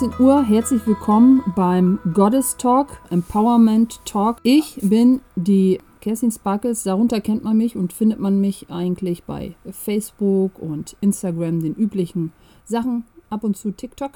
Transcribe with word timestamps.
19 0.00 0.24
Uhr. 0.24 0.42
Herzlich 0.42 0.86
willkommen 0.86 1.42
beim 1.54 1.98
Goddess 2.14 2.56
Talk, 2.56 3.02
Empowerment 3.10 4.00
Talk. 4.06 4.38
Ich 4.44 4.78
bin 4.80 5.20
die 5.36 5.78
Kerstin 6.00 6.30
Sparkles. 6.30 6.84
Darunter 6.84 7.20
kennt 7.20 7.44
man 7.44 7.58
mich 7.58 7.76
und 7.76 7.92
findet 7.92 8.18
man 8.18 8.40
mich 8.40 8.70
eigentlich 8.70 9.24
bei 9.24 9.56
Facebook 9.70 10.58
und 10.58 10.96
Instagram, 11.02 11.60
den 11.60 11.74
üblichen 11.74 12.32
Sachen. 12.64 13.04
Ab 13.28 13.44
und 13.44 13.58
zu 13.58 13.72
TikTok. 13.72 14.12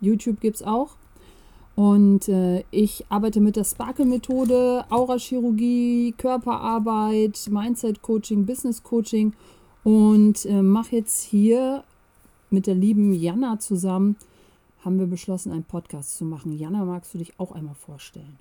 YouTube 0.00 0.40
gibt 0.40 0.56
es 0.56 0.62
auch. 0.64 0.96
Und 1.76 2.28
äh, 2.28 2.64
ich 2.72 3.06
arbeite 3.08 3.40
mit 3.40 3.54
der 3.54 3.64
Sparkle-Methode, 3.64 4.84
Aurachirurgie, 4.90 6.12
Körperarbeit, 6.18 7.46
Mindset-Coaching, 7.48 8.46
Business-Coaching 8.46 9.32
und 9.84 10.44
äh, 10.44 10.60
mache 10.60 10.96
jetzt 10.96 11.22
hier 11.22 11.84
mit 12.50 12.66
der 12.66 12.74
lieben 12.74 13.12
Jana 13.12 13.60
zusammen, 13.60 14.16
haben 14.84 14.98
wir 14.98 15.06
beschlossen, 15.06 15.52
einen 15.52 15.64
Podcast 15.64 16.16
zu 16.16 16.24
machen. 16.24 16.58
Jana, 16.58 16.84
magst 16.84 17.14
du 17.14 17.18
dich 17.18 17.38
auch 17.38 17.52
einmal 17.52 17.74
vorstellen? 17.74 18.38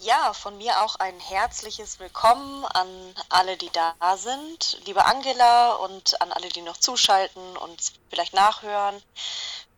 Ja, 0.00 0.32
von 0.32 0.58
mir 0.58 0.82
auch 0.82 0.96
ein 0.96 1.18
herzliches 1.20 2.00
Willkommen 2.00 2.64
an 2.64 2.88
alle, 3.28 3.56
die 3.56 3.70
da 3.72 4.16
sind. 4.16 4.80
Liebe 4.84 5.04
Angela 5.04 5.74
und 5.76 6.20
an 6.20 6.32
alle, 6.32 6.48
die 6.48 6.62
noch 6.62 6.76
zuschalten 6.76 7.56
und 7.58 7.92
vielleicht 8.10 8.34
nachhören. 8.34 9.00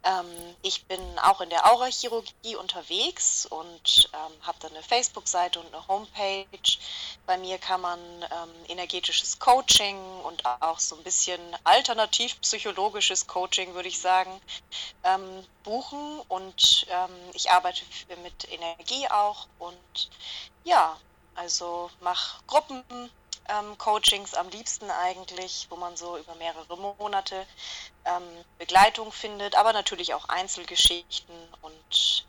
Ähm, 0.05 0.57
ich 0.63 0.85
bin 0.87 1.01
auch 1.21 1.41
in 1.41 1.49
der 1.51 1.71
Aurachirurgie 1.73 2.57
unterwegs 2.57 3.47
und 3.47 4.11
ähm, 4.13 4.33
habe 4.43 4.59
dann 4.61 4.73
eine 4.73 4.83
Facebook-Seite 4.83 5.61
und 5.61 5.75
eine 5.75 5.89
Homepage. 5.89 6.79
Bei 7.27 7.39
mir 7.39 7.59
kann 7.59 7.81
man 7.81 7.99
ähm, 8.23 8.51
energetisches 8.69 9.39
Coaching 9.39 9.99
und 10.25 10.45
auch 10.45 10.79
so 10.79 10.97
ein 10.97 11.03
bisschen 11.03 11.41
alternativ 11.65 12.39
psychologisches 12.43 13.27
Coaching, 13.27 13.75
würde 13.75 13.89
ich 13.89 13.99
sagen, 13.99 14.41
ähm, 15.05 15.47
buchen. 15.63 16.21
Und 16.29 16.87
ähm, 16.91 17.15
ich 17.33 17.51
arbeite 17.51 17.83
mit 18.23 18.53
Energie 18.53 19.09
auch 19.09 19.47
und 19.59 20.11
ja, 20.65 20.99
also 21.35 21.91
mache 22.01 22.43
Gruppen 22.47 22.85
ähm, 23.49 23.77
Coachings 23.79 24.35
am 24.35 24.49
liebsten 24.49 24.91
eigentlich, 24.91 25.67
wo 25.71 25.77
man 25.77 25.97
so 25.97 26.17
über 26.17 26.35
mehrere 26.37 26.77
Monate 26.99 27.47
ähm, 28.05 28.23
Begleitung 28.59 29.13
findet, 29.13 29.57
aber 29.57 29.73
natürlich 29.73 30.15
auch 30.15 30.29
Einzelgeschichten 30.29 31.35
und 31.63 32.27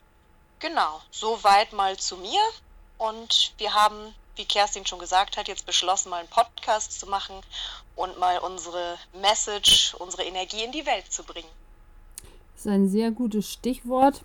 genau, 0.59 1.01
soweit 1.11 1.73
mal 1.73 1.97
zu 1.97 2.17
mir. 2.17 2.41
Und 2.97 3.53
wir 3.57 3.73
haben, 3.73 4.13
wie 4.35 4.45
Kerstin 4.45 4.85
schon 4.85 4.99
gesagt 4.99 5.37
hat, 5.37 5.47
jetzt 5.47 5.65
beschlossen, 5.65 6.09
mal 6.09 6.19
einen 6.19 6.29
Podcast 6.29 6.99
zu 6.99 7.07
machen 7.07 7.35
und 7.95 8.17
mal 8.19 8.39
unsere 8.39 8.97
Message, 9.21 9.95
unsere 9.99 10.23
Energie 10.23 10.63
in 10.63 10.71
die 10.71 10.85
Welt 10.85 11.11
zu 11.11 11.23
bringen. 11.23 11.49
Das 12.53 12.65
ist 12.65 12.71
ein 12.71 12.89
sehr 12.89 13.11
gutes 13.11 13.51
Stichwort. 13.51 14.21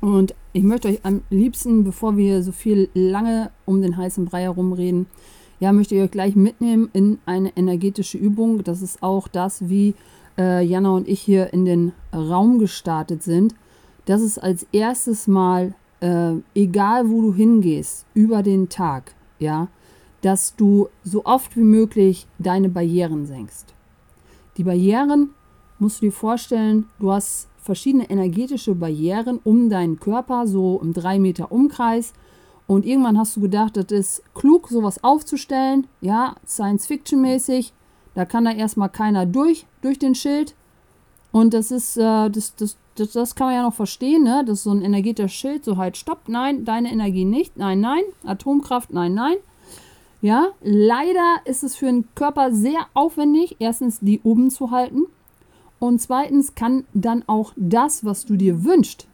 Und 0.00 0.34
ich 0.54 0.62
möchte 0.62 0.88
euch 0.88 1.04
am 1.04 1.22
liebsten, 1.28 1.84
bevor 1.84 2.16
wir 2.16 2.42
so 2.42 2.52
viel 2.52 2.90
lange 2.94 3.52
um 3.66 3.82
den 3.82 3.98
heißen 3.98 4.24
Brei 4.24 4.42
herumreden, 4.42 5.06
ja, 5.60 5.72
möchte 5.72 5.94
ich 5.94 6.02
euch 6.02 6.10
gleich 6.10 6.36
mitnehmen 6.36 6.88
in 6.92 7.18
eine 7.26 7.56
energetische 7.56 8.18
Übung. 8.18 8.64
Das 8.64 8.82
ist 8.82 9.02
auch 9.02 9.28
das, 9.28 9.68
wie 9.68 9.94
äh, 10.38 10.64
Jana 10.64 10.90
und 10.90 11.06
ich 11.06 11.20
hier 11.20 11.52
in 11.52 11.64
den 11.64 11.92
Raum 12.14 12.58
gestartet 12.58 13.22
sind. 13.22 13.54
Das 14.06 14.22
ist 14.22 14.38
als 14.38 14.66
erstes 14.72 15.28
Mal, 15.28 15.74
äh, 16.00 16.32
egal 16.54 17.10
wo 17.10 17.20
du 17.20 17.34
hingehst, 17.34 18.06
über 18.14 18.42
den 18.42 18.70
Tag, 18.70 19.14
ja, 19.38 19.68
dass 20.22 20.56
du 20.56 20.88
so 21.04 21.24
oft 21.24 21.56
wie 21.56 21.62
möglich 21.62 22.26
deine 22.38 22.70
Barrieren 22.70 23.26
senkst. 23.26 23.74
Die 24.56 24.64
Barrieren 24.64 25.30
musst 25.78 26.00
du 26.00 26.06
dir 26.06 26.12
vorstellen, 26.12 26.86
du 26.98 27.12
hast 27.12 27.48
verschiedene 27.58 28.08
energetische 28.10 28.74
Barrieren 28.74 29.38
um 29.44 29.68
deinen 29.68 30.00
Körper, 30.00 30.46
so 30.46 30.80
im 30.82 30.92
3 30.92 31.18
Meter 31.18 31.52
Umkreis. 31.52 32.12
Und 32.70 32.86
irgendwann 32.86 33.18
hast 33.18 33.34
du 33.34 33.40
gedacht, 33.40 33.76
das 33.76 33.90
ist 33.90 34.22
klug, 34.32 34.68
sowas 34.68 35.02
aufzustellen, 35.02 35.88
ja, 36.00 36.36
Science-Fiction-mäßig. 36.46 37.72
Da 38.14 38.24
kann 38.24 38.44
da 38.44 38.52
erstmal 38.52 38.90
keiner 38.90 39.26
durch, 39.26 39.66
durch 39.82 39.98
den 39.98 40.14
Schild. 40.14 40.54
Und 41.32 41.52
das 41.52 41.72
ist, 41.72 41.96
äh, 41.96 42.30
das, 42.30 42.54
das, 42.54 42.76
das, 42.94 43.10
das 43.10 43.34
kann 43.34 43.48
man 43.48 43.56
ja 43.56 43.62
noch 43.64 43.74
verstehen, 43.74 44.22
ne? 44.22 44.44
Das 44.46 44.62
so 44.62 44.70
ein 44.70 44.82
energetischer 44.82 45.28
Schild, 45.28 45.64
so 45.64 45.78
halt, 45.78 45.96
stopp, 45.96 46.28
nein, 46.28 46.64
deine 46.64 46.92
Energie 46.92 47.24
nicht, 47.24 47.56
nein, 47.56 47.80
nein, 47.80 48.04
Atomkraft, 48.24 48.92
nein, 48.92 49.14
nein. 49.14 49.38
Ja, 50.22 50.50
leider 50.62 51.40
ist 51.46 51.64
es 51.64 51.74
für 51.74 51.86
den 51.86 52.06
Körper 52.14 52.52
sehr 52.52 52.86
aufwendig, 52.94 53.56
erstens 53.58 53.98
die 53.98 54.20
oben 54.22 54.48
zu 54.48 54.70
halten. 54.70 55.06
Und 55.80 56.00
zweitens 56.00 56.54
kann 56.54 56.84
dann 56.94 57.24
auch 57.26 57.52
das, 57.56 58.04
was 58.04 58.26
du 58.26 58.36
dir 58.36 58.62
wünschst, 58.62 59.08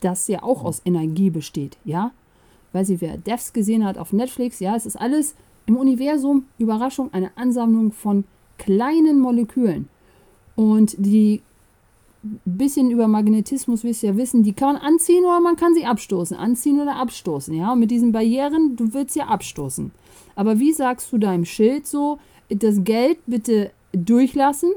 das 0.00 0.28
ja 0.28 0.44
auch 0.44 0.62
aus 0.62 0.80
Energie 0.84 1.30
besteht, 1.30 1.76
ja, 1.84 2.12
weiß 2.74 2.90
ich, 2.90 3.00
wer 3.00 3.16
Devs 3.16 3.52
gesehen 3.52 3.84
hat 3.84 3.98
auf 3.98 4.12
Netflix, 4.12 4.60
ja, 4.60 4.74
es 4.76 4.86
ist 4.86 4.96
alles 4.96 5.34
im 5.66 5.76
Universum, 5.76 6.44
Überraschung, 6.58 7.12
eine 7.12 7.30
Ansammlung 7.36 7.92
von 7.92 8.24
kleinen 8.58 9.20
Molekülen. 9.20 9.88
Und 10.56 10.94
die 10.98 11.42
bisschen 12.44 12.90
über 12.90 13.06
Magnetismus 13.06 13.84
wirst 13.84 14.02
du 14.02 14.06
ja 14.08 14.16
wissen, 14.16 14.42
die 14.42 14.54
kann 14.54 14.74
man 14.74 14.82
anziehen 14.82 15.24
oder 15.24 15.40
man 15.40 15.56
kann 15.56 15.74
sie 15.74 15.84
abstoßen. 15.84 16.36
Anziehen 16.36 16.80
oder 16.80 16.96
abstoßen, 16.96 17.54
ja. 17.54 17.72
Und 17.72 17.80
mit 17.80 17.90
diesen 17.90 18.12
Barrieren, 18.12 18.76
du 18.76 18.94
willst 18.94 19.16
ja 19.16 19.26
abstoßen. 19.26 19.90
Aber 20.34 20.58
wie 20.58 20.72
sagst 20.72 21.12
du 21.12 21.18
deinem 21.18 21.44
Schild 21.44 21.86
so, 21.86 22.18
das 22.48 22.82
Geld 22.84 23.18
bitte 23.26 23.70
durchlassen, 23.92 24.72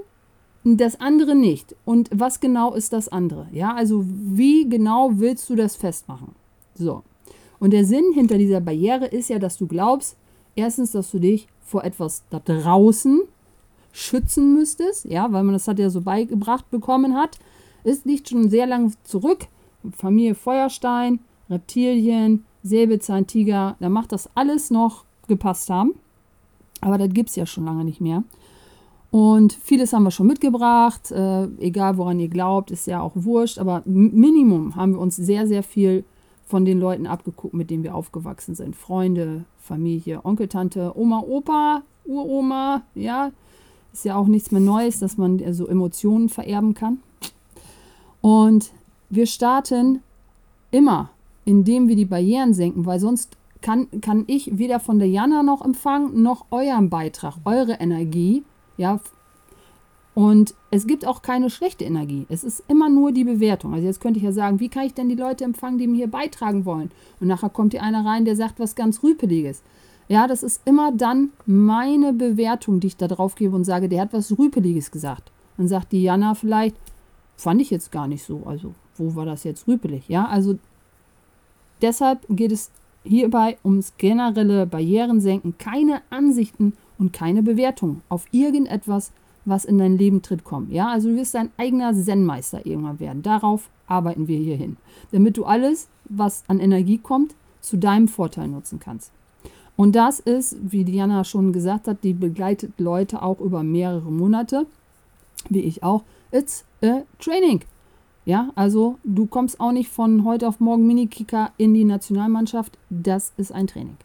das 0.64 1.00
andere 1.00 1.36
nicht. 1.36 1.76
Und 1.86 2.10
was 2.14 2.40
genau 2.40 2.74
ist 2.74 2.92
das 2.92 3.08
andere? 3.08 3.48
Ja, 3.52 3.74
also 3.74 4.04
wie 4.06 4.68
genau 4.68 5.12
willst 5.14 5.50
du 5.50 5.56
das 5.56 5.76
festmachen? 5.76 6.36
So. 6.76 7.04
Und 7.60 7.72
der 7.72 7.86
Sinn 7.86 8.14
hinter 8.14 8.38
dieser 8.38 8.62
Barriere 8.62 9.06
ist 9.06 9.30
ja, 9.30 9.40
dass 9.40 9.58
du 9.58 9.68
glaubst, 9.68 10.16
erstens, 10.56 10.92
dass 10.92 11.12
du 11.12 11.20
dich 11.20 11.48
vor 11.62 11.84
etwas 11.84 12.24
da 12.30 12.40
draußen 12.40 13.22
schützen 13.92 14.54
müsstest, 14.54 15.06
ja, 15.06 15.32
weil 15.32 15.44
man 15.44 15.54
das 15.54 15.68
hat 15.68 15.80
ja 15.80 15.90
so 15.90 16.02
beigebracht 16.02 16.70
bekommen 16.70 17.16
hat. 17.16 17.40
Es 17.84 18.06
liegt 18.06 18.30
schon 18.30 18.50
sehr 18.50 18.68
lange 18.68 18.92
zurück. 19.04 19.48
Familie 19.92 20.36
Feuerstein, 20.36 21.20
Reptilien, 21.50 22.46
Säbelzahntiger, 22.64 23.76
da 23.80 23.90
macht 23.90 24.12
das 24.12 24.30
alles 24.36 24.70
noch 24.70 25.06
gepasst 25.28 25.70
haben. 25.70 25.96
Aber 26.82 26.98
das 26.98 27.10
gibt 27.10 27.30
es 27.30 27.36
ja 27.36 27.46
schon 27.46 27.66
lange 27.66 27.86
nicht 27.86 28.02
mehr. 28.02 28.24
Und 29.10 29.54
vieles 29.54 29.94
haben 29.94 30.04
wir 30.04 30.12
schon 30.12 30.28
mitgebracht. 30.28 31.12
Äh, 31.12 31.46
egal 31.60 31.98
woran 31.98 32.20
ihr 32.20 32.28
glaubt, 32.28 32.72
ist 32.72 32.88
ja 32.88 33.02
auch 33.02 33.14
wurscht. 33.16 33.58
Aber 33.58 33.82
Minimum 33.86 34.76
haben 34.76 34.94
wir 34.94 35.00
uns 35.00 35.16
sehr, 35.16 35.48
sehr 35.48 35.64
viel 35.64 36.04
von 36.48 36.66
den 36.66 36.80
Leuten 36.80 37.06
abgeguckt, 37.06 37.54
mit 37.54 37.70
denen 37.70 37.84
wir 37.84 37.94
aufgewachsen 37.94 38.56
sind. 38.56 38.76
Freunde, 38.76 39.44
Familie, 39.60 40.24
Onkel, 40.24 40.48
Tante, 40.48 40.94
Oma, 40.96 41.20
Opa, 41.20 41.84
Uroma, 42.06 42.84
ja. 42.96 43.32
Ist 43.94 44.06
ja 44.06 44.16
auch 44.16 44.28
nichts 44.28 44.52
mehr 44.52 44.62
Neues, 44.62 45.00
dass 45.00 45.18
man 45.18 45.42
so 45.54 45.68
Emotionen 45.68 46.30
vererben 46.30 46.74
kann. 46.74 47.00
Und 48.22 48.72
wir 49.10 49.26
starten 49.26 50.02
immer, 50.72 51.10
indem 51.46 51.88
wir 51.88 51.96
die 51.96 52.06
Barrieren 52.06 52.54
senken, 52.54 52.86
weil 52.86 53.00
sonst 53.00 53.38
kann, 53.62 53.88
kann 54.02 54.24
ich 54.28 54.58
weder 54.58 54.80
von 54.80 55.00
der 55.00 55.08
Jana 55.10 55.44
noch 55.44 55.64
empfangen, 55.64 56.22
noch 56.22 56.46
euren 56.52 56.90
Beitrag, 56.90 57.36
eure 57.44 57.74
Energie, 57.74 58.44
ja, 58.78 59.00
und 60.14 60.56
es 60.70 60.86
gibt 60.86 61.06
auch 61.08 61.22
keine 61.22 61.50
schlechte 61.50 61.86
Energie. 61.86 62.26
Es 62.30 62.44
ist 62.44 62.64
immer 62.68 62.90
nur 62.90 63.12
die 63.12 63.24
Bewertung. 63.24 63.74
Also 63.74 63.86
jetzt 63.86 64.02
könnte 64.02 64.18
ich 64.18 64.26
ja 64.26 64.34
sagen, 64.34 64.60
wie 64.60 64.70
kann 64.70 64.86
ich 64.86 64.94
denn 64.94 65.08
die 65.08 65.16
Leute 65.16 65.46
empfangen, 65.46 65.78
die 65.78 65.88
mir 65.88 65.96
hier 65.96 66.12
beitragen 66.12 66.66
wollen? 66.66 66.92
Und 67.20 67.28
nachher 67.28 67.50
kommt 67.50 67.74
hier 67.74 67.84
einer 67.84 68.06
rein, 68.06 68.26
der 68.26 68.36
sagt 68.36 68.60
was 68.60 68.76
ganz 68.76 69.02
Rüpeliges. 69.02 69.64
Ja, 70.10 70.28
das 70.28 70.44
ist 70.44 70.62
immer 70.66 70.92
dann 70.92 71.30
meine 71.46 72.14
Bewertung, 72.14 72.80
die 72.80 72.88
ich 72.88 72.98
da 72.98 73.08
drauf 73.08 73.36
gebe 73.36 73.56
und 73.56 73.64
sage, 73.64 73.90
der 73.90 74.02
hat 74.02 74.14
was 74.14 74.38
Rüpeliges 74.38 74.92
gesagt. 74.92 75.32
Dann 75.58 75.68
sagt 75.68 75.92
die 75.92 76.04
Jana 76.04 76.34
vielleicht, 76.36 76.76
fand 77.36 77.62
ich 77.62 77.70
jetzt 77.70 77.92
gar 77.92 78.08
nicht 78.08 78.24
so. 78.24 78.44
Also, 78.46 78.74
wo 78.96 79.16
war 79.16 79.26
das 79.26 79.44
jetzt 79.44 79.68
rüpelig? 79.68 80.08
Ja, 80.08 80.26
also 80.28 80.58
deshalb 81.82 82.26
geht 82.30 82.52
es 82.52 82.72
hierbei 83.04 83.58
ums 83.64 83.94
generelle 83.98 84.66
Barrieren 84.66 85.22
senken, 85.22 85.58
keine 85.58 86.02
Ansichten 86.10 86.74
und 86.98 87.14
keine 87.14 87.44
Bewertung 87.44 88.02
auf 88.10 88.26
irgendetwas, 88.32 89.12
was 89.48 89.66
in 89.66 89.78
dein 89.78 89.98
Leben 89.98 90.22
tritt, 90.22 90.44
kommen. 90.44 90.72
Ja, 90.72 90.90
also 90.90 91.10
du 91.10 91.16
wirst 91.16 91.34
dein 91.34 91.52
eigener 91.58 91.94
Zen-Meister 91.94 92.66
irgendwann 92.66 93.00
werden. 93.00 93.24
Darauf 93.24 93.70
arbeiten 93.88 94.28
wir 94.28 94.38
hier 94.38 94.58
hin. 94.58 94.78
Damit 95.12 95.38
du 95.38 95.46
alles, 95.46 95.88
was 96.06 96.44
an 96.48 96.60
Energie 96.60 96.98
kommt, 96.98 97.34
zu 97.62 97.78
deinem 97.78 98.08
Vorteil 98.08 98.48
nutzen 98.50 98.80
kannst. 98.80 99.12
Und 99.76 99.96
das 99.96 100.20
ist, 100.20 100.58
wie 100.62 100.84
Diana 100.84 101.24
schon 101.24 101.54
gesagt 101.54 101.88
hat, 101.88 102.04
die 102.04 102.14
begleitet 102.14 102.74
Leute 102.80 103.22
auch 103.22 103.40
über 103.40 103.64
mehrere 103.64 104.12
Monate, 104.12 104.66
wie 105.50 105.62
ich 105.62 105.84
auch. 105.84 106.04
It's 106.32 106.66
a 106.84 107.04
training. 107.20 107.62
Ja, 108.26 108.52
also 108.56 108.98
du 109.06 109.28
kommst 109.28 109.60
auch 109.62 109.72
nicht 109.72 109.90
von 109.90 110.26
heute 110.26 110.48
auf 110.48 110.60
morgen 110.60 110.86
Mini-Kicker 110.86 111.52
in 111.58 111.74
die 111.74 111.86
Nationalmannschaft. 111.86 112.78
Das 112.90 113.32
ist 113.38 113.54
ein 113.54 113.68
Training. 113.68 113.98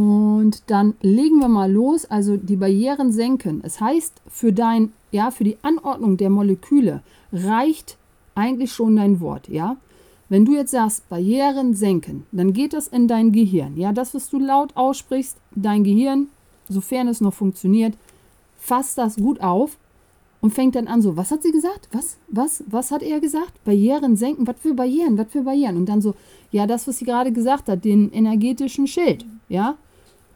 Und 0.00 0.62
dann 0.70 0.94
legen 1.02 1.40
wir 1.40 1.48
mal 1.48 1.70
los, 1.70 2.06
also 2.06 2.38
die 2.38 2.56
Barrieren 2.56 3.12
senken. 3.12 3.60
Es 3.62 3.82
heißt 3.82 4.22
für 4.28 4.50
dein 4.52 4.92
ja, 5.10 5.30
für 5.30 5.44
die 5.44 5.58
Anordnung 5.62 6.16
der 6.16 6.30
Moleküle 6.30 7.02
reicht 7.32 7.96
eigentlich 8.34 8.72
schon 8.72 8.96
dein 8.96 9.20
Wort, 9.20 9.48
ja. 9.48 9.76
Wenn 10.28 10.44
du 10.44 10.54
jetzt 10.54 10.70
sagst, 10.70 11.08
Barrieren 11.08 11.74
senken, 11.74 12.24
dann 12.30 12.52
geht 12.52 12.72
das 12.72 12.86
in 12.86 13.08
dein 13.08 13.32
Gehirn. 13.32 13.76
Ja, 13.76 13.92
das, 13.92 14.14
was 14.14 14.30
du 14.30 14.38
laut 14.38 14.76
aussprichst, 14.76 15.36
dein 15.54 15.82
Gehirn, 15.82 16.28
sofern 16.68 17.08
es 17.08 17.20
noch 17.20 17.34
funktioniert, 17.34 17.94
fasst 18.56 18.96
das 18.96 19.16
gut 19.16 19.40
auf 19.40 19.76
und 20.40 20.54
fängt 20.54 20.76
dann 20.76 20.86
an 20.86 21.02
so, 21.02 21.16
was 21.16 21.32
hat 21.32 21.42
sie 21.42 21.50
gesagt? 21.50 21.88
Was? 21.92 22.16
Was? 22.28 22.62
Was 22.68 22.92
hat 22.92 23.02
er 23.02 23.18
gesagt? 23.18 23.64
Barrieren 23.64 24.16
senken? 24.16 24.46
Was 24.46 24.56
für 24.60 24.74
Barrieren? 24.74 25.18
Was 25.18 25.26
für 25.30 25.42
Barrieren? 25.42 25.76
Und 25.76 25.88
dann 25.88 26.00
so, 26.00 26.14
ja, 26.52 26.66
das, 26.66 26.86
was 26.86 26.98
sie 26.98 27.04
gerade 27.04 27.32
gesagt 27.32 27.68
hat, 27.68 27.84
den 27.84 28.12
energetischen 28.12 28.86
Schild, 28.86 29.26
ja? 29.48 29.76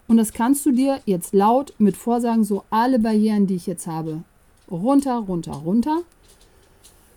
Und 0.06 0.18
das 0.18 0.32
kannst 0.32 0.66
du 0.66 0.72
dir 0.72 1.00
jetzt 1.06 1.32
laut 1.32 1.72
mit 1.78 1.96
Vorsagen, 1.96 2.44
so 2.44 2.64
alle 2.70 2.98
Barrieren, 2.98 3.46
die 3.46 3.54
ich 3.56 3.66
jetzt 3.66 3.86
habe, 3.86 4.22
runter, 4.70 5.16
runter, 5.16 5.52
runter, 5.52 6.02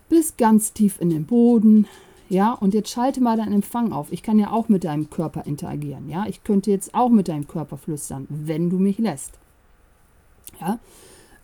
bis 0.08 0.36
ganz 0.36 0.72
tief 0.72 1.00
in 1.00 1.10
den 1.10 1.26
Boden, 1.26 1.86
ja? 2.30 2.52
Und 2.52 2.74
jetzt 2.74 2.90
schalte 2.90 3.20
mal 3.20 3.36
deinen 3.36 3.52
Empfang 3.52 3.92
auf. 3.92 4.10
Ich 4.10 4.22
kann 4.22 4.38
ja 4.38 4.50
auch 4.50 4.68
mit 4.68 4.84
deinem 4.84 5.10
Körper 5.10 5.44
interagieren, 5.46 6.08
ja? 6.08 6.26
Ich 6.26 6.44
könnte 6.44 6.70
jetzt 6.70 6.94
auch 6.94 7.10
mit 7.10 7.28
deinem 7.28 7.46
Körper 7.46 7.76
flüstern, 7.76 8.26
wenn 8.30 8.70
du 8.70 8.78
mich 8.78 8.98
lässt, 8.98 9.32
ja? 10.60 10.78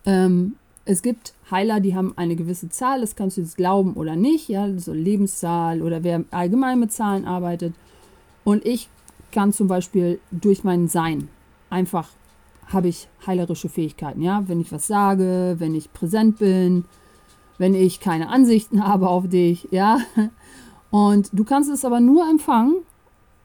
Ähm, 0.05 0.55
es 0.85 1.01
gibt 1.01 1.33
Heiler, 1.49 1.79
die 1.79 1.95
haben 1.95 2.13
eine 2.15 2.35
gewisse 2.35 2.69
Zahl, 2.69 3.01
das 3.01 3.15
kannst 3.15 3.37
du 3.37 3.41
jetzt 3.41 3.57
glauben 3.57 3.93
oder 3.93 4.15
nicht, 4.15 4.49
ja, 4.49 4.71
so 4.77 4.93
Lebenszahl 4.93 5.81
oder 5.81 6.03
wer 6.03 6.23
allgemein 6.29 6.79
mit 6.79 6.91
Zahlen 6.91 7.25
arbeitet. 7.25 7.73
Und 8.43 8.63
ich 8.65 8.87
kann 9.31 9.51
zum 9.51 9.67
Beispiel 9.67 10.19
durch 10.29 10.63
mein 10.63 10.87
Sein 10.87 11.27
einfach 11.75 12.09
habe 12.67 12.87
ich 12.87 13.07
heilerische 13.27 13.69
Fähigkeiten, 13.69 14.21
ja, 14.21 14.47
wenn 14.47 14.59
ich 14.59 14.71
was 14.71 14.87
sage, 14.87 15.55
wenn 15.59 15.75
ich 15.75 15.93
präsent 15.93 16.39
bin, 16.39 16.85
wenn 17.57 17.75
ich 17.75 17.99
keine 17.99 18.29
Ansichten 18.29 18.83
habe 18.87 19.09
auf 19.09 19.27
dich, 19.27 19.67
ja. 19.71 19.99
Und 20.89 21.29
du 21.33 21.43
kannst 21.43 21.69
es 21.69 21.85
aber 21.85 21.99
nur 21.99 22.27
empfangen, 22.27 22.77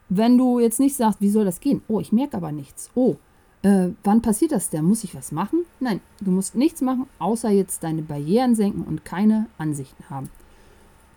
wenn 0.09 0.39
du 0.39 0.61
jetzt 0.61 0.81
nicht 0.81 0.97
sagst, 0.97 1.21
wie 1.21 1.29
soll 1.29 1.45
das 1.45 1.61
gehen? 1.61 1.83
Oh, 1.89 2.01
ich 2.01 2.13
merke 2.13 2.37
aber 2.37 2.53
nichts. 2.53 2.91
Oh, 2.95 3.17
äh, 3.63 3.89
wann 4.05 4.23
passiert 4.23 4.53
das 4.53 4.71
denn? 4.71 4.85
Muss 4.85 5.05
ich 5.05 5.15
was 5.15 5.33
machen? 5.33 5.65
Nein, 5.81 6.01
du 6.21 6.31
musst 6.31 6.55
nichts 6.55 6.81
machen, 6.81 7.07
außer 7.19 7.51
jetzt 7.51 7.83
deine 7.83 8.03
Barrieren 8.03 8.55
senken 8.55 8.83
und 8.83 9.05
keine 9.05 9.47
Ansichten 9.59 10.05
haben. 10.09 10.31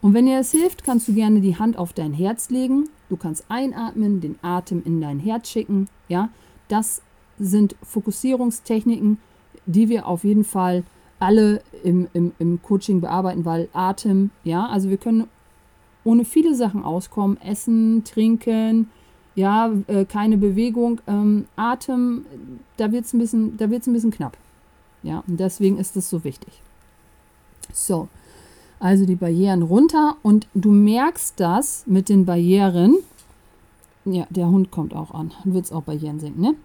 Und 0.02 0.14
wenn 0.14 0.26
dir 0.26 0.38
das 0.38 0.52
hilft, 0.52 0.84
kannst 0.84 1.08
du 1.08 1.14
gerne 1.14 1.40
die 1.40 1.58
Hand 1.58 1.78
auf 1.78 1.94
dein 1.94 2.12
Herz 2.12 2.50
legen. 2.50 2.90
Du 3.08 3.16
kannst 3.16 3.46
einatmen, 3.48 4.20
den 4.20 4.38
Atem 4.42 4.82
in 4.84 5.00
dein 5.00 5.20
Herz 5.20 5.50
schicken. 5.50 5.88
Ja, 6.10 6.30
das 6.68 7.03
sind 7.40 7.76
Fokussierungstechniken, 7.84 9.18
die 9.66 9.90
wir 9.90 10.08
auf 10.08 10.24
jeden 10.24 10.44
Fall 10.44 10.84
alle 11.20 11.62
im, 11.84 12.08
im, 12.14 12.34
im 12.40 12.62
Coaching 12.62 13.02
bearbeiten, 13.02 13.46
weil 13.46 13.70
Atem, 13.74 14.32
ja, 14.44 14.66
also 14.68 14.90
wir 14.90 14.98
können 14.98 15.28
ohne 16.04 16.26
viele 16.26 16.56
Sachen 16.56 16.84
auskommen. 16.84 17.40
Essen, 17.42 18.04
trinken, 18.04 18.90
ja, 19.36 19.72
äh, 19.88 20.06
keine 20.06 20.38
Bewegung, 20.38 21.02
ähm, 21.08 21.46
Atem, 21.56 22.26
da 22.78 22.92
wird 22.92 23.06
es 23.06 23.14
ein, 23.14 23.20
bisschen, 23.20 23.58
ein 23.60 23.70
bisschen 23.70 24.12
knapp. 24.12 24.38
Ja, 25.02 25.24
und 25.28 25.40
deswegen 25.40 25.78
ist 25.78 25.96
es 25.96 26.10
so 26.10 26.24
wichtig. 26.24 26.62
So, 27.72 28.10
also 28.80 29.06
die 29.06 29.16
Barrieren 29.16 29.62
runter 29.64 30.18
und 30.22 30.48
du 30.54 30.72
merkst 30.72 31.40
das 31.40 31.86
mit 31.88 32.10
den 32.10 32.26
Barrieren. 32.26 32.98
Ja, 34.06 34.28
der 34.30 34.48
Hund 34.48 34.72
kommt 34.72 34.94
auch 34.94 35.12
an, 35.14 35.32
wird 35.46 35.66
es 35.66 35.72
auch 35.72 35.84
Barrieren 35.84 36.20
senken, 36.20 36.42
ne? 36.42 36.56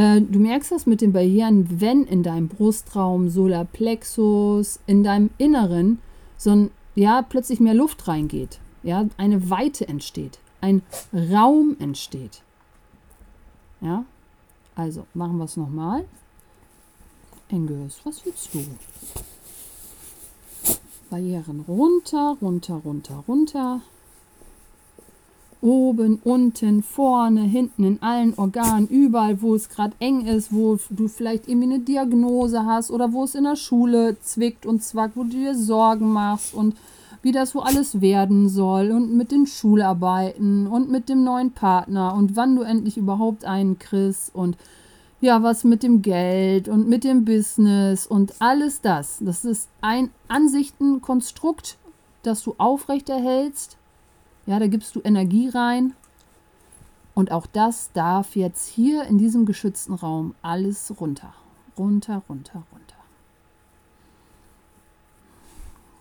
Äh, 0.00 0.20
du 0.20 0.38
merkst 0.38 0.72
das 0.72 0.86
mit 0.86 1.00
den 1.00 1.12
Barrieren, 1.12 1.80
wenn 1.80 2.04
in 2.04 2.22
deinem 2.22 2.48
Brustraum, 2.48 3.28
Solarplexus, 3.28 4.80
in 4.86 5.02
deinem 5.04 5.30
Inneren 5.38 5.98
so 6.36 6.50
ein, 6.50 6.70
ja, 6.94 7.22
plötzlich 7.22 7.60
mehr 7.60 7.74
Luft 7.74 8.08
reingeht, 8.08 8.60
ja, 8.82 9.06
eine 9.16 9.50
Weite 9.50 9.86
entsteht 9.88 10.38
ein 10.60 10.82
Raum 11.12 11.76
entsteht. 11.78 12.42
Ja, 13.80 14.04
also 14.74 15.06
machen 15.14 15.38
wir 15.38 15.44
es 15.44 15.56
nochmal. 15.56 16.04
Engels, 17.48 18.00
was 18.04 18.24
willst 18.24 18.54
du? 18.54 18.64
Barrieren 21.08 21.64
runter, 21.66 22.36
runter, 22.40 22.74
runter, 22.84 23.24
runter. 23.26 23.82
Oben, 25.62 26.20
unten, 26.24 26.82
vorne, 26.82 27.42
hinten, 27.42 27.84
in 27.84 28.02
allen 28.02 28.32
Organen, 28.38 28.88
überall, 28.88 29.42
wo 29.42 29.54
es 29.54 29.68
gerade 29.68 29.94
eng 29.98 30.26
ist, 30.26 30.54
wo 30.54 30.78
du 30.88 31.06
vielleicht 31.06 31.48
irgendwie 31.48 31.74
eine 31.74 31.80
Diagnose 31.80 32.64
hast 32.64 32.90
oder 32.90 33.12
wo 33.12 33.24
es 33.24 33.34
in 33.34 33.44
der 33.44 33.56
Schule 33.56 34.18
zwickt 34.20 34.64
und 34.64 34.82
zwackt, 34.82 35.16
wo 35.16 35.24
du 35.24 35.30
dir 35.30 35.54
Sorgen 35.54 36.12
machst 36.12 36.54
und 36.54 36.74
wie 37.22 37.32
das 37.32 37.50
so 37.50 37.60
alles 37.60 38.00
werden 38.00 38.48
soll 38.48 38.90
und 38.90 39.14
mit 39.14 39.30
den 39.30 39.46
Schularbeiten 39.46 40.66
und 40.66 40.90
mit 40.90 41.10
dem 41.10 41.24
neuen 41.24 41.52
Partner 41.52 42.14
und 42.14 42.36
wann 42.36 42.56
du 42.56 42.62
endlich 42.62 42.96
überhaupt 42.96 43.44
einen 43.44 43.78
kriegst 43.78 44.34
und 44.34 44.56
ja, 45.20 45.42
was 45.42 45.64
mit 45.64 45.82
dem 45.82 46.00
Geld 46.00 46.68
und 46.68 46.88
mit 46.88 47.04
dem 47.04 47.26
Business 47.26 48.06
und 48.06 48.32
alles 48.38 48.80
das. 48.80 49.18
Das 49.20 49.44
ist 49.44 49.68
ein 49.82 50.10
Ansichtenkonstrukt, 50.28 51.76
das 52.22 52.42
du 52.42 52.54
aufrechterhältst. 52.56 53.76
Ja, 54.50 54.58
da 54.58 54.66
gibst 54.66 54.96
du 54.96 55.00
Energie 55.04 55.48
rein. 55.48 55.94
Und 57.14 57.30
auch 57.30 57.46
das 57.46 57.92
darf 57.92 58.34
jetzt 58.34 58.66
hier 58.66 59.04
in 59.04 59.16
diesem 59.16 59.46
geschützten 59.46 59.94
Raum 59.94 60.34
alles 60.42 60.92
runter. 61.00 61.32
Runter, 61.78 62.20
runter, 62.28 62.64
runter. 62.72 62.96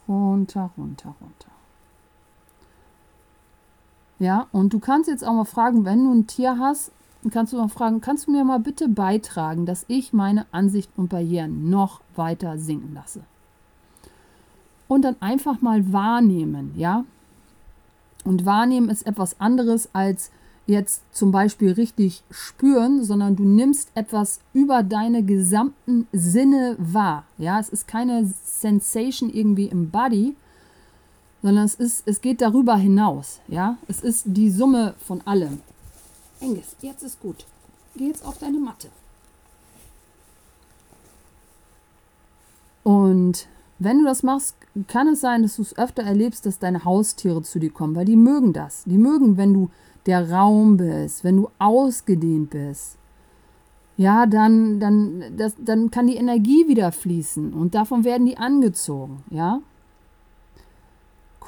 Runter, 0.08 0.72
runter, 0.76 1.14
runter. 1.22 1.52
Ja, 4.18 4.48
und 4.52 4.74
du 4.74 4.80
kannst 4.80 5.08
jetzt 5.08 5.24
auch 5.24 5.34
mal 5.34 5.46
fragen, 5.46 5.86
wenn 5.86 6.04
du 6.04 6.12
ein 6.12 6.26
Tier 6.26 6.58
hast, 6.58 6.92
kannst 7.30 7.54
du 7.54 7.58
mal 7.58 7.70
fragen, 7.70 8.02
kannst 8.02 8.26
du 8.26 8.32
mir 8.32 8.44
mal 8.44 8.60
bitte 8.60 8.90
beitragen, 8.90 9.68
dass 9.68 9.86
ich 9.88 10.12
meine 10.12 10.48
Ansicht 10.52 10.90
und 10.98 11.10
Barrieren 11.10 11.70
noch 11.70 12.02
weiter 12.16 12.58
sinken 12.58 12.96
lasse? 12.96 13.22
Und 14.88 15.04
dann 15.04 15.18
einfach 15.20 15.62
mal 15.62 15.94
wahrnehmen, 15.94 16.74
ja? 16.76 17.06
Und 18.26 18.46
wahrnehmen 18.46 18.90
ist 18.90 19.06
etwas 19.06 19.40
anderes 19.40 19.90
als 19.94 20.32
jetzt 20.68 21.04
zum 21.12 21.32
Beispiel 21.32 21.72
richtig 21.72 22.24
spüren, 22.30 23.04
sondern 23.04 23.36
du 23.36 23.44
nimmst 23.44 23.90
etwas 23.96 24.40
über 24.54 24.84
deine 24.84 25.24
gesamten 25.24 26.08
Sinne 26.12 26.76
wahr. 26.78 27.26
Ja, 27.38 27.60
es 27.60 27.70
ist 27.70 27.88
keine 27.88 28.32
Sensation 28.46 29.30
irgendwie 29.30 29.66
im 29.66 29.90
Body, 29.90 30.36
sondern 31.42 31.66
es 31.66 31.76
ist, 31.76 32.04
es 32.06 32.22
geht 32.22 32.42
darüber 32.42 32.76
hinaus. 32.78 33.40
Ja, 33.48 33.78
es 33.88 34.02
ist 34.02 34.24
die 34.26 34.52
Summe 34.52 34.94
von 35.00 35.22
allem. 35.26 35.60
Engels, 36.40 36.76
jetzt 36.82 37.04
ist 37.04 37.20
gut. 37.20 37.46
Geh 37.96 38.08
jetzt 38.08 38.24
auf 38.26 38.38
deine 38.38 38.60
Matte. 38.60 38.90
Und 42.84 43.48
wenn 43.80 44.00
du 44.00 44.06
das 44.06 44.24
machst, 44.24 44.56
kann 44.88 45.08
es 45.08 45.22
sein, 45.22 45.42
dass 45.42 45.56
du 45.56 45.62
es 45.62 45.78
öfter 45.78 46.04
erlebst, 46.04 46.46
dass 46.46 46.60
deine 46.60 46.84
Haustiere 46.84 47.42
zu 47.42 47.60
dir 47.60 47.72
kommen, 47.72 47.96
weil 47.96 48.06
die 48.06 48.18
mögen 48.18 48.54
das. 48.54 48.84
Die 48.86 48.98
mögen, 48.98 49.38
wenn 49.38 49.54
du 49.54 49.70
der 50.06 50.32
Raum 50.32 50.78
bist, 50.78 51.24
wenn 51.24 51.38
du 51.38 51.50
ausgedehnt 51.60 52.50
bist, 52.50 52.98
ja, 53.96 54.26
dann, 54.26 54.80
dann, 54.80 55.24
das, 55.36 55.56
dann 55.60 55.92
kann 55.92 56.08
die 56.08 56.16
Energie 56.16 56.68
wieder 56.68 56.92
fließen 56.92 57.54
und 57.54 57.76
davon 57.76 58.04
werden 58.06 58.28
die 58.28 58.38
angezogen, 58.38 59.24
ja. 59.30 59.62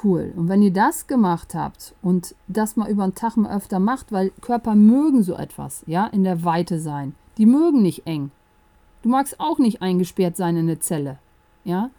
Cool. 0.04 0.32
Und 0.36 0.48
wenn 0.48 0.62
ihr 0.62 0.72
das 0.72 1.06
gemacht 1.06 1.54
habt 1.54 1.94
und 2.02 2.34
das 2.48 2.76
mal 2.76 2.90
über 2.90 3.06
den 3.06 3.14
Tag 3.14 3.36
mal 3.36 3.56
öfter 3.56 3.78
macht, 3.78 4.10
weil 4.10 4.32
Körper 4.40 4.74
mögen 4.74 5.22
so 5.22 5.34
etwas, 5.34 5.84
ja, 5.86 6.06
in 6.08 6.24
der 6.24 6.44
Weite 6.44 6.78
sein. 6.80 7.14
Die 7.38 7.46
mögen 7.46 7.82
nicht 7.82 8.06
eng. 8.06 8.32
Du 9.02 9.08
magst 9.08 9.38
auch 9.40 9.58
nicht 9.58 9.80
eingesperrt 9.80 10.36
sein 10.36 10.56
in 10.56 10.66
eine 10.66 10.78
Zelle, 10.78 11.18
ja. 11.64 11.90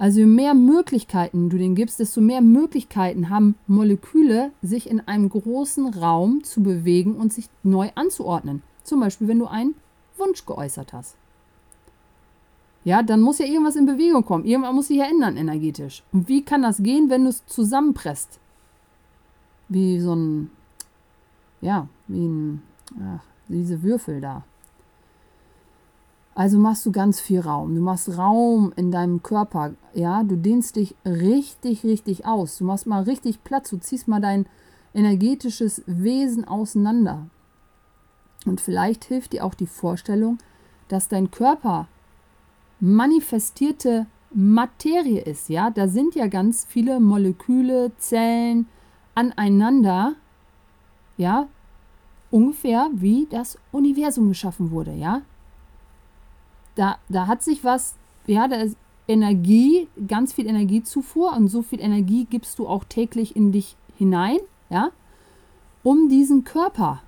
Also 0.00 0.20
je 0.20 0.26
mehr 0.26 0.54
Möglichkeiten 0.54 1.50
du 1.50 1.58
denen 1.58 1.74
gibst, 1.74 2.00
desto 2.00 2.22
mehr 2.22 2.40
Möglichkeiten 2.40 3.28
haben 3.28 3.56
Moleküle, 3.66 4.50
sich 4.62 4.88
in 4.88 5.00
einem 5.00 5.28
großen 5.28 5.92
Raum 5.92 6.42
zu 6.42 6.62
bewegen 6.62 7.16
und 7.16 7.34
sich 7.34 7.50
neu 7.62 7.90
anzuordnen. 7.96 8.62
Zum 8.82 9.00
Beispiel, 9.00 9.28
wenn 9.28 9.40
du 9.40 9.46
einen 9.46 9.74
Wunsch 10.16 10.46
geäußert 10.46 10.94
hast. 10.94 11.16
Ja, 12.82 13.02
dann 13.02 13.20
muss 13.20 13.40
ja 13.40 13.44
irgendwas 13.44 13.76
in 13.76 13.84
Bewegung 13.84 14.24
kommen. 14.24 14.46
Irgendwas 14.46 14.72
muss 14.72 14.88
sich 14.88 14.96
ja 14.96 15.04
ändern 15.04 15.36
energetisch. 15.36 16.02
Und 16.12 16.28
wie 16.28 16.46
kann 16.46 16.62
das 16.62 16.82
gehen, 16.82 17.10
wenn 17.10 17.24
du 17.24 17.28
es 17.28 17.44
zusammenpresst? 17.44 18.40
Wie 19.68 20.00
so 20.00 20.14
ein, 20.14 20.50
ja, 21.60 21.88
wie 22.08 22.26
ein, 22.26 22.62
ach, 22.98 23.22
diese 23.48 23.82
Würfel 23.82 24.22
da. 24.22 24.44
Also 26.34 26.58
machst 26.58 26.86
du 26.86 26.92
ganz 26.92 27.20
viel 27.20 27.40
Raum. 27.40 27.74
Du 27.74 27.80
machst 27.80 28.16
Raum 28.16 28.72
in 28.76 28.90
deinem 28.90 29.22
Körper. 29.22 29.74
Ja, 29.94 30.22
du 30.22 30.36
dehnst 30.36 30.76
dich 30.76 30.94
richtig, 31.04 31.84
richtig 31.84 32.24
aus. 32.24 32.58
Du 32.58 32.64
machst 32.64 32.86
mal 32.86 33.02
richtig 33.02 33.42
Platz. 33.44 33.70
Du 33.70 33.78
ziehst 33.78 34.08
mal 34.08 34.20
dein 34.20 34.46
energetisches 34.94 35.82
Wesen 35.86 36.46
auseinander. 36.46 37.26
Und 38.46 38.60
vielleicht 38.60 39.04
hilft 39.04 39.32
dir 39.32 39.44
auch 39.44 39.54
die 39.54 39.66
Vorstellung, 39.66 40.38
dass 40.88 41.08
dein 41.08 41.30
Körper 41.30 41.88
manifestierte 42.80 44.06
Materie 44.32 45.20
ist, 45.22 45.48
ja, 45.48 45.70
da 45.70 45.88
sind 45.88 46.14
ja 46.14 46.28
ganz 46.28 46.64
viele 46.64 47.00
Moleküle, 47.00 47.90
Zellen 47.98 48.68
aneinander, 49.14 50.14
ja, 51.16 51.48
ungefähr 52.30 52.88
wie 52.92 53.26
das 53.28 53.58
Universum 53.72 54.28
geschaffen 54.28 54.70
wurde, 54.70 54.92
ja. 54.92 55.22
Da, 56.74 56.98
da 57.08 57.26
hat 57.26 57.42
sich 57.42 57.64
was, 57.64 57.96
ja, 58.26 58.48
da 58.48 58.56
ist 58.56 58.76
Energie, 59.08 59.88
ganz 60.06 60.32
viel 60.32 60.46
Energiezufuhr 60.46 61.32
und 61.36 61.48
so 61.48 61.62
viel 61.62 61.80
Energie 61.80 62.26
gibst 62.30 62.58
du 62.58 62.68
auch 62.68 62.84
täglich 62.84 63.34
in 63.34 63.50
dich 63.50 63.76
hinein, 63.98 64.38
ja, 64.68 64.90
um 65.82 66.08
diesen 66.08 66.44
Körper, 66.44 67.02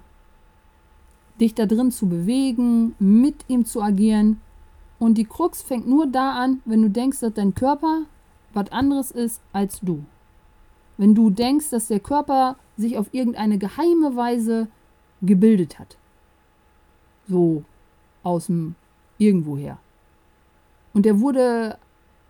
dich 1.40 1.54
da 1.54 1.66
drin 1.66 1.90
zu 1.90 2.08
bewegen, 2.08 2.94
mit 2.98 3.44
ihm 3.48 3.64
zu 3.64 3.82
agieren. 3.82 4.40
Und 4.98 5.16
die 5.18 5.24
Krux 5.24 5.62
fängt 5.62 5.88
nur 5.88 6.06
da 6.06 6.32
an, 6.32 6.60
wenn 6.64 6.82
du 6.82 6.90
denkst, 6.90 7.20
dass 7.20 7.34
dein 7.34 7.54
Körper 7.54 8.02
was 8.54 8.70
anderes 8.70 9.10
ist 9.10 9.40
als 9.52 9.80
du. 9.80 10.04
Wenn 10.96 11.14
du 11.14 11.30
denkst, 11.30 11.70
dass 11.70 11.88
der 11.88 12.00
Körper 12.00 12.56
sich 12.76 12.98
auf 12.98 13.12
irgendeine 13.12 13.58
geheime 13.58 14.14
Weise 14.14 14.68
gebildet 15.22 15.78
hat. 15.78 15.96
So 17.28 17.64
aus 18.22 18.46
dem 18.46 18.74
irgendwoher. 19.22 19.78
Und 20.94 21.06
der 21.06 21.20
wurde 21.20 21.76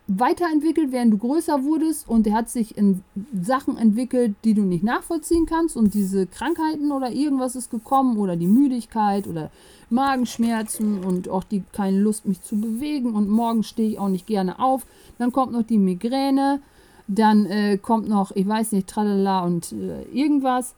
weiterentwickelt, 0.08 0.92
während 0.92 1.12
du 1.12 1.18
größer 1.18 1.64
wurdest 1.64 2.08
und 2.08 2.26
der 2.26 2.34
hat 2.34 2.50
sich 2.50 2.76
in 2.76 3.02
Sachen 3.40 3.76
entwickelt, 3.76 4.34
die 4.44 4.54
du 4.54 4.62
nicht 4.62 4.82
nachvollziehen 4.82 5.46
kannst 5.46 5.76
und 5.76 5.94
diese 5.94 6.26
Krankheiten 6.26 6.90
oder 6.90 7.10
irgendwas 7.10 7.54
ist 7.54 7.70
gekommen 7.70 8.18
oder 8.18 8.36
die 8.36 8.46
Müdigkeit 8.46 9.26
oder 9.26 9.50
Magenschmerzen 9.90 11.04
und 11.04 11.28
auch 11.28 11.44
die 11.44 11.62
keine 11.72 12.00
Lust 12.00 12.26
mich 12.26 12.42
zu 12.42 12.60
bewegen 12.60 13.14
und 13.14 13.28
morgen 13.28 13.62
stehe 13.62 13.90
ich 13.90 13.98
auch 13.98 14.08
nicht 14.08 14.26
gerne 14.26 14.58
auf. 14.58 14.86
Dann 15.18 15.32
kommt 15.32 15.52
noch 15.52 15.62
die 15.62 15.78
Migräne, 15.78 16.60
dann 17.06 17.46
äh, 17.46 17.78
kommt 17.78 18.08
noch, 18.08 18.32
ich 18.34 18.46
weiß 18.46 18.72
nicht, 18.72 18.88
tralala 18.88 19.44
und 19.44 19.72
äh, 19.72 20.02
irgendwas 20.12 20.74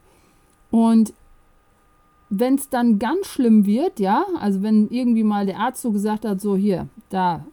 und 0.70 1.14
wenn 2.38 2.54
es 2.56 2.68
dann 2.68 2.98
ganz 2.98 3.26
schlimm 3.26 3.66
wird, 3.66 4.00
ja, 4.00 4.24
also 4.38 4.62
wenn 4.62 4.88
irgendwie 4.88 5.24
mal 5.24 5.46
der 5.46 5.58
Arzt 5.58 5.82
so 5.82 5.92
gesagt 5.92 6.24
hat, 6.24 6.40
so 6.40 6.56
hier, 6.56 6.88
da, 7.08 7.46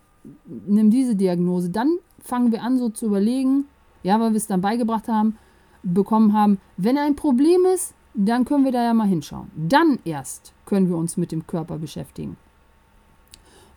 nimm 0.45 0.89
diese 0.89 1.15
Diagnose, 1.15 1.69
dann 1.69 1.97
fangen 2.19 2.51
wir 2.51 2.63
an 2.63 2.77
so 2.77 2.89
zu 2.89 3.07
überlegen, 3.07 3.65
ja, 4.03 4.19
weil 4.19 4.31
wir 4.31 4.37
es 4.37 4.47
dann 4.47 4.61
beigebracht 4.61 5.07
haben, 5.07 5.37
bekommen 5.83 6.33
haben, 6.33 6.59
wenn 6.77 6.97
ein 6.97 7.15
Problem 7.15 7.65
ist, 7.73 7.93
dann 8.13 8.45
können 8.45 8.65
wir 8.65 8.71
da 8.71 8.83
ja 8.83 8.93
mal 8.93 9.07
hinschauen. 9.07 9.49
Dann 9.55 9.99
erst 10.03 10.53
können 10.65 10.89
wir 10.89 10.97
uns 10.97 11.17
mit 11.17 11.31
dem 11.31 11.47
Körper 11.47 11.77
beschäftigen. 11.77 12.37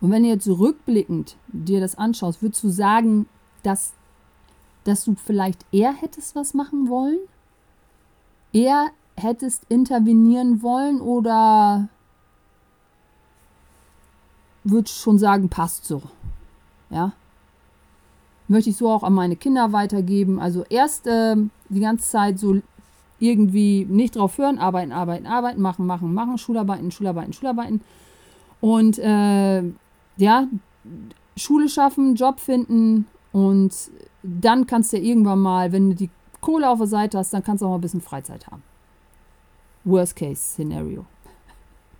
Und 0.01 0.11
wenn 0.11 0.23
du 0.23 0.29
jetzt 0.29 0.49
rückblickend 0.49 1.37
dir 1.49 1.81
das 1.81 1.97
anschaust, 1.97 2.43
würdest 2.43 2.63
du 2.65 2.69
sagen, 2.69 3.27
dass, 3.63 3.95
dass 4.85 5.05
du 5.05 5.15
vielleicht 5.15 5.65
eher 5.73 5.93
hättest 5.93 6.35
was 6.35 6.53
machen 6.53 6.89
wollen? 6.89 7.19
Eher 8.53 8.89
hättest 9.16 9.64
intervenieren 9.68 10.62
wollen 10.62 11.00
oder 11.00 11.88
würdest 14.64 14.99
schon 14.99 15.18
sagen, 15.18 15.49
passt 15.49 15.85
so? 15.85 16.02
Ja. 16.90 17.12
Möchte 18.49 18.71
ich 18.71 18.76
so 18.76 18.90
auch 18.90 19.02
an 19.02 19.14
meine 19.14 19.37
Kinder 19.37 19.73
weitergeben. 19.73 20.38
Also 20.38 20.64
erst 20.68 21.06
äh, 21.06 21.37
die 21.68 21.80
ganze 21.80 22.09
Zeit 22.09 22.38
so 22.38 22.61
irgendwie 23.18 23.87
nicht 23.88 24.16
drauf 24.16 24.37
hören, 24.38 24.59
arbeiten, 24.59 24.92
arbeiten, 24.92 25.26
arbeiten, 25.26 25.61
machen, 25.61 25.87
machen, 25.87 26.12
machen, 26.12 26.37
Schularbeiten, 26.37 26.90
Schularbeiten, 26.90 27.33
Schularbeiten. 27.33 27.80
Und 28.61 28.99
äh, 28.99 29.62
ja, 30.16 30.49
Schule 31.37 31.68
schaffen, 31.68 32.14
Job 32.14 32.40
finden 32.40 33.06
und 33.33 33.73
dann 34.23 34.66
kannst 34.66 34.92
du 34.92 34.99
ja 34.99 35.02
irgendwann 35.02 35.40
mal, 35.40 35.73
wenn 35.73 35.90
du 35.90 35.94
die 35.94 36.11
Kohle 36.40 36.68
auf 36.68 36.78
der 36.78 36.87
Seite 36.87 37.18
hast, 37.18 37.33
dann 37.33 37.42
kannst 37.42 37.62
du 37.62 37.66
auch 37.66 37.71
mal 37.71 37.78
ein 37.78 37.83
bisschen 37.83 38.00
Freizeit 38.00 38.47
haben. 38.47 38.62
Worst-Case-Szenario. 39.85 41.05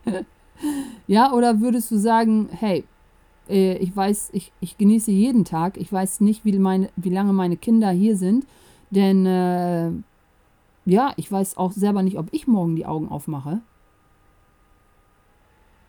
ja, 1.07 1.33
oder 1.33 1.61
würdest 1.61 1.91
du 1.91 1.99
sagen, 1.99 2.49
hey, 2.53 2.85
äh, 3.49 3.76
ich 3.79 3.95
weiß, 3.95 4.31
ich, 4.33 4.53
ich 4.61 4.79
genieße 4.79 5.11
jeden 5.11 5.45
Tag, 5.45 5.76
ich 5.76 5.93
weiß 5.93 6.21
nicht, 6.21 6.45
wie, 6.45 6.59
meine, 6.59 6.91
wie 6.97 7.11
lange 7.11 7.33
meine 7.33 7.57
Kinder 7.57 7.91
hier 7.91 8.17
sind, 8.17 8.47
denn 8.91 9.26
äh, 9.26 9.91
ja, 10.87 11.12
ich 11.17 11.31
weiß 11.31 11.57
auch 11.57 11.73
selber 11.73 12.03
nicht, 12.03 12.19
ob 12.19 12.29
ich 12.33 12.47
morgen 12.47 12.76
die 12.76 12.87
Augen 12.87 13.09
aufmache. 13.09 13.61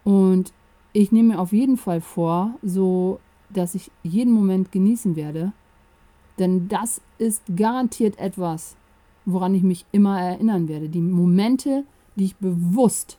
Und 0.04 0.54
ich 0.94 1.12
nehme 1.12 1.34
mir 1.34 1.40
auf 1.40 1.52
jeden 1.52 1.78
Fall 1.78 2.00
vor, 2.00 2.56
so 2.62 3.20
dass 3.50 3.75
ich 3.75 3.92
jeden 4.04 4.34
Moment 4.34 4.72
genießen 4.72 5.16
werde, 5.16 5.52
denn 6.40 6.68
das 6.68 7.02
ist 7.18 7.44
garantiert 7.56 8.18
etwas, 8.20 8.75
woran 9.25 9.55
ich 9.55 9.63
mich 9.63 9.86
immer 9.91 10.20
erinnern 10.22 10.67
werde. 10.67 10.89
Die 10.89 11.01
Momente, 11.01 11.84
die 12.15 12.25
ich 12.25 12.36
bewusst 12.38 13.17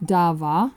da 0.00 0.40
war, 0.40 0.70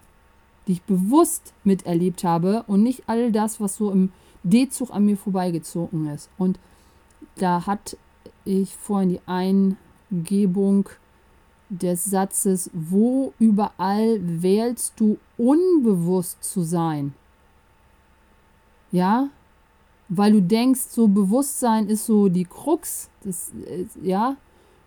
die 0.67 0.73
ich 0.73 0.83
bewusst 0.83 1.53
miterlebt 1.63 2.23
habe 2.23 2.63
und 2.67 2.83
nicht 2.83 3.03
all 3.07 3.31
das, 3.31 3.59
was 3.59 3.75
so 3.75 3.91
im 3.91 4.11
D-Zug 4.43 4.91
an 4.91 5.05
mir 5.05 5.17
vorbeigezogen 5.17 6.07
ist. 6.07 6.29
Und 6.37 6.59
da 7.35 7.65
hatte 7.65 7.97
ich 8.45 8.75
vorhin 8.75 9.09
die 9.09 9.21
Eingebung 9.25 10.89
des 11.69 12.05
Satzes, 12.05 12.69
wo 12.73 13.33
überall 13.39 14.19
wählst 14.21 14.99
du 14.99 15.17
unbewusst 15.37 16.43
zu 16.43 16.61
sein? 16.61 17.13
Ja, 18.91 19.29
weil 20.17 20.33
du 20.33 20.41
denkst, 20.41 20.81
so 20.89 21.07
Bewusstsein 21.07 21.87
ist 21.87 22.05
so 22.05 22.29
die 22.29 22.45
Krux, 22.45 23.09
das, 23.23 23.51
äh, 23.67 23.85
ja, 24.01 24.35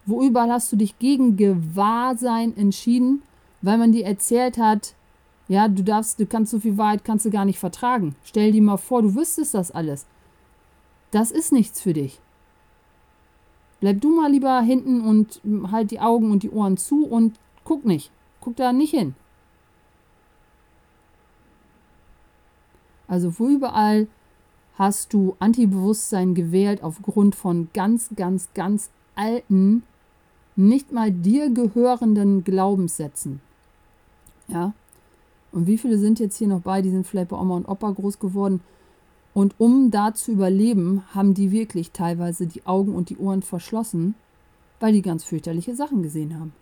wo 0.05 0.23
überall 0.23 0.51
hast 0.51 0.73
du 0.73 0.77
dich 0.77 0.99
gegen 0.99 1.37
Gewahrsein 1.37 2.57
entschieden, 2.57 3.23
weil 3.63 3.79
man 3.79 3.93
dir 3.93 4.05
erzählt 4.05 4.59
hat, 4.59 4.95
ja, 5.49 5.69
du 5.69 5.83
darfst, 5.83 6.19
du 6.19 6.27
kannst 6.27 6.51
so 6.51 6.61
viel 6.61 6.77
Wahrheit 6.77 7.05
kannst 7.05 7.25
du 7.25 7.31
gar 7.31 7.45
nicht 7.45 7.59
vertragen. 7.59 8.17
Stell 8.25 8.53
dir 8.53 8.63
mal 8.63 8.77
vor, 8.77 9.03
du 9.03 9.15
wüsstest 9.15 9.55
das 9.55 9.71
alles. 9.71 10.07
Das 11.11 11.31
ist 11.31 11.53
nichts 11.53 11.81
für 11.81 11.93
dich. 11.93 12.21
Bleib 13.81 14.01
du 14.01 14.15
mal 14.15 14.31
lieber 14.31 14.61
hinten 14.61 15.03
und 15.03 15.41
halt 15.71 15.91
die 15.91 16.01
Augen 16.01 16.31
und 16.31 16.43
die 16.43 16.51
Ohren 16.51 16.77
zu 16.77 17.07
und 17.07 17.39
guck 17.63 17.85
nicht. 17.85 18.11
Guck 18.41 18.57
da 18.57 18.73
nicht 18.73 18.91
hin. 18.91 19.15
Also 23.09 23.39
wo 23.39 23.49
überall 23.49 24.09
hast 24.79 25.13
du 25.13 25.37
Antibewusstsein 25.39 26.35
gewählt 26.35 26.83
aufgrund 26.83 27.35
von 27.35 27.69
ganz, 27.73 28.11
ganz, 28.15 28.49
ganz 28.55 28.91
alten, 29.15 29.83
nicht 30.55 30.93
mal 30.93 31.11
dir 31.11 31.51
gehörenden 31.51 32.45
Glaubenssätzen. 32.45 33.41
Ja. 34.49 34.73
Und 35.53 35.67
wie 35.67 35.79
viele 35.79 35.99
sind 35.99 36.21
jetzt 36.21 36.37
hier 36.37 36.49
noch 36.49 36.61
bei, 36.61 36.83
die 36.83 36.91
sind 36.91 37.07
vielleicht 37.07 37.31
bei 37.31 37.39
Oma 37.39 37.57
und 37.57 37.69
Opa 37.69 37.91
groß 37.91 38.19
geworden. 38.19 38.61
Und 39.33 39.55
um 39.59 39.91
da 39.91 40.15
zu 40.15 40.33
überleben, 40.33 41.03
haben 41.15 41.35
die 41.35 41.51
wirklich 41.51 41.93
teilweise 41.93 42.47
die 42.47 42.67
Augen 42.67 42.95
und 42.95 43.11
die 43.11 43.19
Ohren 43.19 43.43
verschlossen, 43.43 44.15
weil 44.81 44.93
die 44.93 45.03
ganz 45.03 45.25
fürchterliche 45.25 45.75
Sachen 45.75 46.03
gesehen 46.03 46.39
haben. 46.39 46.53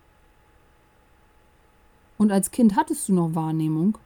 Und 2.17 2.31
als 2.31 2.51
Kind 2.51 2.75
hattest 2.75 3.09
du 3.09 3.13
noch 3.13 3.35
Wahrnehmung. 3.35 3.97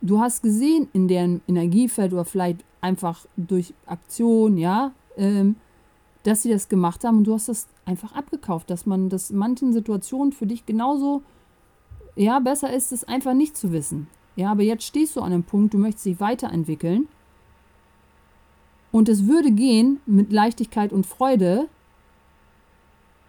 Du 0.00 0.20
hast 0.20 0.42
gesehen 0.42 0.88
in 0.92 1.08
deren 1.08 1.40
Energiefeld 1.48 2.12
oder 2.12 2.24
vielleicht 2.24 2.64
einfach 2.82 3.24
durch 3.36 3.72
Aktion, 3.86 4.58
ja, 4.58 4.92
ähm, 5.16 5.56
dass 6.24 6.42
sie 6.42 6.50
das 6.50 6.68
gemacht 6.68 7.04
haben. 7.04 7.18
Und 7.18 7.24
du 7.24 7.32
hast 7.32 7.48
das 7.48 7.68
einfach 7.86 8.12
abgekauft, 8.14 8.68
dass 8.68 8.84
man 8.84 9.08
das 9.08 9.30
in 9.30 9.38
manchen 9.38 9.72
Situationen 9.72 10.32
für 10.32 10.46
dich 10.46 10.66
genauso, 10.66 11.22
ja, 12.14 12.38
besser 12.40 12.72
ist, 12.72 12.92
es 12.92 13.04
einfach 13.04 13.32
nicht 13.32 13.56
zu 13.56 13.72
wissen. 13.72 14.08
Ja, 14.36 14.50
aber 14.50 14.62
jetzt 14.62 14.84
stehst 14.84 15.16
du 15.16 15.20
an 15.20 15.32
einem 15.32 15.44
Punkt, 15.44 15.72
du 15.72 15.78
möchtest 15.78 16.06
dich 16.06 16.20
weiterentwickeln. 16.20 17.08
Und 18.90 19.08
es 19.08 19.26
würde 19.26 19.50
gehen 19.50 20.00
mit 20.04 20.32
Leichtigkeit 20.32 20.92
und 20.92 21.06
Freude. 21.06 21.68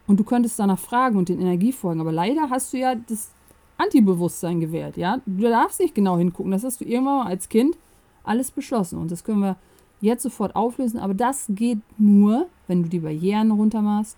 Und 0.07 0.19
du 0.19 0.25
könntest 0.25 0.60
danach 0.60 0.79
fragen 0.79 1.17
und 1.17 1.29
den 1.29 1.39
Energie 1.39 1.72
folgen, 1.72 2.01
aber 2.01 2.12
leider 2.12 2.50
hast 2.50 2.74
du 2.74 2.77
ja 2.77 2.95
das 2.95 3.31
Antibewusstsein 3.77 4.60
gewählt, 4.60 4.98
ja. 4.98 5.22
Du 5.25 5.43
darfst 5.43 5.79
nicht 5.79 5.95
genau 5.95 6.17
hingucken, 6.17 6.51
das 6.51 6.63
hast 6.63 6.81
du 6.81 6.86
irgendwann 6.86 7.19
mal 7.19 7.27
als 7.27 7.48
Kind 7.48 7.77
alles 8.24 8.51
beschlossen. 8.51 9.00
Und 9.00 9.12
das 9.12 9.24
können 9.24 9.42
wir 9.42 9.58
jetzt 10.01 10.24
sofort 10.24 10.56
auflösen, 10.56 11.00
aber 11.00 11.13
das 11.13 11.46
geht 11.50 11.80
nur, 11.98 12.48
wenn 12.68 12.84
du 12.84 12.89
die 12.89 13.00
Barrieren 13.00 13.51
runtermachst, 13.51 14.18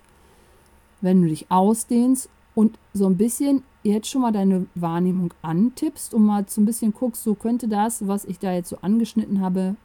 wenn 1.00 1.22
du 1.22 1.28
dich 1.28 1.50
ausdehnst 1.50 2.28
und 2.54 2.78
so 2.92 3.06
ein 3.06 3.16
bisschen 3.16 3.62
jetzt 3.82 4.08
schon 4.08 4.22
mal 4.22 4.32
deine 4.32 4.66
Wahrnehmung 4.74 5.32
antippst 5.42 6.12
und 6.12 6.24
mal 6.24 6.44
so 6.48 6.60
ein 6.60 6.64
bisschen 6.64 6.92
guckst, 6.92 7.22
so 7.22 7.34
könnte 7.34 7.68
das, 7.68 8.06
was 8.08 8.24
ich 8.24 8.38
da 8.38 8.52
jetzt 8.52 8.70
so 8.70 8.78
angeschnitten 8.82 9.40
habe, 9.40 9.76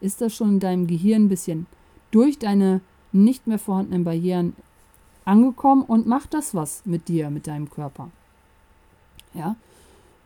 ist 0.00 0.20
das 0.20 0.34
schon 0.34 0.50
in 0.50 0.60
deinem 0.60 0.86
Gehirn 0.86 1.24
ein 1.24 1.28
bisschen 1.28 1.66
durch 2.10 2.38
deine 2.38 2.80
nicht 3.12 3.46
mehr 3.46 3.58
vorhandenen 3.58 4.04
Barrieren 4.04 4.54
angekommen 5.24 5.82
und 5.82 6.06
macht 6.06 6.34
das 6.34 6.54
was 6.54 6.82
mit 6.86 7.08
dir, 7.08 7.30
mit 7.30 7.46
deinem 7.46 7.70
Körper. 7.70 8.10
Ja, 9.34 9.56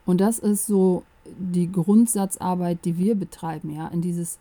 und 0.06 0.20
das 0.20 0.38
ist 0.38 0.66
so 0.66 1.02
die 1.24 1.70
Grundsatzarbeit, 1.70 2.84
die 2.84 2.98
wir 2.98 3.14
betreiben, 3.14 3.70
ja, 3.74 3.88
in 3.88 4.02
dieses 4.02 4.38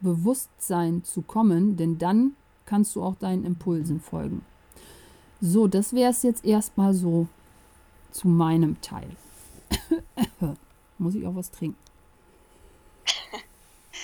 Bewusstsein 0.00 1.04
zu 1.04 1.22
kommen, 1.22 1.76
denn 1.76 1.98
dann 1.98 2.36
kannst 2.66 2.96
du 2.96 3.02
auch 3.02 3.14
deinen 3.16 3.44
Impulsen 3.44 4.00
folgen. 4.00 4.44
So, 5.40 5.66
das 5.68 5.92
wäre 5.92 6.10
es 6.10 6.22
jetzt 6.22 6.44
erstmal 6.44 6.94
so 6.94 7.28
zu 8.10 8.28
meinem 8.28 8.80
Teil. 8.80 9.08
Muss 10.98 11.14
ich 11.14 11.26
auch 11.26 11.34
was 11.34 11.50
trinken? 11.50 11.78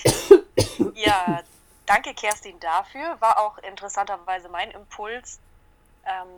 ja, 0.95 1.43
danke 1.87 2.15
Kerstin 2.15 2.59
dafür. 2.61 3.17
War 3.21 3.39
auch 3.41 3.59
interessanterweise 3.59 4.49
mein 4.49 4.71
Impuls, 4.71 5.39
ähm, 6.05 6.29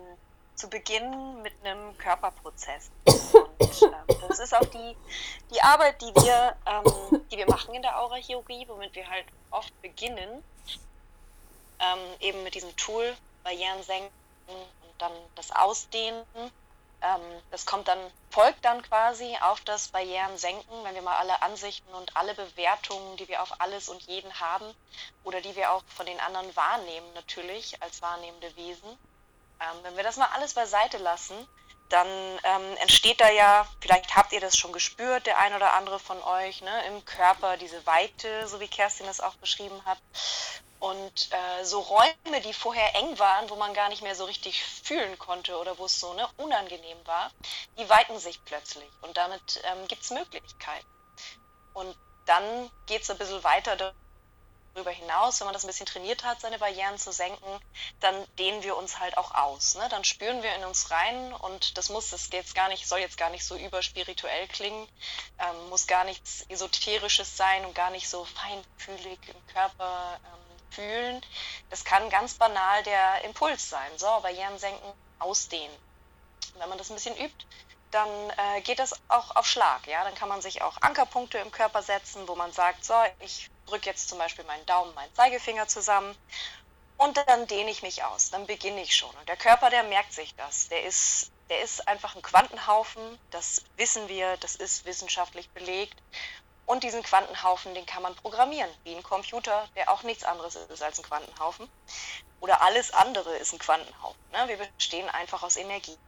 zu 0.54 0.68
beginnen 0.68 1.42
mit 1.42 1.52
einem 1.64 1.96
Körperprozess. 1.98 2.90
Ähm, 3.61 4.18
das 4.28 4.38
ist 4.38 4.54
auch 4.54 4.64
die, 4.64 4.96
die 5.52 5.62
Arbeit, 5.62 6.00
die 6.00 6.14
wir, 6.14 6.56
ähm, 6.66 7.23
die 7.30 7.37
wir 7.37 7.49
machen 7.49 7.75
in 7.75 7.82
der 7.82 8.00
Aura-Chirurgie, 8.00 8.66
womit 8.68 8.94
wir 8.94 9.08
halt 9.08 9.26
oft 9.50 9.80
beginnen, 9.82 10.42
ähm, 11.80 11.99
eben 12.20 12.42
mit 12.42 12.54
diesem 12.54 12.75
Tool 12.76 13.16
Barrieren 13.42 13.82
senken 13.82 14.12
und 14.46 14.94
dann 14.99 15.12
das 15.34 15.50
Ausdehnen. 15.50 16.25
Ähm, 17.02 17.20
das 17.50 17.66
kommt 17.66 17.88
dann, 17.88 17.99
folgt 18.30 18.64
dann 18.64 18.82
quasi 18.82 19.37
auf 19.42 19.61
das 19.61 19.88
Barrieren 19.88 20.38
senken, 20.38 20.73
wenn 20.84 20.94
wir 20.94 21.02
mal 21.02 21.16
alle 21.16 21.42
Ansichten 21.42 21.92
und 21.94 22.16
alle 22.16 22.34
Bewertungen, 22.34 23.16
die 23.18 23.28
wir 23.28 23.42
auf 23.42 23.61
alles 23.61 23.88
und 23.88 24.02
jeden 24.04 24.40
haben 24.40 24.75
oder 25.23 25.40
die 25.40 25.54
wir 25.54 25.73
auch 25.73 25.82
von 25.88 26.06
den 26.06 26.18
anderen 26.20 26.54
wahrnehmen, 26.56 27.06
natürlich 27.14 27.82
als 27.82 28.00
wahrnehmende 28.00 28.56
Wesen. 28.56 28.88
Ähm, 29.61 29.78
wenn 29.82 29.96
wir 29.96 30.02
das 30.02 30.16
mal 30.16 30.28
alles 30.34 30.54
beiseite 30.54 30.99
lassen, 30.99 31.34
dann 31.88 32.08
ähm, 32.44 32.76
entsteht 32.78 33.20
da 33.20 33.30
ja, 33.30 33.66
vielleicht 33.80 34.16
habt 34.16 34.32
ihr 34.32 34.40
das 34.40 34.56
schon 34.56 34.72
gespürt, 34.72 35.26
der 35.26 35.38
ein 35.38 35.54
oder 35.54 35.74
andere 35.74 35.98
von 35.98 36.22
euch, 36.22 36.62
ne, 36.62 36.86
im 36.86 37.04
Körper 37.04 37.56
diese 37.56 37.84
Weite, 37.86 38.46
so 38.48 38.60
wie 38.60 38.68
Kerstin 38.68 39.06
es 39.06 39.20
auch 39.20 39.34
beschrieben 39.36 39.84
hat. 39.84 39.98
Und 40.80 41.30
äh, 41.30 41.64
so 41.64 41.80
Räume, 41.80 42.40
die 42.42 42.52
vorher 42.52 42.94
eng 42.96 43.18
waren, 43.18 43.48
wo 43.48 43.56
man 43.56 43.72
gar 43.74 43.88
nicht 43.88 44.02
mehr 44.02 44.14
so 44.14 44.24
richtig 44.24 44.62
fühlen 44.62 45.18
konnte 45.18 45.56
oder 45.56 45.78
wo 45.78 45.86
es 45.86 45.98
so 45.98 46.12
ne, 46.14 46.28
unangenehm 46.36 46.98
war, 47.06 47.30
die 47.78 47.88
weiten 47.88 48.18
sich 48.18 48.44
plötzlich. 48.44 48.90
Und 49.00 49.16
damit 49.16 49.62
ähm, 49.64 49.88
gibt 49.88 50.02
es 50.02 50.10
Möglichkeiten. 50.10 50.86
Und 51.72 51.96
dann 52.26 52.70
geht 52.86 53.02
es 53.02 53.10
ein 53.10 53.18
bisschen 53.18 53.44
weiter 53.44 53.76
darüber 54.74 54.90
hinaus, 54.90 55.40
wenn 55.40 55.46
man 55.46 55.54
das 55.54 55.64
ein 55.64 55.68
bisschen 55.68 55.86
trainiert 55.86 56.24
hat, 56.24 56.40
seine 56.40 56.58
Barrieren 56.58 56.98
zu 56.98 57.12
senken, 57.12 57.60
dann 58.00 58.14
dehnen 58.36 58.62
wir 58.62 58.76
uns 58.76 58.98
halt 58.98 59.16
auch 59.16 59.34
aus. 59.34 59.76
Ne? 59.76 59.88
Dann 59.90 60.04
spüren 60.04 60.42
wir 60.42 60.54
in 60.56 60.64
uns 60.64 60.90
rein 60.90 61.32
und 61.32 61.78
das 61.78 61.88
muss, 61.88 62.10
das 62.10 62.28
jetzt 62.32 62.54
gar 62.54 62.68
nicht, 62.68 62.88
soll 62.88 62.98
jetzt 62.98 63.16
gar 63.16 63.30
nicht 63.30 63.44
so 63.44 63.56
überspirituell 63.56 64.48
klingen, 64.48 64.88
ähm, 65.38 65.68
muss 65.70 65.86
gar 65.86 66.04
nichts 66.04 66.44
Esoterisches 66.48 67.36
sein 67.36 67.64
und 67.64 67.74
gar 67.74 67.90
nicht 67.90 68.08
so 68.08 68.24
feinfühlig 68.24 69.18
im 69.28 69.46
Körper 69.54 70.18
ähm, 70.24 70.72
fühlen. 70.72 71.26
Das 71.70 71.84
kann 71.84 72.10
ganz 72.10 72.34
banal 72.34 72.82
der 72.82 73.24
Impuls 73.24 73.70
sein. 73.70 73.90
So, 73.96 74.06
Barrieren 74.20 74.58
senken, 74.58 74.92
ausdehnen. 75.18 75.76
Wenn 76.58 76.68
man 76.68 76.78
das 76.78 76.90
ein 76.90 76.94
bisschen 76.94 77.16
übt, 77.16 77.46
dann 77.90 78.08
äh, 78.30 78.60
geht 78.62 78.80
das 78.80 78.94
auch 79.08 79.36
auf 79.36 79.46
Schlag. 79.46 79.86
Ja? 79.86 80.02
Dann 80.02 80.14
kann 80.16 80.28
man 80.28 80.42
sich 80.42 80.62
auch 80.62 80.76
Ankerpunkte 80.80 81.38
im 81.38 81.52
Körper 81.52 81.82
setzen, 81.82 82.26
wo 82.26 82.34
man 82.34 82.52
sagt, 82.52 82.84
so, 82.84 82.94
ich 83.20 83.50
drücke 83.66 83.90
jetzt 83.90 84.09
zum 84.09 84.18
Beispiel 84.18 84.44
meinen 84.44 84.66
Daumen, 84.66 84.94
meinen 84.94 85.14
Zeigefinger 85.14 85.68
zusammen 85.68 86.16
und 86.97 87.16
dann 87.26 87.47
dehne 87.47 87.71
ich 87.71 87.83
mich 87.83 88.04
aus. 88.04 88.30
Dann 88.30 88.47
beginne 88.47 88.83
ich 88.83 88.97
schon. 88.97 89.14
Und 89.16 89.28
der 89.28 89.37
Körper, 89.37 89.71
der 89.71 89.83
merkt 89.83 90.12
sich 90.12 90.35
das. 90.37 90.68
Der 90.68 90.85
ist, 90.85 91.30
der 91.50 91.62
ist 91.62 91.87
einfach 91.88 92.14
ein 92.14 92.23
Quantenhaufen. 92.23 93.18
Das 93.30 93.62
wissen 93.76 94.09
wir, 94.09 94.37
das 94.38 94.56
ist 94.56 94.85
wissenschaftlich 94.85 95.50
belegt. 95.50 96.00
Und 96.66 96.83
diesen 96.83 97.02
Quantenhaufen, 97.02 97.74
den 97.74 97.85
kann 97.85 98.03
man 98.03 98.14
programmieren, 98.14 98.70
wie 98.85 98.94
ein 98.94 99.03
Computer, 99.03 99.68
der 99.77 99.90
auch 99.90 100.03
nichts 100.03 100.24
anderes 100.24 100.57
ist 100.57 100.83
als 100.83 100.98
ein 100.98 101.05
Quantenhaufen. 101.05 101.68
Oder 102.40 102.62
alles 102.62 102.92
andere 102.92 103.37
ist 103.37 103.53
ein 103.53 103.59
Quantenhaufen. 103.59 104.20
Ne? 104.33 104.48
Wir 104.48 104.57
bestehen 104.57 105.09
einfach 105.11 105.42
aus 105.42 105.57
Energie. 105.57 105.98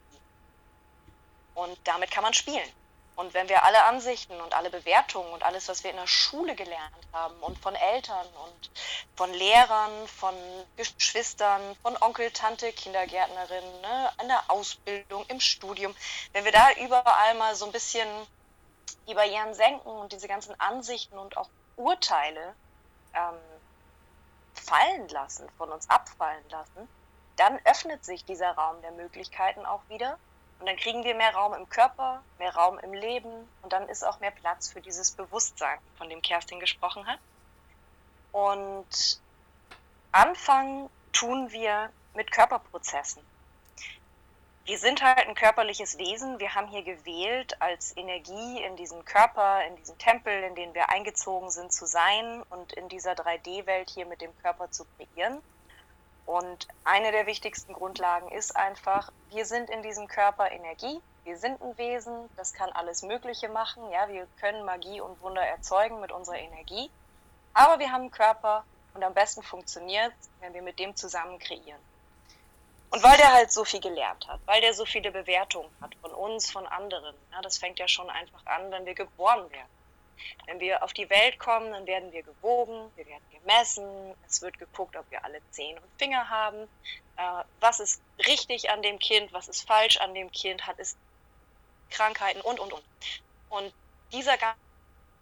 Und 1.55 1.77
damit 1.85 2.11
kann 2.11 2.23
man 2.23 2.33
spielen. 2.33 2.71
Und 3.16 3.33
wenn 3.33 3.48
wir 3.48 3.64
alle 3.64 3.85
Ansichten 3.85 4.38
und 4.42 4.55
alle 4.55 4.68
Bewertungen 4.68 5.33
und 5.33 5.42
alles, 5.42 5.68
was 5.68 5.83
wir 5.83 5.90
in 5.90 5.96
der 5.96 6.07
Schule 6.07 6.55
gelernt 6.55 7.09
haben 7.14 7.35
und 7.40 7.59
von 7.59 7.74
Eltern 7.74 8.26
und 8.44 8.70
von 9.16 9.33
Lehrern, 9.33 10.07
von 10.07 10.35
Geschwistern, 10.76 11.62
von 11.83 11.96
Onkel, 12.02 12.31
Tante, 12.31 12.70
Kindergärtnerin, 12.72 13.81
ne, 13.81 14.11
in 14.20 14.29
der 14.29 14.42
Ausbildung, 14.48 15.24
im 15.29 15.40
Studium, 15.40 15.96
wenn 16.33 16.44
wir 16.44 16.52
da 16.52 16.70
überall 16.72 17.35
mal 17.37 17.55
so 17.55 17.64
ein 17.64 17.72
bisschen 17.72 18.07
die 19.09 19.14
Barrieren 19.14 19.55
senken 19.55 19.88
und 19.88 20.12
diese 20.12 20.29
ganzen 20.29 20.59
Ansichten 20.61 21.16
und 21.16 21.38
auch 21.38 21.48
Urteile 21.76 22.55
ähm, 23.14 23.38
fallen 24.52 25.09
lassen, 25.09 25.48
von 25.57 25.70
uns 25.70 25.88
abfallen 25.88 26.44
lassen, 26.50 26.88
dann 27.37 27.59
öffnet 27.64 28.05
sich 28.05 28.26
dieser 28.26 28.52
Raum 28.52 28.83
der 28.83 28.92
Möglichkeiten 28.92 29.64
auch 29.64 29.83
wieder 29.88 30.18
und 30.59 30.66
dann 30.66 30.77
kriegen 30.77 31.05
wir 31.05 31.14
mehr 31.14 31.35
Raum 31.35 31.55
im 31.55 31.69
Körper, 31.69 32.23
mehr 32.38 32.55
Raum 32.55 32.79
im 32.79 32.92
Leben 32.95 33.49
und 33.62 33.73
dann 33.73 33.88
ist 33.88 34.05
auch 34.05 34.21
mehr 34.21 34.31
Platz 34.31 34.69
für 34.73 34.81
dieses 34.81 35.11
Bewusstsein, 35.12 35.79
von 35.99 36.09
dem 36.09 36.23
Kerstin 36.23 36.61
gesprochen 36.61 37.07
hat. 37.07 37.19
Und 38.33 39.21
anfangen 40.12 40.90
tun 41.12 41.51
wir 41.53 41.90
mit 42.14 42.31
Körperprozessen. 42.33 43.23
Wir 44.64 44.79
sind 44.79 45.01
halt 45.01 45.29
ein 45.29 45.37
körperliches 45.37 45.97
Wesen. 45.97 46.40
Wir 46.40 46.57
haben 46.57 46.66
hier 46.66 46.83
gewählt, 46.83 47.62
als 47.62 47.97
Energie 47.97 48.61
in 48.62 48.75
diesem 48.75 49.05
Körper, 49.05 49.64
in 49.64 49.77
diesem 49.77 49.97
Tempel, 49.99 50.42
in 50.42 50.57
den 50.57 50.75
wir 50.75 50.90
eingezogen 50.90 51.51
sind, 51.51 51.73
zu 51.73 51.87
sein 51.87 52.42
und 52.51 52.73
in 52.73 52.88
dieser 52.88 53.12
3D-Welt 53.12 53.90
hier 53.90 54.07
mit 54.07 54.21
dem 54.21 54.37
Körper 54.38 54.69
zu 54.73 54.85
kreieren. 54.97 55.40
Und 56.27 56.67
eine 56.83 57.12
der 57.12 57.27
wichtigsten 57.27 57.73
Grundlagen 57.73 58.31
ist 58.33 58.57
einfach, 58.57 59.12
wir 59.31 59.47
sind 59.47 59.71
in 59.71 59.83
diesem 59.83 60.09
Körper 60.09 60.51
Energie, 60.51 61.01
wir 61.23 61.39
sind 61.39 61.62
ein 61.62 61.79
Wesen, 61.79 62.29
das 62.37 62.53
kann 62.53 62.71
alles 62.71 63.03
Mögliche 63.03 63.49
machen, 63.49 63.89
ja, 63.91 64.09
wir 64.09 64.27
können 64.41 64.65
Magie 64.65 65.01
und 65.01 65.21
Wunder 65.23 65.43
erzeugen 65.43 66.01
mit 66.01 66.11
unserer 66.11 66.39
Energie, 66.39 66.91
aber 67.55 67.79
wir 67.79 67.93
haben 67.93 68.03
einen 68.03 68.11
Körper 68.11 68.65
und 68.95 69.05
am 69.05 69.15
besten 69.15 69.43
funktioniert, 69.43 70.12
wenn 70.41 70.53
wir 70.53 70.62
mit 70.62 70.81
dem 70.81 70.97
zusammen 70.97 71.39
kreieren. 71.39 71.81
Und 72.91 73.03
weil 73.03 73.17
der 73.19 73.33
halt 73.33 73.53
so 73.53 73.65
viel 73.65 73.81
gelernt 73.81 74.27
hat, 74.27 74.41
weil 74.47 74.61
der 74.61 74.75
so 74.75 74.85
viele 74.85 75.12
Bewertungen 75.12 75.71
hat 75.81 75.95
von 75.97 76.12
uns, 76.12 76.51
von 76.51 76.67
anderen, 76.67 77.15
ja, 77.33 77.41
das 77.43 77.59
fängt 77.59 77.79
ja 77.79 77.87
schon 77.87 78.11
einfach 78.11 78.45
an, 78.47 78.71
wenn 78.73 78.85
wir 78.85 78.95
geboren 78.95 79.51
werden. 79.51 79.76
Wenn 80.46 80.61
wir 80.61 80.83
auf 80.83 80.92
die 80.92 81.09
Welt 81.11 81.38
kommen, 81.38 81.72
dann 81.72 81.87
werden 81.87 82.12
wir 82.12 82.22
gewogen, 82.22 82.90
wir 82.96 83.07
werden 83.07 83.24
gemessen, 83.31 84.14
es 84.26 84.42
wird 84.42 84.59
geguckt, 84.59 84.96
ob 84.96 85.11
wir 85.11 85.24
alle 85.24 85.40
Zehen 85.50 85.79
und 85.79 85.98
Finger 85.98 86.29
haben, 86.29 86.68
äh, 87.16 87.44
was 87.61 87.81
ist 87.81 88.00
richtig 88.26 88.70
an 88.70 88.83
dem 88.83 88.98
Kind, 88.98 89.33
was 89.33 89.48
ist 89.48 89.66
falsch 89.66 89.96
an 89.98 90.14
dem 90.14 90.31
Kind, 90.33 90.66
hat 90.66 90.79
es 90.79 90.96
Krankheiten 91.90 92.40
und, 92.40 92.61
und, 92.61 92.72
und. 92.72 92.85
Und 93.48 93.72
dieser 94.12 94.37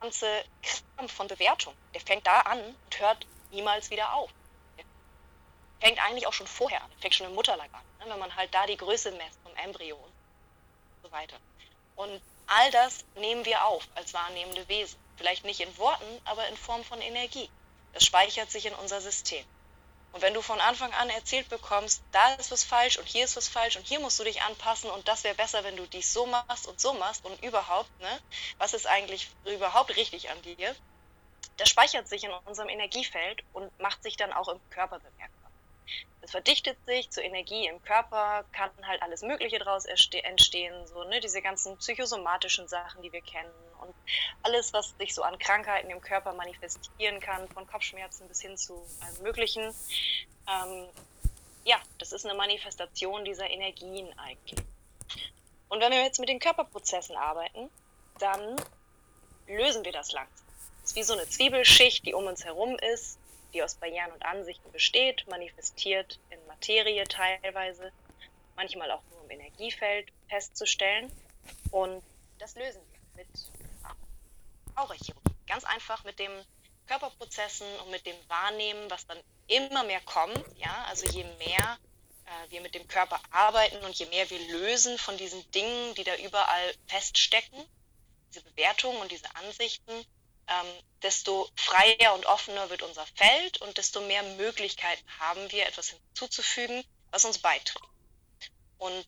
ganze 0.00 0.44
Kram 0.62 1.09
von 1.09 1.28
Bewertung, 1.28 1.74
der 1.92 2.00
fängt 2.00 2.26
da 2.26 2.40
an 2.40 2.61
und 2.61 3.00
hört 3.00 3.26
niemals 3.50 3.90
wieder 3.90 4.12
auf. 4.14 4.30
Der 4.76 4.85
fängt 5.80 6.02
eigentlich 6.04 6.26
auch 6.26 6.33
schon 6.33 6.46
vorher 6.46 6.83
an, 6.83 6.90
fängt 7.00 7.14
schon 7.14 7.26
im 7.26 7.35
Mutterleib 7.35 7.72
an, 7.72 7.83
ne? 8.00 8.12
wenn 8.12 8.18
man 8.18 8.35
halt 8.35 8.52
da 8.54 8.66
die 8.66 8.76
Größe 8.76 9.12
messt 9.12 9.38
vom 9.42 9.54
Embryo 9.57 9.96
und 9.96 10.12
so 11.02 11.12
weiter. 11.12 11.37
Und 11.96 12.20
All 12.46 12.70
das 12.70 13.04
nehmen 13.16 13.44
wir 13.44 13.64
auf 13.64 13.87
als 13.94 14.14
wahrnehmende 14.14 14.68
Wesen. 14.68 14.98
Vielleicht 15.16 15.44
nicht 15.44 15.61
in 15.61 15.78
Worten, 15.78 16.20
aber 16.24 16.46
in 16.48 16.57
Form 16.57 16.85
von 16.85 17.00
Energie. 17.00 17.48
Das 17.92 18.04
speichert 18.04 18.50
sich 18.50 18.66
in 18.66 18.74
unser 18.74 19.00
System. 19.00 19.44
Und 20.14 20.22
wenn 20.22 20.35
du 20.35 20.42
von 20.42 20.61
Anfang 20.61 20.92
an 20.94 21.11
erzählt 21.11 21.48
bekommst, 21.48 22.02
da 22.12 22.35
ist 22.35 22.52
was 22.52 22.62
falsch 22.62 22.98
und 22.98 23.09
hier 23.09 23.24
ist 23.24 23.37
was 23.37 23.48
falsch 23.48 23.76
und 23.76 23.87
hier 23.87 23.98
musst 23.98 24.20
du 24.20 24.22
dich 24.22 24.42
anpassen 24.42 24.88
und 24.90 25.09
das 25.09 25.24
wäre 25.24 25.35
besser, 25.35 25.64
wenn 25.64 25.76
du 25.76 25.87
dies 25.88 26.12
so 26.12 26.26
machst 26.26 26.68
und 26.68 26.80
so 26.80 26.94
machst 26.94 27.24
und 27.24 27.42
überhaupt, 27.42 27.90
ne, 28.00 28.20
was 28.59 28.74
ist 28.74 28.87
eigentlich 28.87 29.28
überhaupt 29.44 29.96
richtig 29.96 30.30
an 30.30 30.40
dir, 30.42 30.76
das 31.57 31.68
speichert 31.68 32.07
sich 32.07 32.22
in 32.22 32.30
unserem 32.44 32.68
Energiefeld 32.68 33.42
und 33.52 33.76
macht 33.80 34.04
sich 34.04 34.16
dann 34.16 34.33
auch 34.33 34.46
im 34.46 34.61
Körper 34.70 35.00
bemerkbar. 35.00 35.34
Es 36.23 36.31
verdichtet 36.31 36.79
sich 36.87 37.11
zur 37.11 37.23
Energie 37.23 37.66
im 37.66 37.83
Körper, 37.83 38.44
kann 38.53 38.70
halt 38.87 39.03
alles 39.03 39.23
Mögliche 39.23 39.59
daraus 39.59 39.85
entstehen, 39.85 40.87
so 40.87 41.05
ne, 41.05 41.20
diese 41.20 41.42
ganzen 41.42 41.77
psychosomatischen 41.77 42.66
Sachen, 42.66 43.03
die 43.03 43.12
wir 43.12 43.20
kennen 43.20 43.53
und 43.83 43.94
alles, 44.42 44.73
was 44.73 44.94
sich 44.99 45.14
so 45.14 45.23
an 45.23 45.38
Krankheiten 45.38 45.90
im 45.90 46.01
Körper 46.01 46.33
manifestieren 46.33 47.20
kann, 47.20 47.47
von 47.49 47.66
Kopfschmerzen 47.66 48.27
bis 48.27 48.40
hin 48.40 48.57
zu 48.57 48.83
allem 49.01 49.23
Möglichen. 49.23 49.62
Ähm, 50.49 50.88
ja, 51.64 51.77
das 51.99 52.12
ist 52.12 52.25
eine 52.25 52.35
Manifestation 52.35 53.25
dieser 53.27 53.51
Energien 53.51 54.09
eigentlich. 54.18 54.64
Und 55.68 55.81
wenn 55.81 55.92
wir 55.92 56.03
jetzt 56.03 56.20
mit 56.20 56.31
den 56.31 56.38
Körperprozessen 56.38 57.16
arbeiten, 57.16 57.68
dann 58.18 58.57
lösen 59.47 59.85
wir 59.85 59.92
das 59.92 60.12
langsam. 60.12 60.47
Es 60.83 60.90
ist 60.90 60.97
wie 60.97 61.03
so 61.03 61.12
eine 61.12 61.29
Zwiebelschicht, 61.29 62.07
die 62.07 62.14
um 62.14 62.27
uns 62.27 62.44
herum 62.44 62.79
ist 62.79 63.18
die 63.55 63.62
aus 63.62 63.77
Barrieren 63.77 64.12
und 64.12 64.25
Ansichten 64.25 64.71
besteht, 64.73 65.27
manifestiert 65.29 66.19
in 66.31 66.47
Materie 66.47 67.05
teilweise, 67.05 67.93
manchmal 68.57 68.90
auch 68.90 69.03
nur 69.11 69.25
im 69.25 69.31
Energiefeld 69.31 70.09
festzustellen. 70.29 71.11
Und 71.71 72.03
das 72.38 72.55
lösen 72.57 72.83
wir 72.93 73.25
mit 73.25 73.29
Aurachirurgie. 74.75 75.35
Ganz 75.47 75.64
einfach 75.64 76.05
mit 76.05 76.19
dem 76.19 76.33
Körperprozessen 76.87 77.67
und 77.85 77.90
mit 77.90 78.07
dem 78.07 78.17
Wahrnehmen, 78.29 78.90
was 78.90 79.07
dann 79.07 79.19
immer 79.47 79.85
mehr 79.85 80.01
kommt. 80.01 80.45
Ja, 80.57 80.85
also 80.88 81.07
je 81.07 81.25
mehr 81.38 81.79
äh, 82.27 82.51
wir 82.51 82.61
mit 82.61 82.75
dem 82.75 82.87
Körper 82.88 83.21
arbeiten 83.31 83.85
und 83.85 83.95
je 83.95 84.07
mehr 84.07 84.29
wir 84.31 84.38
lösen 84.51 84.99
von 84.99 85.17
diesen 85.17 85.49
Dingen, 85.53 85.95
die 85.95 86.05
da 86.05 86.17
überall 86.17 86.75
feststecken, 86.87 87.59
diese 88.31 88.43
Bewertungen 88.43 89.01
und 89.01 89.12
diese 89.12 89.35
Ansichten, 89.37 89.93
ähm, 90.48 90.66
desto 91.02 91.48
freier 91.57 92.14
und 92.14 92.26
offener 92.26 92.68
wird 92.70 92.83
unser 92.83 93.07
Feld 93.14 93.61
und 93.62 93.76
desto 93.78 94.00
mehr 94.02 94.22
Möglichkeiten 94.22 95.04
haben 95.18 95.50
wir, 95.50 95.66
etwas 95.66 95.90
hinzuzufügen, 95.90 96.85
was 97.11 97.24
uns 97.24 97.38
beiträgt. 97.38 97.88
Und 98.78 99.07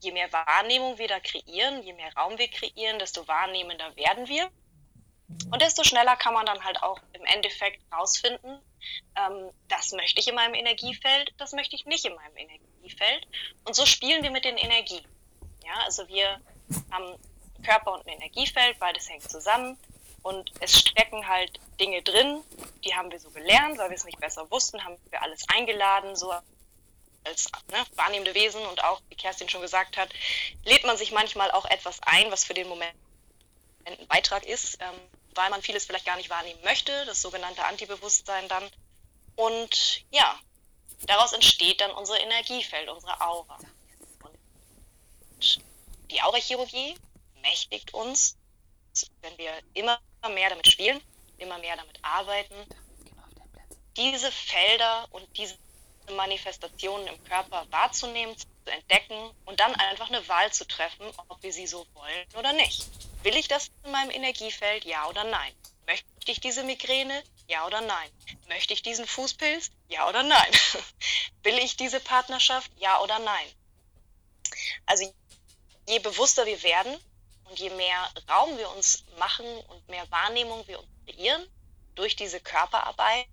je 0.00 0.12
mehr 0.12 0.32
Wahrnehmung 0.32 0.98
wir 0.98 1.08
da 1.08 1.20
kreieren, 1.20 1.82
je 1.82 1.92
mehr 1.92 2.12
Raum 2.14 2.38
wir 2.38 2.48
kreieren, 2.48 2.98
desto 2.98 3.26
wahrnehmender 3.28 3.94
werden 3.96 4.28
wir. 4.28 4.50
Und 5.50 5.62
desto 5.62 5.84
schneller 5.84 6.16
kann 6.16 6.34
man 6.34 6.46
dann 6.46 6.64
halt 6.64 6.82
auch 6.82 7.00
im 7.14 7.24
Endeffekt 7.24 7.80
rausfinden, 7.92 8.60
ähm, 9.16 9.50
das 9.68 9.92
möchte 9.92 10.20
ich 10.20 10.28
in 10.28 10.34
meinem 10.34 10.54
Energiefeld, 10.54 11.32
das 11.38 11.52
möchte 11.52 11.76
ich 11.76 11.86
nicht 11.86 12.04
in 12.04 12.14
meinem 12.14 12.36
Energiefeld. 12.36 13.26
Und 13.64 13.74
so 13.74 13.86
spielen 13.86 14.22
wir 14.22 14.30
mit 14.30 14.44
den 14.44 14.56
Energien. 14.56 15.04
Ja, 15.64 15.74
also 15.84 16.06
wir 16.08 16.40
haben 16.90 17.18
Körper 17.64 17.92
und 17.92 18.06
ein 18.06 18.14
Energiefeld, 18.14 18.78
beides 18.78 19.08
hängt 19.08 19.30
zusammen. 19.30 19.78
Und 20.22 20.52
es 20.60 20.78
stecken 20.78 21.26
halt 21.26 21.58
Dinge 21.80 22.02
drin, 22.02 22.42
die 22.84 22.94
haben 22.94 23.10
wir 23.10 23.18
so 23.18 23.30
gelernt, 23.30 23.78
weil 23.78 23.90
wir 23.90 23.96
es 23.96 24.04
nicht 24.04 24.20
besser 24.20 24.48
wussten, 24.50 24.84
haben 24.84 24.96
wir 25.10 25.22
alles 25.22 25.44
eingeladen, 25.48 26.14
so 26.14 26.32
als 27.24 27.50
ne, 27.70 27.84
wahrnehmende 27.96 28.34
Wesen 28.34 28.64
und 28.66 28.82
auch, 28.84 29.00
wie 29.08 29.16
Kerstin 29.16 29.48
schon 29.48 29.62
gesagt 29.62 29.96
hat, 29.96 30.10
lädt 30.64 30.84
man 30.84 30.96
sich 30.96 31.12
manchmal 31.12 31.50
auch 31.50 31.64
etwas 31.66 32.00
ein, 32.02 32.30
was 32.30 32.44
für 32.44 32.54
den 32.54 32.68
Moment 32.68 32.94
ein 33.84 34.06
Beitrag 34.06 34.46
ist, 34.46 34.78
ähm, 34.80 35.00
weil 35.34 35.50
man 35.50 35.62
vieles 35.62 35.84
vielleicht 35.84 36.06
gar 36.06 36.16
nicht 36.16 36.30
wahrnehmen 36.30 36.62
möchte, 36.62 37.04
das 37.06 37.22
sogenannte 37.22 37.64
Antibewusstsein 37.64 38.48
dann. 38.48 38.68
Und 39.34 40.04
ja, 40.10 40.38
daraus 41.06 41.32
entsteht 41.32 41.80
dann 41.80 41.90
unser 41.92 42.20
Energiefeld, 42.20 42.88
unsere 42.88 43.20
Aura. 43.20 43.58
Und 44.22 45.60
die 46.10 46.22
Aurachirurgie 46.22 46.96
mächtigt 47.40 47.94
uns, 47.94 48.36
wenn 49.22 49.36
wir 49.38 49.52
immer 49.74 50.00
mehr 50.28 50.50
damit 50.50 50.66
spielen, 50.66 51.00
immer 51.38 51.58
mehr 51.58 51.76
damit 51.76 51.98
arbeiten, 52.02 52.54
diese 53.96 54.32
Felder 54.32 55.06
und 55.10 55.26
diese 55.36 55.56
Manifestationen 56.10 57.06
im 57.06 57.24
Körper 57.24 57.66
wahrzunehmen, 57.70 58.36
zu 58.36 58.46
entdecken 58.66 59.30
und 59.44 59.60
dann 59.60 59.74
einfach 59.74 60.08
eine 60.08 60.26
Wahl 60.28 60.52
zu 60.52 60.66
treffen, 60.66 61.06
ob 61.28 61.42
wir 61.42 61.52
sie 61.52 61.66
so 61.66 61.86
wollen 61.94 62.26
oder 62.36 62.52
nicht. 62.52 62.86
Will 63.22 63.36
ich 63.36 63.48
das 63.48 63.70
in 63.84 63.90
meinem 63.90 64.10
Energiefeld? 64.10 64.84
Ja 64.84 65.08
oder 65.08 65.24
nein? 65.24 65.52
Möchte 65.86 66.06
ich 66.26 66.40
diese 66.40 66.62
Migräne? 66.62 67.22
Ja 67.48 67.66
oder 67.66 67.80
nein? 67.80 68.10
Möchte 68.48 68.72
ich 68.72 68.82
diesen 68.82 69.06
Fußpilz? 69.06 69.70
Ja 69.88 70.08
oder 70.08 70.22
nein? 70.22 70.50
Will 71.42 71.58
ich 71.58 71.76
diese 71.76 72.00
Partnerschaft? 72.00 72.70
Ja 72.78 73.00
oder 73.00 73.18
nein? 73.18 73.46
Also 74.86 75.12
je 75.88 75.98
bewusster 75.98 76.46
wir 76.46 76.62
werden 76.62 76.96
je 77.54 77.70
mehr 77.70 78.12
Raum 78.28 78.56
wir 78.58 78.70
uns 78.70 79.04
machen 79.18 79.46
und 79.68 79.88
mehr 79.88 80.10
Wahrnehmung 80.10 80.66
wir 80.66 80.78
uns 80.78 80.88
kreieren 81.06 81.46
durch 81.94 82.16
diese 82.16 82.40
Körperarbeit, 82.40 83.26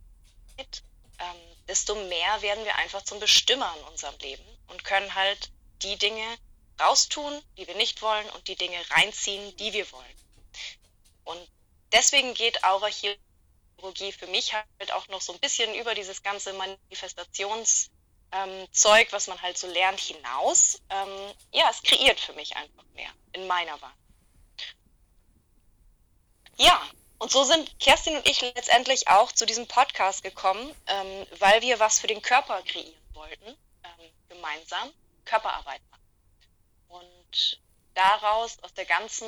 ähm, 1.19 1.35
desto 1.67 1.95
mehr 1.95 2.41
werden 2.41 2.65
wir 2.65 2.75
einfach 2.75 3.03
zum 3.03 3.19
Bestimmer 3.19 3.73
in 3.77 3.83
unserem 3.85 4.17
Leben 4.19 4.43
und 4.67 4.83
können 4.83 5.13
halt 5.15 5.51
die 5.81 5.97
Dinge 5.97 6.37
raustun, 6.79 7.41
die 7.57 7.67
wir 7.67 7.75
nicht 7.75 8.01
wollen 8.01 8.29
und 8.31 8.47
die 8.47 8.55
Dinge 8.55 8.77
reinziehen, 8.91 9.55
die 9.57 9.73
wir 9.73 9.91
wollen. 9.91 10.15
Und 11.25 11.47
deswegen 11.91 12.33
geht 12.33 12.63
Aurachirurgie 12.63 14.11
für 14.17 14.27
mich 14.27 14.53
halt 14.53 14.91
auch 14.91 15.07
noch 15.09 15.21
so 15.21 15.33
ein 15.33 15.39
bisschen 15.39 15.73
über 15.75 15.93
dieses 15.93 16.23
ganze 16.23 16.53
Manifestationszeug, 16.53 17.91
ähm, 18.31 19.11
was 19.11 19.27
man 19.27 19.41
halt 19.41 19.57
so 19.57 19.67
lernt, 19.67 19.99
hinaus. 19.99 20.81
Ähm, 20.89 21.33
ja, 21.53 21.69
es 21.69 21.83
kreiert 21.83 22.19
für 22.19 22.33
mich 22.33 22.55
einfach 22.55 22.83
mehr 22.93 23.11
in 23.33 23.47
meiner 23.47 23.79
Wahrnehmung. 23.81 23.98
Ja, 26.61 26.85
und 27.19 27.31
so 27.31 27.45
sind 27.45 27.79
Kerstin 27.79 28.17
und 28.17 28.27
ich 28.27 28.41
letztendlich 28.41 29.07
auch 29.07 29.31
zu 29.31 29.45
diesem 29.45 29.65
Podcast 29.65 30.23
gekommen, 30.23 30.75
ähm, 30.87 31.25
weil 31.39 31.61
wir 31.61 31.79
was 31.79 31.99
für 31.99 32.07
den 32.07 32.21
Körper 32.21 32.61
kreieren 32.63 33.01
wollten, 33.13 33.47
ähm, 33.47 34.11
gemeinsam 34.27 34.91
Körperarbeit 35.23 35.79
machen. 35.89 36.03
Und 36.89 37.61
daraus, 37.93 38.59
aus 38.61 38.73
der 38.73 38.83
ganzen 38.83 39.25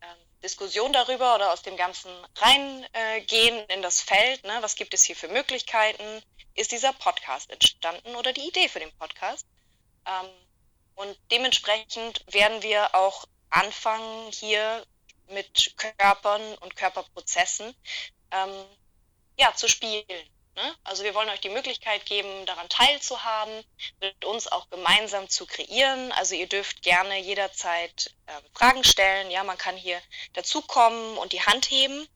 ähm, 0.00 0.16
Diskussion 0.42 0.94
darüber 0.94 1.34
oder 1.34 1.52
aus 1.52 1.60
dem 1.60 1.76
ganzen 1.76 2.10
Reingehen 2.36 3.66
in 3.68 3.82
das 3.82 4.00
Feld, 4.00 4.42
ne, 4.44 4.56
was 4.62 4.76
gibt 4.76 4.94
es 4.94 5.04
hier 5.04 5.16
für 5.16 5.28
Möglichkeiten, 5.28 6.22
ist 6.54 6.72
dieser 6.72 6.94
Podcast 6.94 7.50
entstanden 7.50 8.16
oder 8.16 8.32
die 8.32 8.48
Idee 8.48 8.70
für 8.70 8.80
den 8.80 8.96
Podcast. 8.96 9.46
Ähm, 10.06 10.30
und 10.94 11.18
dementsprechend 11.30 12.24
werden 12.32 12.62
wir 12.62 12.94
auch 12.94 13.26
anfangen, 13.50 14.32
hier 14.32 14.86
mit 15.28 15.74
Körpern 15.76 16.54
und 16.58 16.76
Körperprozessen 16.76 17.74
ähm, 18.30 18.64
ja, 19.38 19.54
zu 19.54 19.68
spielen. 19.68 20.04
Ne? 20.56 20.74
Also 20.84 21.04
wir 21.04 21.14
wollen 21.14 21.28
euch 21.28 21.40
die 21.40 21.50
Möglichkeit 21.50 22.06
geben, 22.06 22.46
daran 22.46 22.68
teilzuhaben, 22.70 23.62
mit 24.00 24.24
uns 24.24 24.48
auch 24.48 24.70
gemeinsam 24.70 25.28
zu 25.28 25.44
kreieren. 25.44 26.12
Also 26.12 26.34
ihr 26.34 26.48
dürft 26.48 26.82
gerne 26.82 27.18
jederzeit 27.18 28.14
äh, 28.26 28.32
Fragen 28.54 28.82
stellen. 28.82 29.30
Ja, 29.30 29.44
man 29.44 29.58
kann 29.58 29.76
hier 29.76 30.00
dazukommen 30.32 31.18
und 31.18 31.32
die 31.32 31.42
Hand 31.42 31.66
heben. 31.66 32.08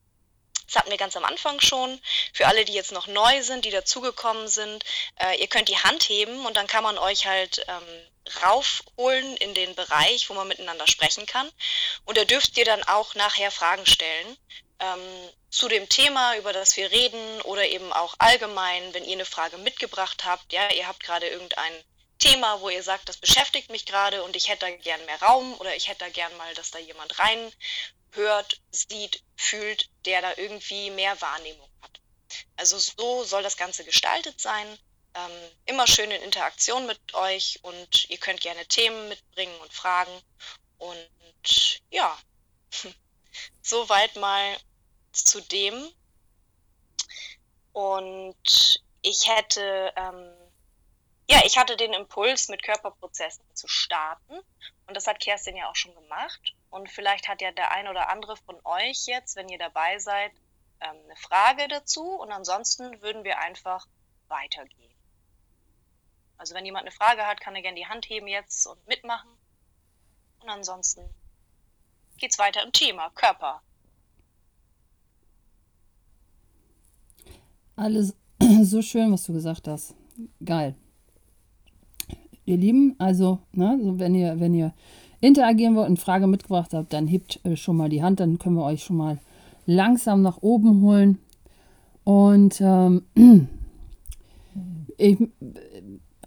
Das 0.65 0.77
hatten 0.77 0.89
wir 0.89 0.97
ganz 0.97 1.15
am 1.17 1.25
Anfang 1.25 1.59
schon. 1.59 2.01
Für 2.33 2.47
alle, 2.47 2.65
die 2.65 2.73
jetzt 2.73 2.93
noch 2.93 3.05
neu 3.05 3.43
sind, 3.43 3.65
die 3.65 3.71
dazugekommen 3.71 4.47
sind, 4.47 4.85
äh, 5.17 5.39
ihr 5.39 5.47
könnt 5.47 5.69
die 5.69 5.77
Hand 5.77 6.03
heben 6.03 6.45
und 6.45 6.57
dann 6.57 6.65
kann 6.65 6.83
man 6.83 6.97
euch 6.97 7.27
halt 7.27 7.63
ähm, 7.67 8.10
raufholen 8.43 9.37
in 9.37 9.53
den 9.53 9.75
Bereich, 9.75 10.29
wo 10.29 10.33
man 10.33 10.47
miteinander 10.47 10.87
sprechen 10.87 11.25
kann. 11.25 11.51
Und 12.05 12.17
da 12.17 12.25
dürft 12.25 12.57
ihr 12.57 12.65
dann 12.65 12.83
auch 12.83 13.15
nachher 13.15 13.51
Fragen 13.51 13.85
stellen 13.85 14.37
ähm, 14.79 15.29
zu 15.49 15.67
dem 15.67 15.89
Thema, 15.89 16.37
über 16.37 16.53
das 16.53 16.77
wir 16.77 16.91
reden 16.91 17.41
oder 17.41 17.67
eben 17.67 17.91
auch 17.93 18.15
allgemein, 18.19 18.93
wenn 18.93 19.05
ihr 19.05 19.13
eine 19.13 19.25
Frage 19.25 19.57
mitgebracht 19.57 20.23
habt. 20.25 20.53
Ja, 20.53 20.71
ihr 20.71 20.87
habt 20.87 21.03
gerade 21.03 21.27
irgendein 21.27 21.73
Thema, 22.19 22.61
wo 22.61 22.69
ihr 22.69 22.83
sagt, 22.83 23.09
das 23.09 23.17
beschäftigt 23.17 23.71
mich 23.71 23.85
gerade 23.85 24.23
und 24.23 24.35
ich 24.35 24.47
hätte 24.47 24.67
da 24.67 24.71
gern 24.71 25.03
mehr 25.05 25.21
Raum 25.21 25.55
oder 25.59 25.75
ich 25.75 25.87
hätte 25.87 26.05
da 26.05 26.09
gern 26.09 26.35
mal, 26.37 26.53
dass 26.53 26.71
da 26.71 26.79
jemand 26.79 27.17
reinhört, 27.17 28.61
sieht, 28.69 29.23
fühlt, 29.35 29.89
der 30.05 30.21
da 30.21 30.33
irgendwie 30.37 30.91
mehr 30.91 31.19
Wahrnehmung 31.19 31.69
hat. 31.81 31.99
Also 32.57 32.77
so 32.77 33.23
soll 33.23 33.41
das 33.43 33.57
Ganze 33.57 33.83
gestaltet 33.83 34.39
sein 34.39 34.77
ähm, 35.13 35.31
immer 35.65 35.87
schön 35.87 36.11
in 36.11 36.21
Interaktion 36.21 36.85
mit 36.85 37.13
euch 37.13 37.59
und 37.63 38.09
ihr 38.09 38.17
könnt 38.17 38.41
gerne 38.41 38.65
Themen 38.65 39.09
mitbringen 39.09 39.55
und 39.61 39.73
fragen. 39.73 40.11
Und 40.77 41.81
ja, 41.89 42.17
soweit 43.61 44.15
mal 44.15 44.57
zu 45.11 45.41
dem. 45.41 45.91
Und 47.73 48.81
ich 49.01 49.27
hätte, 49.27 49.93
ähm, 49.95 50.33
ja, 51.29 51.41
ich 51.45 51.57
hatte 51.57 51.77
den 51.77 51.93
Impuls, 51.93 52.49
mit 52.49 52.63
Körperprozessen 52.63 53.45
zu 53.53 53.67
starten. 53.67 54.39
Und 54.87 54.95
das 54.95 55.07
hat 55.07 55.19
Kerstin 55.19 55.55
ja 55.55 55.69
auch 55.69 55.75
schon 55.75 55.93
gemacht. 55.95 56.55
Und 56.69 56.89
vielleicht 56.89 57.27
hat 57.27 57.41
ja 57.41 57.51
der 57.51 57.71
ein 57.71 57.87
oder 57.87 58.09
andere 58.09 58.37
von 58.37 58.59
euch 58.65 59.05
jetzt, 59.05 59.35
wenn 59.35 59.49
ihr 59.49 59.59
dabei 59.59 59.99
seid, 59.99 60.31
ähm, 60.81 60.97
eine 61.05 61.15
Frage 61.15 61.67
dazu. 61.67 62.03
Und 62.03 62.31
ansonsten 62.31 63.01
würden 63.01 63.23
wir 63.23 63.39
einfach 63.39 63.87
weitergehen. 64.27 64.90
Also 66.41 66.55
wenn 66.55 66.65
jemand 66.65 66.87
eine 66.87 66.91
Frage 66.91 67.21
hat, 67.21 67.39
kann 67.39 67.53
er 67.53 67.61
gerne 67.61 67.77
die 67.77 67.85
Hand 67.85 68.09
heben 68.09 68.27
jetzt 68.27 68.65
und 68.65 68.87
mitmachen. 68.87 69.29
Und 70.41 70.49
ansonsten 70.49 71.01
geht 72.17 72.31
es 72.31 72.39
weiter 72.39 72.63
im 72.63 72.71
Thema 72.71 73.11
Körper. 73.11 73.61
Alles 77.75 78.15
so 78.63 78.81
schön, 78.81 79.13
was 79.13 79.25
du 79.25 79.33
gesagt 79.33 79.67
hast. 79.67 79.93
Geil. 80.43 80.73
Ihr 82.45 82.57
Lieben, 82.57 82.95
also, 82.97 83.37
ne, 83.51 83.77
wenn 83.79 84.15
ihr, 84.15 84.39
wenn 84.39 84.55
ihr 84.55 84.73
interagieren 85.19 85.75
wollt 85.75 85.89
und 85.89 85.99
Frage 85.99 86.25
mitgebracht 86.25 86.73
habt, 86.73 86.91
dann 86.91 87.05
hebt 87.05 87.39
äh, 87.45 87.55
schon 87.55 87.77
mal 87.77 87.89
die 87.89 88.01
Hand, 88.01 88.19
dann 88.19 88.39
können 88.39 88.55
wir 88.55 88.65
euch 88.65 88.83
schon 88.83 88.97
mal 88.97 89.19
langsam 89.67 90.23
nach 90.23 90.41
oben 90.41 90.81
holen. 90.81 91.19
Und 92.03 92.59
ähm, 92.61 93.05
ich, 94.97 95.19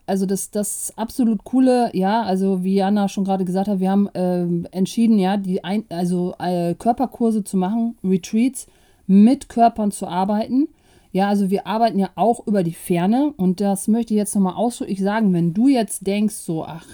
also 0.07 0.27
das, 0.27 0.51
das 0.51 0.93
absolut 0.97 1.45
coole, 1.45 1.91
ja, 1.95 2.23
also 2.23 2.63
wie 2.63 2.75
Jana 2.75 3.09
schon 3.09 3.25
gerade 3.25 3.45
gesagt 3.45 3.69
hat, 3.69 3.81
wir 3.81 3.91
haben 3.91 4.09
äh, 4.15 4.47
entschieden, 4.71 5.19
ja, 5.19 5.37
die 5.37 5.65
ein, 5.65 5.85
also 5.89 6.35
äh, 6.39 6.75
Körperkurse 6.75 7.45
zu 7.45 7.57
machen, 7.57 7.97
Retreats 8.05 8.67
mit 9.07 9.49
Körpern 9.49 9.93
zu 9.93 10.07
arbeiten. 10.07 10.69
Ja, 11.13 11.29
also 11.29 11.49
wir 11.49 11.67
arbeiten 11.67 11.99
ja 11.99 12.11
auch 12.17 12.47
über 12.47 12.63
die 12.63 12.75
Ferne 12.75 13.33
und 13.37 13.61
das 13.61 13.87
möchte 13.89 14.15
ich 14.15 14.19
jetzt 14.19 14.35
nochmal 14.35 14.55
ausdrücklich 14.55 15.01
sagen, 15.01 15.33
wenn 15.33 15.55
du 15.55 15.69
jetzt 15.69 16.07
denkst, 16.07 16.35
so, 16.35 16.65
ach, 16.65 16.87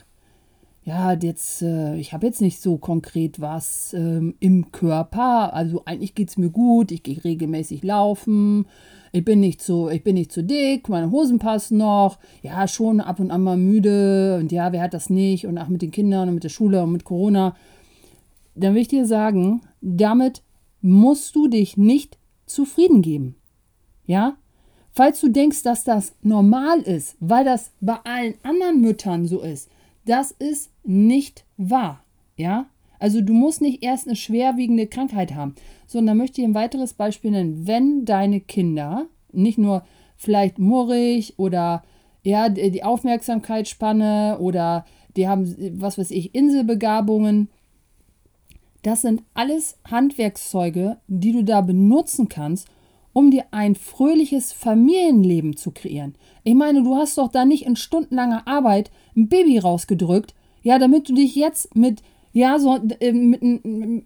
ja, 0.84 1.12
jetzt, 1.12 1.62
äh, 1.62 1.96
ich 1.96 2.12
habe 2.12 2.26
jetzt 2.26 2.40
nicht 2.40 2.60
so 2.60 2.76
konkret 2.76 3.40
was 3.40 3.94
ähm, 3.94 4.34
im 4.40 4.72
Körper. 4.72 5.54
Also 5.54 5.82
eigentlich 5.84 6.14
geht 6.14 6.30
es 6.30 6.36
mir 6.36 6.50
gut, 6.50 6.90
ich 6.90 7.02
gehe 7.02 7.22
regelmäßig 7.22 7.82
laufen, 7.82 8.66
ich 9.12 9.24
bin 9.24 9.40
nicht 9.40 9.60
so, 9.60 9.88
ich 9.90 10.04
bin 10.04 10.14
nicht 10.14 10.32
zu 10.32 10.42
dick, 10.42 10.88
meine 10.88 11.10
Hosen 11.10 11.38
passen 11.38 11.78
noch, 11.78 12.18
ja, 12.42 12.68
schon 12.68 13.00
ab 13.00 13.18
und 13.18 13.30
an 13.30 13.42
mal 13.42 13.56
müde 13.56 14.38
und 14.40 14.52
ja, 14.52 14.72
wer 14.72 14.82
hat 14.82 14.94
das 14.94 15.10
nicht? 15.10 15.46
Und 15.46 15.58
auch 15.58 15.68
mit 15.68 15.82
den 15.82 15.90
Kindern 15.90 16.28
und 16.28 16.34
mit 16.34 16.44
der 16.44 16.48
Schule 16.48 16.82
und 16.82 16.92
mit 16.92 17.04
Corona. 17.04 17.56
Dann 18.54 18.74
will 18.74 18.82
ich 18.82 18.88
dir 18.88 19.06
sagen, 19.06 19.62
damit 19.80 20.42
musst 20.80 21.34
du 21.34 21.48
dich 21.48 21.76
nicht 21.76 22.18
zufrieden 22.46 23.02
geben. 23.02 23.36
Ja? 24.06 24.36
Falls 24.92 25.20
du 25.20 25.28
denkst, 25.28 25.62
dass 25.62 25.84
das 25.84 26.14
normal 26.22 26.80
ist, 26.80 27.16
weil 27.20 27.44
das 27.44 27.72
bei 27.80 27.96
allen 28.04 28.34
anderen 28.42 28.80
Müttern 28.80 29.26
so 29.26 29.40
ist, 29.40 29.70
das 30.04 30.32
ist 30.32 30.70
nicht 30.84 31.44
wahr. 31.56 32.02
Ja? 32.36 32.66
Also 33.00 33.20
du 33.20 33.32
musst 33.32 33.60
nicht 33.60 33.82
erst 33.82 34.06
eine 34.06 34.14
schwerwiegende 34.14 34.86
Krankheit 34.86 35.34
haben, 35.34 35.54
sondern 35.86 36.18
möchte 36.18 36.40
ich 36.40 36.46
ein 36.46 36.54
weiteres 36.54 36.92
Beispiel 36.92 37.32
nennen. 37.32 37.66
Wenn 37.66 38.04
deine 38.04 38.40
Kinder 38.40 39.06
nicht 39.32 39.58
nur 39.58 39.82
vielleicht 40.16 40.58
murrig 40.58 41.34
oder 41.38 41.82
ja, 42.22 42.50
die 42.50 42.84
Aufmerksamkeitsspanne 42.84 44.38
oder 44.38 44.84
die 45.16 45.26
haben, 45.26 45.56
was 45.80 45.98
weiß 45.98 46.10
ich, 46.10 46.34
Inselbegabungen, 46.34 47.48
das 48.82 49.02
sind 49.02 49.22
alles 49.34 49.78
Handwerkszeuge, 49.90 50.98
die 51.08 51.32
du 51.32 51.42
da 51.42 51.62
benutzen 51.62 52.28
kannst, 52.28 52.68
um 53.12 53.30
dir 53.30 53.44
ein 53.50 53.74
fröhliches 53.74 54.52
Familienleben 54.52 55.56
zu 55.56 55.72
kreieren. 55.72 56.14
Ich 56.44 56.54
meine, 56.54 56.82
du 56.82 56.96
hast 56.96 57.18
doch 57.18 57.28
da 57.28 57.44
nicht 57.44 57.66
in 57.66 57.76
stundenlanger 57.76 58.46
Arbeit 58.46 58.90
ein 59.16 59.28
Baby 59.28 59.58
rausgedrückt, 59.58 60.34
ja, 60.62 60.78
damit 60.78 61.08
du 61.08 61.14
dich 61.14 61.34
jetzt 61.34 61.74
mit, 61.74 62.02
ja, 62.32 62.58
so 62.58 62.78
äh, 63.00 63.12
mit, 63.12 63.42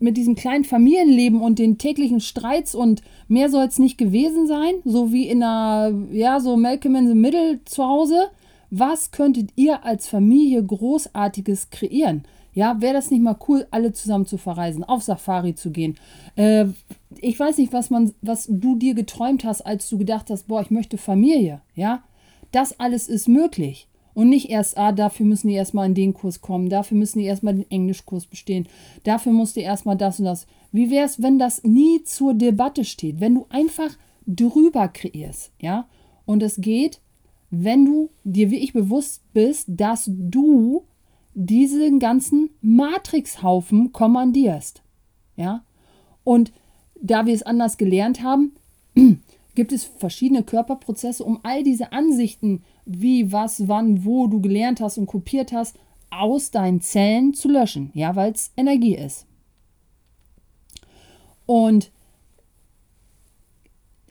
mit 0.01 0.17
diesem 0.17 0.35
kleinen 0.35 0.65
Familienleben 0.65 1.41
und 1.41 1.59
den 1.59 1.79
täglichen 1.79 2.21
Streits 2.21 2.75
und 2.75 3.03
mehr 3.29 3.51
soll 3.51 3.65
es 3.67 3.79
nicht 3.79 3.99
gewesen 3.99 4.47
sein, 4.47 4.75
so 4.85 5.13
wie 5.13 5.29
in 5.29 5.43
einer, 5.43 5.93
ja, 6.11 6.41
so 6.41 6.57
Malcolm 6.57 6.97
in 6.97 7.09
the 7.09 7.15
Middle 7.15 7.61
zu 7.65 7.85
Hause. 7.85 8.29
Was 8.71 9.11
könntet 9.11 9.51
ihr 9.57 9.85
als 9.85 10.09
Familie 10.09 10.65
Großartiges 10.65 11.71
kreieren? 11.71 12.25
Ja, 12.55 12.81
wäre 12.81 12.95
das 12.95 13.11
nicht 13.11 13.23
mal 13.23 13.37
cool, 13.49 13.67
alle 13.71 13.93
zusammen 13.93 14.27
zu 14.27 14.39
verreisen, 14.39 14.85
auf 14.85 15.03
Safari 15.03 15.55
zu 15.55 15.71
gehen? 15.71 15.97
Äh, 16.37 16.67
ich 17.21 17.39
weiß 17.39 17.59
nicht, 17.59 17.73
was 17.73 17.91
man, 17.91 18.15
was 18.23 18.47
du 18.49 18.77
dir 18.77 18.95
geträumt 18.95 19.45
hast, 19.45 19.63
als 19.63 19.89
du 19.89 19.99
gedacht 19.99 20.31
hast, 20.31 20.49
boah, 20.49 20.63
ich 20.63 20.71
möchte 20.71 20.97
Familie. 20.97 21.61
Ja, 21.75 22.05
das 22.53 22.79
alles 22.81 23.09
ist 23.09 23.29
möglich. 23.29 23.89
Und 24.15 24.29
nicht 24.29 24.49
erst, 24.49 24.79
ah, 24.79 24.93
dafür 24.93 25.27
müssen 25.27 25.49
die 25.49 25.55
erstmal 25.55 25.87
in 25.87 25.95
den 25.95 26.15
Kurs 26.15 26.41
kommen, 26.41 26.69
dafür 26.69 26.97
müssen 26.97 27.19
die 27.19 27.25
erstmal 27.25 27.55
den 27.55 27.71
Englischkurs 27.71 28.27
bestehen, 28.27 28.69
dafür 29.03 29.33
musst 29.33 29.57
du 29.57 29.61
erstmal 29.61 29.97
das 29.97 30.21
und 30.21 30.27
das. 30.27 30.47
Wie 30.71 30.91
wäre 30.91 31.05
es, 31.05 31.21
wenn 31.21 31.39
das 31.39 31.65
nie 31.65 32.03
zur 32.05 32.35
Debatte 32.35 32.85
steht, 32.85 33.21
wenn 33.21 33.35
du 33.35 33.47
einfach 33.49 33.91
drüber 34.27 34.89
kreierst, 34.89 35.53
ja? 35.61 35.87
Und 36.27 36.43
es 36.43 36.57
geht, 36.61 37.01
wenn 37.51 37.85
du 37.85 38.11
dir 38.25 38.51
wirklich 38.51 38.73
bewusst 38.73 39.23
bist, 39.33 39.67
dass 39.69 40.11
du 40.13 40.85
diesen 41.35 41.99
ganzen 41.99 42.51
Matrixhaufen 42.61 43.93
kommandierst. 43.93 44.83
Ja? 45.37 45.65
Und 46.23 46.53
da 47.01 47.27
wir 47.27 47.35
es 47.35 47.43
anders 47.43 47.77
gelernt 47.77 48.23
haben, 48.23 48.53
gibt 49.55 49.73
es 49.73 49.85
verschiedene 49.85 50.43
Körperprozesse, 50.43 51.25
um 51.25 51.41
all 51.43 51.63
diese 51.63 51.93
Ansichten, 51.93 52.63
wie, 52.85 53.33
was, 53.33 53.69
wann, 53.69 54.05
wo 54.05 54.27
du 54.27 54.41
gelernt 54.41 54.81
hast 54.81 54.99
und 54.99 55.07
kopiert 55.07 55.53
hast, 55.53 55.79
aus 56.11 56.51
deinen 56.51 56.81
Zellen 56.81 57.35
zu 57.35 57.49
löschen, 57.49 57.91
ja, 57.95 58.15
weil 58.15 58.33
es 58.33 58.53
Energie 58.57 58.95
ist. 58.95 59.27
Und 61.47 61.91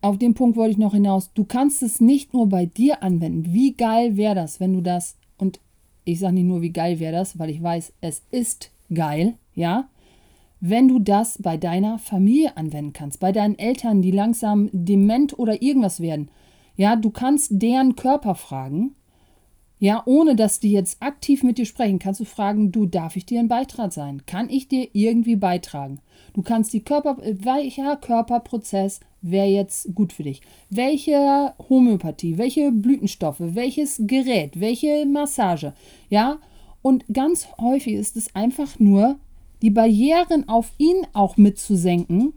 auf 0.01 0.17
den 0.17 0.33
Punkt 0.33 0.57
wollte 0.57 0.71
ich 0.71 0.77
noch 0.77 0.93
hinaus. 0.93 1.31
Du 1.33 1.45
kannst 1.45 1.81
es 1.81 2.01
nicht 2.01 2.33
nur 2.33 2.49
bei 2.49 2.65
dir 2.65 3.01
anwenden. 3.03 3.53
Wie 3.53 3.73
geil 3.73 4.17
wäre 4.17 4.35
das, 4.35 4.59
wenn 4.59 4.73
du 4.73 4.81
das, 4.81 5.15
und 5.37 5.59
ich 6.03 6.19
sage 6.19 6.33
nicht 6.33 6.43
nur, 6.43 6.61
wie 6.61 6.71
geil 6.71 6.99
wäre 6.99 7.13
das, 7.13 7.39
weil 7.39 7.49
ich 7.49 7.63
weiß, 7.63 7.93
es 8.01 8.21
ist 8.29 8.71
geil, 8.93 9.35
ja, 9.55 9.87
wenn 10.59 10.87
du 10.87 10.99
das 10.99 11.41
bei 11.41 11.57
deiner 11.57 11.99
Familie 11.99 12.55
anwenden 12.57 12.93
kannst, 12.93 13.19
bei 13.19 13.31
deinen 13.31 13.57
Eltern, 13.57 14.01
die 14.01 14.11
langsam 14.11 14.69
dement 14.71 15.37
oder 15.37 15.61
irgendwas 15.61 15.99
werden. 15.99 16.29
Ja, 16.75 16.95
du 16.95 17.09
kannst 17.09 17.49
deren 17.51 17.95
Körper 17.95 18.35
fragen, 18.35 18.95
ja, 19.83 20.01
ohne 20.05 20.37
dass 20.37 20.61
die 20.61 20.71
jetzt 20.71 21.03
aktiv 21.03 21.43
mit 21.43 21.57
dir 21.57 21.65
sprechen, 21.65 21.99
kannst 21.99 22.21
du 22.21 22.23
fragen, 22.23 22.71
du, 22.71 22.85
darf 22.85 23.17
ich 23.17 23.25
dir 23.25 23.41
ein 23.41 23.49
Beitrag 23.49 23.91
sein? 23.91 24.25
Kann 24.25 24.49
ich 24.49 24.69
dir 24.69 24.87
irgendwie 24.93 25.35
beitragen? 25.35 25.99
Du 26.33 26.41
kannst 26.41 26.71
die 26.71 26.79
Körper, 26.79 27.17
welcher 27.21 27.97
Körperprozess 27.97 29.01
wäre 29.21 29.47
jetzt 29.47 29.93
gut 29.93 30.13
für 30.13 30.23
dich? 30.23 30.41
Welche 30.69 31.53
Homöopathie, 31.69 32.37
welche 32.37 32.71
Blütenstoffe, 32.71 33.41
welches 33.41 34.01
Gerät, 34.07 34.57
welche 34.57 35.05
Massage, 35.05 35.73
ja? 36.09 36.39
Und 36.81 37.03
ganz 37.11 37.49
häufig 37.59 37.95
ist 37.95 38.15
es 38.15 38.33
einfach 38.35 38.79
nur, 38.79 39.19
die 39.61 39.69
Barrieren 39.69 40.47
auf 40.47 40.71
ihn 40.77 41.07
auch 41.11 41.35
mitzusenken, 41.35 42.33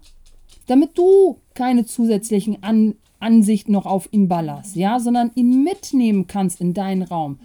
damit 0.67 0.99
du 0.99 1.39
keine 1.55 1.87
zusätzlichen 1.87 2.63
An 2.63 2.97
Ansicht 3.19 3.69
noch 3.69 3.87
auf 3.87 4.09
ihn 4.13 4.29
ballerst, 4.29 4.77
ja, 4.77 4.99
sondern 4.99 5.31
ihn 5.35 5.63
mitnehmen 5.63 6.27
kannst 6.27 6.61
in 6.61 6.75
deinen 6.75 7.03
Raum. 7.03 7.39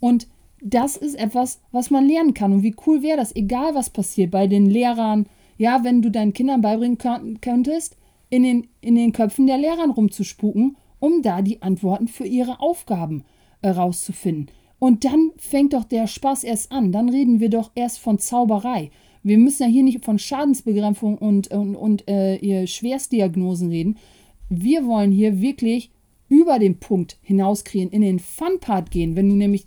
Und 0.00 0.26
das 0.60 0.96
ist 0.96 1.14
etwas, 1.14 1.60
was 1.72 1.90
man 1.90 2.06
lernen 2.06 2.34
kann. 2.34 2.52
Und 2.52 2.62
wie 2.62 2.74
cool 2.86 3.02
wäre 3.02 3.16
das, 3.16 3.34
egal 3.34 3.74
was 3.74 3.90
passiert 3.90 4.30
bei 4.30 4.46
den 4.46 4.66
Lehrern, 4.66 5.26
ja, 5.58 5.84
wenn 5.84 6.02
du 6.02 6.10
deinen 6.10 6.32
Kindern 6.32 6.60
beibringen 6.60 6.98
könntest, 7.40 7.96
in 8.28 8.42
den, 8.42 8.66
in 8.80 8.96
den 8.96 9.12
Köpfen 9.12 9.46
der 9.46 9.58
Lehrern 9.58 9.90
rumzuspuken, 9.90 10.76
um 10.98 11.22
da 11.22 11.42
die 11.42 11.62
Antworten 11.62 12.08
für 12.08 12.26
ihre 12.26 12.60
Aufgaben 12.60 13.24
herauszufinden. 13.62 14.48
Und 14.78 15.04
dann 15.04 15.32
fängt 15.38 15.72
doch 15.72 15.84
der 15.84 16.06
Spaß 16.06 16.44
erst 16.44 16.72
an. 16.72 16.92
Dann 16.92 17.08
reden 17.08 17.40
wir 17.40 17.48
doch 17.48 17.70
erst 17.74 17.98
von 17.98 18.18
Zauberei. 18.18 18.90
Wir 19.22 19.38
müssen 19.38 19.64
ja 19.64 19.68
hier 19.68 19.82
nicht 19.82 20.04
von 20.04 20.18
Schadensbegrenzung 20.18 21.18
und, 21.18 21.48
und, 21.48 21.74
und 21.74 22.08
äh, 22.08 22.66
Schwerstdiagnosen 22.66 23.70
reden, 23.70 23.96
wir 24.48 24.86
wollen 24.86 25.12
hier 25.12 25.40
wirklich 25.40 25.90
über 26.28 26.58
den 26.58 26.78
Punkt 26.78 27.18
hinauskriegen, 27.22 27.90
in 27.90 28.02
den 28.02 28.18
Fun-Part 28.18 28.90
gehen, 28.90 29.16
wenn 29.16 29.28
du 29.28 29.36
nämlich 29.36 29.66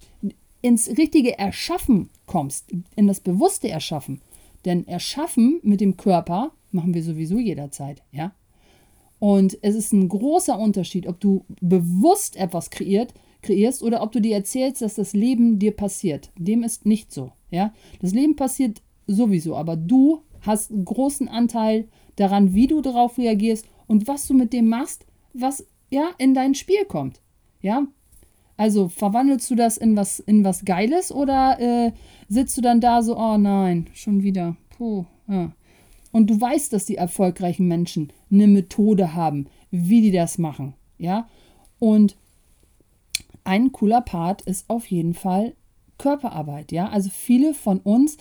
ins 0.61 0.89
richtige 0.89 1.37
Erschaffen 1.37 2.09
kommst, 2.25 2.71
in 2.95 3.07
das 3.07 3.21
bewusste 3.21 3.69
Erschaffen. 3.69 4.21
Denn 4.65 4.87
Erschaffen 4.87 5.59
mit 5.63 5.79
dem 5.79 5.95
Körper 5.95 6.51
machen 6.71 6.93
wir 6.93 7.03
sowieso 7.03 7.39
jederzeit, 7.39 8.03
ja. 8.11 8.33
Und 9.19 9.57
es 9.61 9.75
ist 9.75 9.91
ein 9.91 10.07
großer 10.07 10.57
Unterschied, 10.57 11.05
ob 11.07 11.19
du 11.19 11.45
bewusst 11.59 12.37
etwas 12.37 12.69
kreiert, 12.69 13.13
kreierst 13.41 13.83
oder 13.83 14.01
ob 14.01 14.11
du 14.11 14.21
dir 14.21 14.35
erzählst, 14.35 14.81
dass 14.81 14.95
das 14.95 15.13
Leben 15.13 15.59
dir 15.59 15.71
passiert. 15.71 16.31
Dem 16.37 16.63
ist 16.63 16.85
nicht 16.85 17.11
so, 17.11 17.31
ja. 17.51 17.73
Das 18.01 18.13
Leben 18.13 18.35
passiert 18.35 18.81
sowieso, 19.07 19.55
aber 19.55 19.75
du 19.75 20.21
hast 20.41 20.71
einen 20.71 20.85
großen 20.85 21.27
Anteil 21.27 21.87
daran, 22.15 22.53
wie 22.53 22.67
du 22.67 22.81
darauf 22.81 23.17
reagierst 23.17 23.65
und 23.89 24.07
was 24.07 24.27
du 24.27 24.35
mit 24.35 24.53
dem 24.53 24.69
machst, 24.69 25.05
was 25.33 25.65
ja 25.89 26.11
in 26.19 26.33
dein 26.33 26.53
Spiel 26.53 26.85
kommt. 26.85 27.19
Ja, 27.59 27.87
also 28.55 28.87
verwandelst 28.87 29.49
du 29.49 29.55
das 29.55 29.77
in 29.77 29.97
was, 29.97 30.19
in 30.19 30.43
was 30.45 30.63
Geiles 30.63 31.11
oder 31.11 31.59
äh, 31.59 31.91
sitzt 32.27 32.55
du 32.55 32.61
dann 32.61 32.81
da 32.81 33.01
so, 33.01 33.17
oh 33.17 33.37
nein, 33.37 33.87
schon 33.93 34.21
wieder. 34.21 34.55
Puh, 34.77 35.05
ja. 35.27 35.51
Und 36.11 36.29
du 36.29 36.39
weißt, 36.39 36.71
dass 36.71 36.85
die 36.85 36.95
erfolgreichen 36.95 37.67
Menschen 37.67 38.13
eine 38.31 38.47
Methode 38.47 39.13
haben, 39.15 39.47
wie 39.71 40.01
die 40.01 40.11
das 40.11 40.37
machen. 40.37 40.73
Ja. 40.97 41.27
Und 41.79 42.15
ein 43.43 43.71
cooler 43.71 44.01
Part 44.01 44.41
ist 44.43 44.69
auf 44.69 44.87
jeden 44.87 45.13
Fall 45.13 45.55
Körperarbeit. 45.97 46.71
Ja. 46.71 46.89
Also 46.89 47.09
viele 47.09 47.53
von 47.53 47.79
uns 47.79 48.17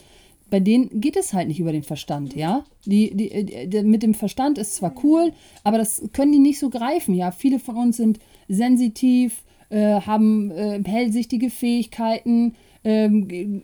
bei 0.51 0.61
denen 0.61 1.01
geht 1.01 1.17
es 1.17 1.33
halt 1.33 1.49
nicht 1.49 1.61
über 1.61 1.73
den 1.73 1.83
Verstand, 1.83 2.35
ja. 2.35 2.65
Die, 2.85 3.15
die, 3.15 3.69
die, 3.69 3.83
mit 3.83 4.03
dem 4.03 4.15
Verstand 4.15 4.59
ist 4.59 4.77
zwar 4.77 4.95
cool, 5.03 5.33
aber 5.65 5.79
das 5.79 6.03
können 6.13 6.33
die 6.33 6.39
nicht 6.39 6.59
so 6.59 6.71
greifen, 6.71 7.15
ja. 7.15 7.31
Viele 7.31 7.59
von 7.59 7.77
uns 7.77 7.97
sind 7.97 8.19
sensitiv, 8.49 9.43
äh, 9.71 10.01
haben 10.01 10.51
äh, 10.51 10.83
hellsichtige 10.85 11.51
Fähigkeiten, 11.51 12.55
ähm, 12.85 13.63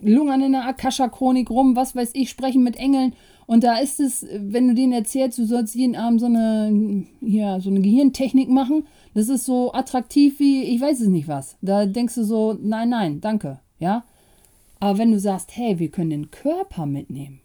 lungern 0.00 0.42
in 0.42 0.52
der 0.52 0.66
Akasha-Chronik 0.66 1.50
rum, 1.50 1.74
was 1.76 1.96
weiß 1.96 2.10
ich, 2.14 2.30
sprechen 2.30 2.62
mit 2.62 2.76
Engeln. 2.76 3.14
Und 3.46 3.64
da 3.64 3.78
ist 3.78 3.98
es, 3.98 4.26
wenn 4.30 4.68
du 4.68 4.74
denen 4.74 4.92
erzählst, 4.92 5.38
du 5.38 5.44
sollst 5.46 5.74
jeden 5.74 5.96
Abend 5.96 6.20
so 6.20 6.26
eine, 6.26 7.06
ja, 7.20 7.60
so 7.60 7.70
eine 7.70 7.80
Gehirntechnik 7.80 8.48
machen, 8.48 8.86
das 9.14 9.28
ist 9.28 9.46
so 9.46 9.72
attraktiv 9.72 10.38
wie, 10.38 10.64
ich 10.64 10.80
weiß 10.80 11.00
es 11.00 11.08
nicht 11.08 11.28
was. 11.28 11.56
Da 11.62 11.86
denkst 11.86 12.14
du 12.14 12.24
so, 12.24 12.56
nein, 12.60 12.90
nein, 12.90 13.20
danke, 13.20 13.58
ja. 13.78 14.04
Aber 14.80 14.98
wenn 14.98 15.10
du 15.10 15.18
sagst, 15.18 15.56
hey, 15.56 15.78
wir 15.78 15.90
können 15.90 16.10
den 16.10 16.30
Körper 16.30 16.86
mitnehmen 16.86 17.40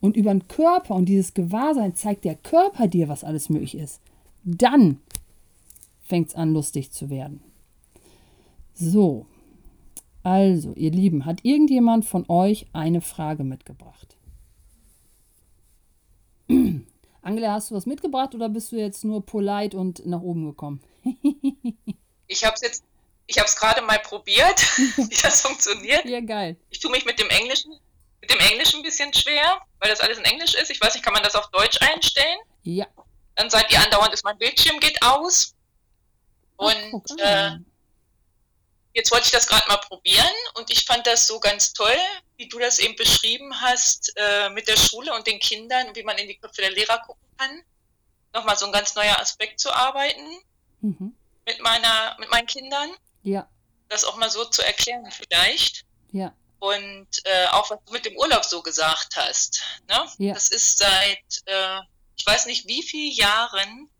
und 0.00 0.16
über 0.16 0.30
den 0.30 0.48
Körper 0.48 0.94
und 0.94 1.06
dieses 1.06 1.34
Gewahrsein 1.34 1.94
zeigt 1.94 2.24
der 2.24 2.36
Körper 2.36 2.86
dir, 2.86 3.08
was 3.08 3.24
alles 3.24 3.48
möglich 3.48 3.76
ist, 3.76 4.00
dann 4.44 4.98
fängt 6.02 6.28
es 6.28 6.34
an, 6.34 6.52
lustig 6.52 6.92
zu 6.92 7.10
werden. 7.10 7.42
So, 8.74 9.26
Also, 10.22 10.74
ihr 10.74 10.90
Lieben, 10.90 11.24
hat 11.24 11.44
irgendjemand 11.44 12.04
von 12.04 12.24
euch 12.28 12.66
eine 12.72 13.00
Frage 13.00 13.42
mitgebracht? 13.42 14.16
Angela, 17.22 17.52
hast 17.52 17.70
du 17.70 17.74
was 17.74 17.86
mitgebracht 17.86 18.34
oder 18.34 18.48
bist 18.48 18.72
du 18.72 18.76
jetzt 18.76 19.04
nur 19.04 19.24
polite 19.24 19.78
und 19.78 20.04
nach 20.06 20.20
oben 20.20 20.44
gekommen? 20.46 20.80
ich 22.26 22.44
habe 22.44 22.54
es 22.54 22.60
jetzt, 22.60 22.84
ich 23.30 23.38
habe 23.38 23.48
es 23.48 23.54
gerade 23.54 23.80
mal 23.82 24.00
probiert, 24.00 24.60
wie 24.96 25.22
das 25.22 25.40
funktioniert. 25.46 26.04
Ja, 26.04 26.20
geil. 26.20 26.56
Ich 26.70 26.80
tue 26.80 26.90
mich 26.90 27.04
mit 27.04 27.18
dem 27.20 27.30
Englischen, 27.30 27.78
mit 28.20 28.30
dem 28.30 28.40
Englischen 28.40 28.80
ein 28.80 28.82
bisschen 28.82 29.14
schwer, 29.14 29.62
weil 29.78 29.88
das 29.88 30.00
alles 30.00 30.18
in 30.18 30.24
Englisch 30.24 30.54
ist. 30.54 30.70
Ich 30.70 30.80
weiß 30.80 30.94
nicht, 30.94 31.04
kann 31.04 31.14
man 31.14 31.22
das 31.22 31.36
auf 31.36 31.48
Deutsch 31.52 31.80
einstellen? 31.80 32.38
Ja. 32.64 32.86
Dann 33.36 33.48
seid 33.48 33.70
ihr 33.72 33.80
andauernd, 33.80 34.12
ist 34.12 34.24
mein 34.24 34.36
Bildschirm 34.36 34.80
geht 34.80 35.00
aus. 35.02 35.54
Und 36.56 37.04
Ach, 37.20 37.24
äh, 37.24 37.58
jetzt 38.94 39.12
wollte 39.12 39.26
ich 39.26 39.30
das 39.30 39.46
gerade 39.46 39.66
mal 39.68 39.78
probieren 39.78 40.34
und 40.54 40.68
ich 40.70 40.84
fand 40.84 41.06
das 41.06 41.26
so 41.26 41.38
ganz 41.38 41.72
toll, 41.72 41.96
wie 42.36 42.48
du 42.48 42.58
das 42.58 42.80
eben 42.80 42.96
beschrieben 42.96 43.60
hast 43.60 44.12
äh, 44.16 44.50
mit 44.50 44.66
der 44.66 44.76
Schule 44.76 45.14
und 45.14 45.26
den 45.26 45.38
Kindern, 45.38 45.94
wie 45.94 46.02
man 46.02 46.18
in 46.18 46.26
die 46.26 46.36
Köpfe 46.36 46.62
der 46.62 46.72
Lehrer 46.72 46.98
gucken 46.98 47.24
kann. 47.38 47.62
Nochmal 48.34 48.58
so 48.58 48.66
ein 48.66 48.72
ganz 48.72 48.96
neuer 48.96 49.18
Aspekt 49.20 49.60
zu 49.60 49.72
arbeiten 49.72 50.40
mhm. 50.80 51.14
mit 51.46 51.60
meiner, 51.60 52.16
mit 52.18 52.28
meinen 52.30 52.46
Kindern. 52.46 52.90
Ja. 53.22 53.48
Das 53.88 54.04
auch 54.04 54.16
mal 54.16 54.30
so 54.30 54.44
zu 54.44 54.62
erklären 54.62 55.10
vielleicht. 55.10 55.84
Ja. 56.12 56.34
Und 56.58 57.08
äh, 57.24 57.46
auch 57.48 57.70
was 57.70 57.78
du 57.86 57.92
mit 57.92 58.04
dem 58.04 58.16
Urlaub 58.16 58.44
so 58.44 58.62
gesagt 58.62 59.16
hast. 59.16 59.62
Ne? 59.88 60.06
Ja. 60.18 60.34
Das 60.34 60.48
ist 60.48 60.78
seit, 60.78 61.42
äh, 61.46 61.80
ich 62.16 62.26
weiß 62.26 62.46
nicht 62.46 62.66
wie 62.68 62.82
vielen 62.82 63.12
Jahren 63.12 63.90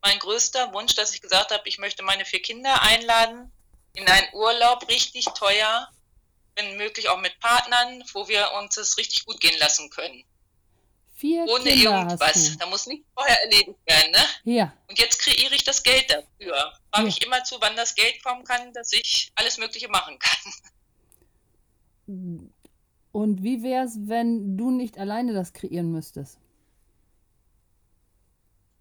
mein 0.00 0.18
größter 0.20 0.72
Wunsch, 0.72 0.94
dass 0.94 1.12
ich 1.12 1.20
gesagt 1.20 1.50
habe, 1.50 1.68
ich 1.68 1.78
möchte 1.78 2.02
meine 2.02 2.24
vier 2.24 2.40
Kinder 2.40 2.82
einladen 2.82 3.52
in 3.94 4.08
einen 4.08 4.32
Urlaub, 4.32 4.88
richtig 4.88 5.24
teuer, 5.34 5.88
wenn 6.54 6.76
möglich 6.76 7.08
auch 7.08 7.18
mit 7.18 7.38
Partnern, 7.40 8.04
wo 8.12 8.28
wir 8.28 8.52
uns 8.52 8.76
das 8.76 8.96
richtig 8.96 9.26
gut 9.26 9.40
gehen 9.40 9.58
lassen 9.58 9.90
können. 9.90 10.24
Vier 11.18 11.46
Ohne 11.48 11.64
Kinder 11.64 12.02
irgendwas. 12.02 12.56
Da 12.58 12.66
muss 12.66 12.86
nicht 12.86 13.04
vorher 13.12 13.42
erledigt 13.42 13.80
werden, 13.86 14.12
ne? 14.12 14.18
Ja. 14.44 14.72
Und 14.88 15.00
jetzt 15.00 15.18
kreiere 15.18 15.52
ich 15.52 15.64
das 15.64 15.82
Geld 15.82 16.08
dafür. 16.08 16.54
Frage 16.92 17.02
ja. 17.02 17.06
ich 17.08 17.26
immer 17.26 17.42
zu, 17.42 17.56
wann 17.58 17.74
das 17.74 17.96
Geld 17.96 18.22
kommen 18.22 18.44
kann, 18.44 18.72
dass 18.72 18.92
ich 18.92 19.32
alles 19.34 19.58
Mögliche 19.58 19.88
machen 19.88 20.16
kann. 20.20 20.52
Und 23.10 23.42
wie 23.42 23.64
wäre 23.64 23.84
es, 23.84 23.98
wenn 24.02 24.56
du 24.56 24.70
nicht 24.70 24.96
alleine 24.96 25.32
das 25.32 25.52
kreieren 25.52 25.90
müsstest? 25.90 26.38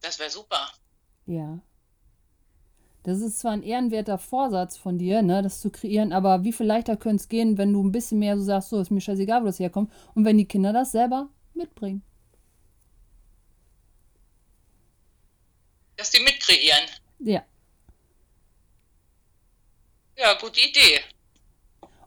Das 0.01 0.19
wäre 0.19 0.29
super. 0.29 0.71
Ja. 1.25 1.57
Das 3.01 3.19
ist 3.19 3.39
zwar 3.39 3.53
ein 3.53 3.63
ehrenwerter 3.63 4.19
Vorsatz 4.19 4.77
von 4.77 4.99
dir, 4.99 5.23
ne, 5.23 5.41
das 5.41 5.59
zu 5.59 5.71
kreieren, 5.71 6.13
aber 6.13 6.43
wie 6.43 6.53
viel 6.53 6.67
leichter 6.67 6.97
könnte 6.97 7.23
es 7.23 7.29
gehen, 7.29 7.57
wenn 7.57 7.73
du 7.73 7.83
ein 7.83 7.91
bisschen 7.91 8.19
mehr 8.19 8.37
so 8.37 8.43
sagst, 8.43 8.69
so 8.69 8.79
ist 8.79 8.91
mir 8.91 9.01
scheißegal, 9.01 9.41
wo 9.41 9.47
das 9.47 9.59
herkommt, 9.59 9.91
und 10.13 10.23
wenn 10.23 10.37
die 10.37 10.47
Kinder 10.47 10.71
das 10.71 10.91
selber 10.91 11.29
mitbringen. 11.55 12.03
Dass 15.97 16.11
die 16.11 16.23
mitkreieren. 16.23 16.85
Ja. 17.19 17.43
Ja, 20.17 20.33
gute 20.39 20.61
Idee. 20.61 21.01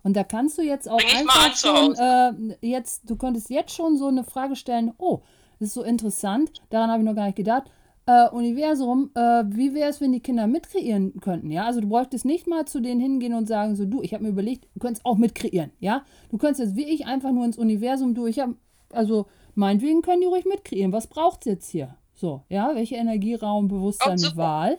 Und 0.03 0.15
da 0.15 0.25
kannst 0.25 0.57
du 0.57 0.63
jetzt 0.63 0.89
auch 0.89 0.99
einfach 0.99 1.57
schon, 1.57 1.95
äh, 1.95 2.67
jetzt, 2.67 3.03
du 3.09 3.17
könntest 3.17 3.51
jetzt 3.51 3.75
schon 3.75 3.99
so 3.99 4.09
eine 4.09 4.25
Frage 4.25 4.57
stellen, 4.57 4.95
oh, 4.97 5.23
das 5.59 5.69
ist 5.69 5.75
so 5.75 5.83
interessant, 5.83 6.53
daran 6.71 6.91
habe 6.91 7.03
ich 7.03 7.07
noch 7.07 7.15
gar 7.15 7.27
nicht 7.27 7.37
gedacht 7.37 7.71
äh, 8.11 8.29
Universum, 8.31 9.11
äh, 9.15 9.45
wie 9.47 9.75
wäre 9.75 9.91
es, 9.91 10.01
wenn 10.01 10.13
die 10.13 10.21
Kinder 10.21 10.47
mitkreieren 10.47 11.21
könnten, 11.21 11.51
ja? 11.51 11.67
Also 11.67 11.81
du 11.81 11.89
bräuchtest 11.89 12.25
nicht 12.25 12.47
mal 12.47 12.67
zu 12.67 12.81
denen 12.81 13.01
hingehen 13.01 13.35
und 13.35 13.47
sagen, 13.47 13.77
so 13.77 13.85
du, 13.85 14.03
ich 14.03 14.15
habe 14.15 14.25
mir 14.25 14.31
überlegt, 14.31 14.67
du 14.75 14.81
könntest 14.81 15.05
auch 15.05 15.17
mitkreieren, 15.17 15.71
ja? 15.79 16.05
Du 16.31 16.39
könntest 16.39 16.61
jetzt 16.61 16.77
wie 16.77 16.93
ich 16.93 17.07
einfach 17.07 17.31
nur 17.31 17.45
ins 17.45 17.59
Universum, 17.59 18.15
du, 18.15 18.27
ich 18.27 18.41
habe, 18.41 18.57
also 18.93 19.27
meinetwegen 19.55 20.03
können 20.03 20.23
die 20.23 20.27
ruhig 20.27 20.45
mitkreieren. 20.45 20.93
Was 20.93 21.07
braucht 21.07 21.41
es 21.41 21.53
jetzt 21.53 21.71
hier? 21.71 21.97
So, 22.21 22.43
ja, 22.51 22.75
welche 22.75 22.97
Energieraum, 22.97 23.69
Bewusstsein, 23.69 24.19
oh, 24.21 24.37
Wahl? 24.37 24.79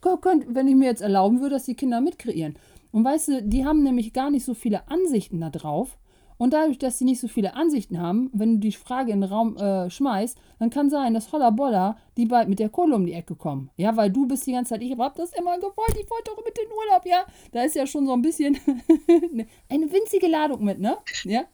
Könnt, 0.00 0.54
wenn 0.54 0.68
ich 0.68 0.76
mir 0.76 0.84
jetzt 0.84 1.02
erlauben 1.02 1.40
würde, 1.40 1.56
dass 1.56 1.64
die 1.64 1.74
Kinder 1.74 2.00
mitkreieren. 2.00 2.54
Und 2.92 3.04
weißt 3.04 3.28
du, 3.28 3.42
die 3.42 3.66
haben 3.66 3.82
nämlich 3.82 4.12
gar 4.12 4.30
nicht 4.30 4.44
so 4.44 4.54
viele 4.54 4.88
Ansichten 4.88 5.40
da 5.40 5.50
drauf. 5.50 5.98
Und 6.36 6.52
dadurch, 6.52 6.78
dass 6.78 6.96
sie 6.96 7.04
nicht 7.04 7.18
so 7.18 7.26
viele 7.26 7.54
Ansichten 7.54 8.00
haben, 8.00 8.30
wenn 8.32 8.52
du 8.52 8.58
die 8.60 8.72
Frage 8.72 9.10
in 9.10 9.22
den 9.22 9.30
Raum 9.30 9.56
äh, 9.56 9.90
schmeißt, 9.90 10.38
dann 10.60 10.70
kann 10.70 10.90
sein, 10.90 11.12
dass 11.12 11.32
Holla 11.32 11.50
Bolla 11.50 11.96
die 12.16 12.26
bald 12.26 12.48
mit 12.48 12.60
der 12.60 12.68
Kohle 12.68 12.94
um 12.94 13.04
die 13.04 13.14
Ecke 13.14 13.34
kommen. 13.34 13.70
Ja, 13.76 13.96
weil 13.96 14.12
du 14.12 14.28
bist 14.28 14.46
die 14.46 14.52
ganze 14.52 14.74
Zeit, 14.74 14.82
ich 14.82 14.96
hab 14.96 15.16
das 15.16 15.32
immer 15.32 15.56
gewollt, 15.56 15.98
ich 16.00 16.08
wollte 16.08 16.30
doch 16.30 16.44
mit 16.44 16.56
den 16.56 16.68
Urlaub, 16.68 17.04
ja. 17.04 17.24
Da 17.50 17.64
ist 17.64 17.74
ja 17.74 17.84
schon 17.84 18.06
so 18.06 18.12
ein 18.12 18.22
bisschen 18.22 18.56
eine 19.68 19.92
winzige 19.92 20.28
Ladung 20.28 20.62
mit, 20.62 20.78
ne? 20.78 20.98
Ja. 21.24 21.46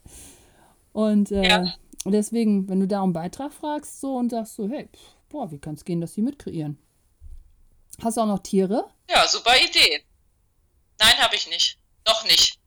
Und 0.93 1.31
äh, 1.31 1.49
ja. 1.49 1.73
Deswegen, 2.11 2.69
wenn 2.69 2.79
du 2.79 2.87
da 2.87 3.01
um 3.01 3.13
Beitrag 3.13 3.51
fragst 3.51 3.99
so 3.99 4.15
und 4.15 4.29
sagst 4.29 4.55
so, 4.55 4.69
hey, 4.69 4.87
pff, 4.87 5.15
boah, 5.29 5.51
wie 5.51 5.59
kann 5.59 5.75
es 5.75 5.85
gehen, 5.85 6.01
dass 6.01 6.13
die 6.13 6.21
mitkreieren? 6.21 6.77
Hast 8.01 8.17
du 8.17 8.21
auch 8.21 8.27
noch 8.27 8.39
Tiere? 8.39 8.89
Ja, 9.09 9.27
super 9.27 9.53
Idee. 9.57 10.03
Nein, 10.99 11.17
habe 11.17 11.35
ich 11.35 11.49
nicht. 11.49 11.79
Noch 12.07 12.23
nicht. 12.25 12.59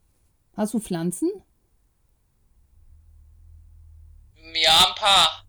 Hast 0.55 0.73
du 0.73 0.79
Pflanzen? 0.79 1.31
Ja, 4.53 4.87
ein 4.87 4.95
paar. 4.95 5.45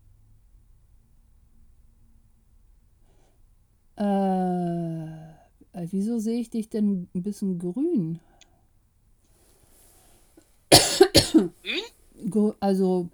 Äh, 5.73 5.87
wieso 5.91 6.19
sehe 6.19 6.41
ich 6.41 6.51
dich 6.51 6.69
denn 6.69 7.09
ein 7.15 7.23
bisschen 7.23 7.59
grün? 7.59 8.21
Grün? 12.31 12.55
Also, 12.61 13.09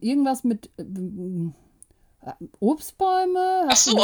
irgendwas 0.00 0.44
mit 0.44 0.70
äh, 0.76 0.82
Obstbäume? 2.60 3.66
Ach 3.68 3.76
so. 3.76 3.96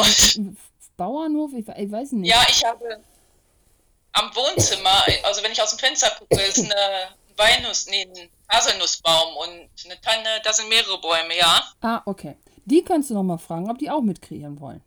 Bauernhof? 0.97 1.51
Ich, 1.53 1.67
ich, 1.67 1.91
weiß 1.91 2.13
nicht. 2.13 2.29
Ja, 2.29 2.45
ich 2.49 2.63
habe 2.63 3.01
am 4.13 4.35
Wohnzimmer, 4.35 5.05
also 5.23 5.43
wenn 5.43 5.51
ich 5.51 5.61
aus 5.61 5.71
dem 5.71 5.79
Fenster 5.79 6.11
gucke, 6.17 6.41
ist 6.41 6.59
eine 6.59 7.09
Weinnuss, 7.35 7.87
nee, 7.87 8.03
ein 8.03 8.29
Haselnussbaum 8.49 9.35
und 9.37 9.69
eine 9.85 9.99
Tanne, 10.01 10.41
das 10.43 10.57
sind 10.57 10.69
mehrere 10.69 10.99
Bäume, 11.01 11.35
ja. 11.35 11.63
Ah, 11.81 12.01
okay. 12.05 12.37
Die 12.65 12.83
kannst 12.83 13.09
du 13.09 13.15
noch 13.15 13.23
mal 13.23 13.37
fragen, 13.37 13.69
ob 13.69 13.77
die 13.79 13.89
auch 13.89 14.01
mitkreieren 14.01 14.59
wollen. 14.59 14.83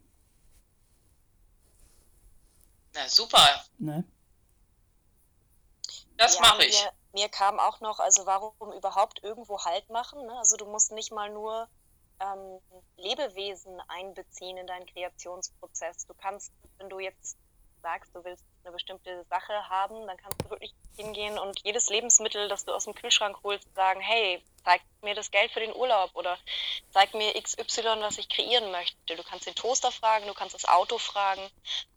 Na, 2.95 3.09
super. 3.09 3.65
Ne? 3.79 4.05
Das 6.17 6.37
ja, 6.37 6.41
mache 6.41 6.65
ich. 6.65 6.83
Mir, 6.83 6.91
mir, 7.17 7.31
kam 7.31 7.59
auch 7.59 7.81
noch, 7.81 7.99
also 7.99 8.27
warum 8.27 8.73
überhaupt 8.73 9.23
irgendwo 9.23 9.65
Halt 9.65 9.89
machen? 9.89 10.27
Ne? 10.27 10.39
Also 10.39 10.57
du 10.57 10.67
musst 10.67 10.93
nicht 10.93 11.13
mal 11.13 11.31
nur 11.31 11.67
ähm, 12.21 12.61
Lebewesen 12.97 13.81
einbeziehen 13.89 14.59
in 14.59 14.67
deinen 14.67 14.87
Kreationsprozess. 14.87 16.07
Du 16.07 16.13
kannst, 16.15 16.53
wenn 16.79 16.91
du 16.91 16.99
jetzt 16.99 17.39
sagst, 17.81 18.15
du 18.15 18.23
willst 18.23 18.45
eine 18.67 18.73
bestimmte 18.73 19.25
Sache 19.31 19.69
haben, 19.69 20.07
dann 20.07 20.17
kannst 20.17 20.43
du 20.43 20.51
wirklich 20.51 20.75
hingehen 20.97 21.39
und 21.39 21.61
jedes 21.63 21.89
Lebensmittel, 21.89 22.49
das 22.49 22.65
du 22.65 22.73
aus 22.73 22.85
dem 22.85 22.95
Kühlschrank 22.95 23.39
holst, 23.45 23.73
sagen, 23.75 24.01
hey, 24.01 24.43
zeig 24.67 24.83
mir 25.03 25.15
das 25.15 25.31
Geld 25.31 25.53
für 25.53 25.61
den 25.61 25.75
Urlaub 25.75 26.11
oder 26.15 26.37
zeig 26.91 27.15
mir 27.15 27.41
XY, 27.41 28.01
was 28.01 28.19
ich 28.19 28.29
kreieren 28.29 28.73
möchte. 28.73 29.15
Du 29.15 29.23
kannst 29.23 29.47
den 29.47 29.55
Toaster 29.55 29.93
fragen, 29.93 30.27
du 30.27 30.35
kannst 30.35 30.55
das 30.55 30.65
Auto 30.65 30.99
fragen. 30.99 31.43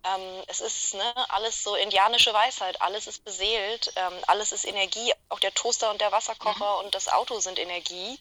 Ähm, 0.03 0.43
es 0.47 0.61
ist 0.61 0.93
ne, 0.93 1.13
alles 1.29 1.63
so 1.63 1.75
indianische 1.75 2.31
Weisheit, 2.31 2.79
alles 2.81 3.07
ist 3.07 3.25
beseelt, 3.25 3.91
ähm, 3.95 4.13
alles 4.27 4.51
ist 4.51 4.65
Energie. 4.65 5.11
Auch 5.29 5.39
der 5.39 5.53
Toaster 5.53 5.89
und 5.89 5.99
der 5.99 6.11
Wasserkocher 6.11 6.79
mhm. 6.79 6.85
und 6.85 6.95
das 6.95 7.07
Auto 7.07 7.39
sind 7.39 7.57
Energie, 7.57 8.19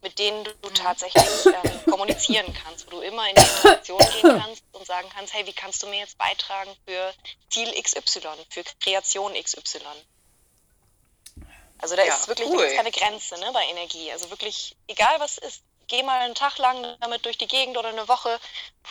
mit 0.00 0.18
denen 0.18 0.44
du, 0.44 0.50
mhm. 0.50 0.74
tatsächlich 0.74 1.46
ähm, 1.46 1.84
kommunizieren 1.90 2.52
kannst, 2.64 2.86
wo 2.86 2.92
du 2.92 3.00
immer 3.02 3.28
in 3.28 3.34
die 3.36 3.42
Interaktion 3.42 3.98
gehen 3.98 4.40
kannst 4.42 4.64
und 4.72 4.86
sagen 4.86 5.08
kannst, 5.14 5.34
hey, 5.34 5.46
wie 5.46 5.52
kannst 5.52 5.82
du 5.82 5.86
mir 5.86 5.98
jetzt 5.98 6.16
beitragen 6.16 6.74
für 6.86 7.12
Ziel 7.50 7.68
XY, 7.82 8.20
für 8.48 8.64
Kreation 8.80 9.34
XY. 9.34 9.80
Also 11.78 11.96
da 11.96 12.04
ja, 12.04 12.14
ist 12.14 12.28
wirklich 12.28 12.48
cool. 12.48 12.68
keine 12.76 12.92
Grenze 12.92 13.38
ne, 13.38 13.50
bei 13.52 13.64
Energie. 13.64 14.12
Also 14.12 14.30
wirklich, 14.30 14.76
egal 14.86 15.18
was 15.18 15.38
ist, 15.38 15.62
geh 15.88 16.02
mal 16.02 16.20
einen 16.20 16.34
Tag 16.34 16.58
lang 16.58 16.96
damit 17.00 17.24
durch 17.24 17.38
die 17.38 17.46
Gegend 17.46 17.76
oder 17.76 17.88
eine 17.88 18.08
Woche, 18.08 18.38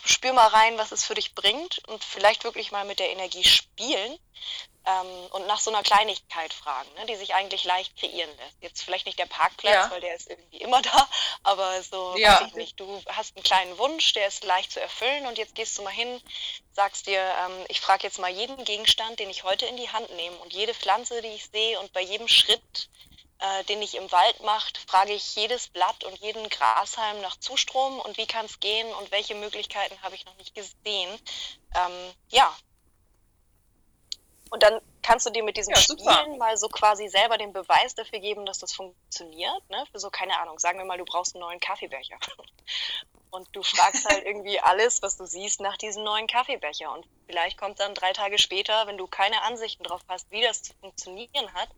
spür 0.05 0.33
mal 0.33 0.47
rein, 0.47 0.77
was 0.77 0.91
es 0.91 1.05
für 1.05 1.15
dich 1.15 1.35
bringt 1.35 1.79
und 1.87 2.03
vielleicht 2.03 2.43
wirklich 2.43 2.71
mal 2.71 2.85
mit 2.85 2.99
der 2.99 3.11
Energie 3.11 3.43
spielen 3.43 4.17
ähm, 4.85 5.27
und 5.31 5.45
nach 5.47 5.59
so 5.59 5.69
einer 5.69 5.83
Kleinigkeit 5.83 6.53
fragen, 6.53 6.91
ne, 6.95 7.05
die 7.05 7.15
sich 7.15 7.35
eigentlich 7.35 7.63
leicht 7.63 7.95
kreieren 7.97 8.29
lässt. 8.37 8.57
Jetzt 8.61 8.81
vielleicht 8.81 9.05
nicht 9.05 9.19
der 9.19 9.27
Parkplatz, 9.27 9.73
ja. 9.73 9.91
weil 9.91 10.01
der 10.01 10.15
ist 10.15 10.29
irgendwie 10.29 10.57
immer 10.57 10.81
da, 10.81 11.09
aber 11.43 11.81
so, 11.83 12.15
ja. 12.17 12.41
weiß 12.41 12.47
ich 12.47 12.53
nicht, 12.55 12.79
du 12.79 13.01
hast 13.07 13.35
einen 13.35 13.43
kleinen 13.43 13.77
Wunsch, 13.77 14.13
der 14.13 14.27
ist 14.27 14.43
leicht 14.43 14.71
zu 14.71 14.81
erfüllen 14.81 15.27
und 15.27 15.37
jetzt 15.37 15.55
gehst 15.55 15.77
du 15.77 15.83
mal 15.83 15.91
hin, 15.91 16.21
sagst 16.73 17.07
dir, 17.07 17.21
ähm, 17.21 17.65
ich 17.67 17.79
frage 17.79 18.03
jetzt 18.03 18.19
mal 18.19 18.31
jeden 18.31 18.63
Gegenstand, 18.63 19.19
den 19.19 19.29
ich 19.29 19.43
heute 19.43 19.65
in 19.65 19.77
die 19.77 19.89
Hand 19.89 20.09
nehme 20.15 20.37
und 20.37 20.53
jede 20.53 20.73
Pflanze, 20.73 21.21
die 21.21 21.29
ich 21.29 21.49
sehe 21.49 21.79
und 21.79 21.93
bei 21.93 22.01
jedem 22.01 22.27
Schritt 22.27 22.89
äh, 23.41 23.63
den 23.63 23.81
ich 23.81 23.95
im 23.95 24.11
Wald 24.11 24.41
mache, 24.43 24.71
frage 24.87 25.13
ich 25.13 25.35
jedes 25.35 25.67
Blatt 25.67 26.03
und 26.03 26.17
jeden 26.19 26.47
Grashalm 26.49 27.21
nach 27.21 27.37
Zustrom 27.37 27.99
und 27.99 28.17
wie 28.17 28.27
kann 28.27 28.45
es 28.45 28.59
gehen 28.59 28.87
und 28.95 29.11
welche 29.11 29.35
Möglichkeiten 29.35 29.99
habe 30.03 30.15
ich 30.15 30.25
noch 30.25 30.37
nicht 30.37 30.53
gesehen. 30.53 31.09
Ähm, 31.75 32.13
ja. 32.29 32.55
Und 34.51 34.61
dann 34.61 34.79
kannst 35.01 35.25
du 35.25 35.31
dir 35.31 35.43
mit 35.43 35.57
diesen 35.57 35.73
Ja, 35.73 35.79
super. 35.79 36.13
Spielen 36.13 36.37
mal 36.37 36.55
so 36.57 36.67
quasi 36.67 37.07
selber 37.07 37.37
den 37.37 37.53
Beweis 37.53 37.95
dafür 37.95 38.19
geben, 38.19 38.45
dass 38.45 38.59
das 38.59 38.73
funktioniert. 38.73 39.69
Ne? 39.69 39.85
Für 39.91 39.99
so, 39.99 40.09
keine 40.09 40.37
Ahnung, 40.39 40.59
sagen 40.59 40.77
wir 40.77 40.85
mal, 40.85 40.97
du 40.97 41.05
brauchst 41.05 41.35
einen 41.35 41.41
neuen 41.41 41.59
Kaffeebecher. 41.59 42.17
Und 43.31 43.47
du 43.53 43.63
fragst 43.63 44.05
halt 44.05 44.25
irgendwie 44.25 44.59
alles, 44.59 45.01
was 45.01 45.15
du 45.17 45.25
siehst, 45.25 45.61
nach 45.61 45.77
diesem 45.77 46.03
neuen 46.03 46.27
Kaffeebecher. 46.27 46.91
Und 46.91 47.05
vielleicht 47.27 47.57
kommt 47.57 47.79
dann 47.79 47.95
drei 47.95 48.11
Tage 48.11 48.37
später, 48.37 48.87
wenn 48.87 48.97
du 48.97 49.07
keine 49.07 49.41
Ansichten 49.43 49.83
drauf 49.83 50.01
hast, 50.09 50.29
wie 50.31 50.41
das 50.41 50.63
zu 50.63 50.73
funktionieren 50.81 51.53
hat 51.53 51.69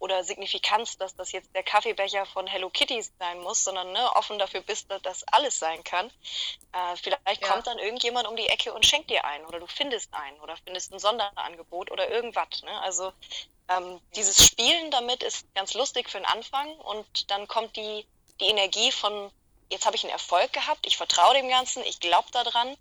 oder 0.00 0.24
Signifikanz, 0.24 0.96
dass 0.98 1.14
das 1.14 1.30
jetzt 1.30 1.54
der 1.54 1.62
Kaffeebecher 1.62 2.26
von 2.26 2.46
Hello 2.48 2.70
Kitty 2.70 3.00
sein 3.20 3.40
muss, 3.40 3.62
sondern 3.62 3.92
ne, 3.92 4.16
offen 4.16 4.38
dafür 4.38 4.62
bist, 4.62 4.90
dass 4.90 5.00
das 5.02 5.24
alles 5.32 5.58
sein 5.58 5.84
kann. 5.84 6.10
Äh, 6.72 6.96
vielleicht 6.96 7.42
Ja. 7.42 7.52
kommt 7.52 7.66
dann 7.68 7.78
irgendjemand 7.78 8.26
um 8.26 8.36
die 8.36 8.48
Ecke 8.48 8.74
und 8.74 8.84
schenkt 8.84 9.08
dir 9.10 9.24
einen 9.24 9.46
oder 9.46 9.60
du 9.60 9.66
findest 9.68 10.12
einen 10.12 10.40
oder 10.40 10.56
findest 10.64 10.92
ein 10.92 10.98
Sonderangebot 10.98 11.90
oder 11.92 12.08
irgendwas. 12.10 12.62
Ne? 12.62 12.80
Also 12.80 13.12
ähm, 13.68 14.00
dieses 14.16 14.44
Spielen 14.44 14.90
damit 14.90 15.22
ist 15.22 15.46
ganz 15.54 15.74
lustig 15.74 16.08
für 16.10 16.18
den 16.18 16.26
Anfang 16.26 16.68
und 16.78 17.30
dann 17.30 17.46
kommt 17.48 17.76
die, 17.76 18.06
die 18.40 18.46
Energie 18.46 18.90
von, 18.92 19.30
jetzt 19.70 19.86
habe 19.86 19.96
ich 19.96 20.04
einen 20.04 20.12
Erfolg 20.12 20.52
gehabt, 20.52 20.86
ich 20.86 20.96
vertraue 20.96 21.34
dem 21.34 21.48
Ganzen, 21.48 21.82
ich 21.84 22.00
glaube 22.00 22.30
daran, 22.32 22.76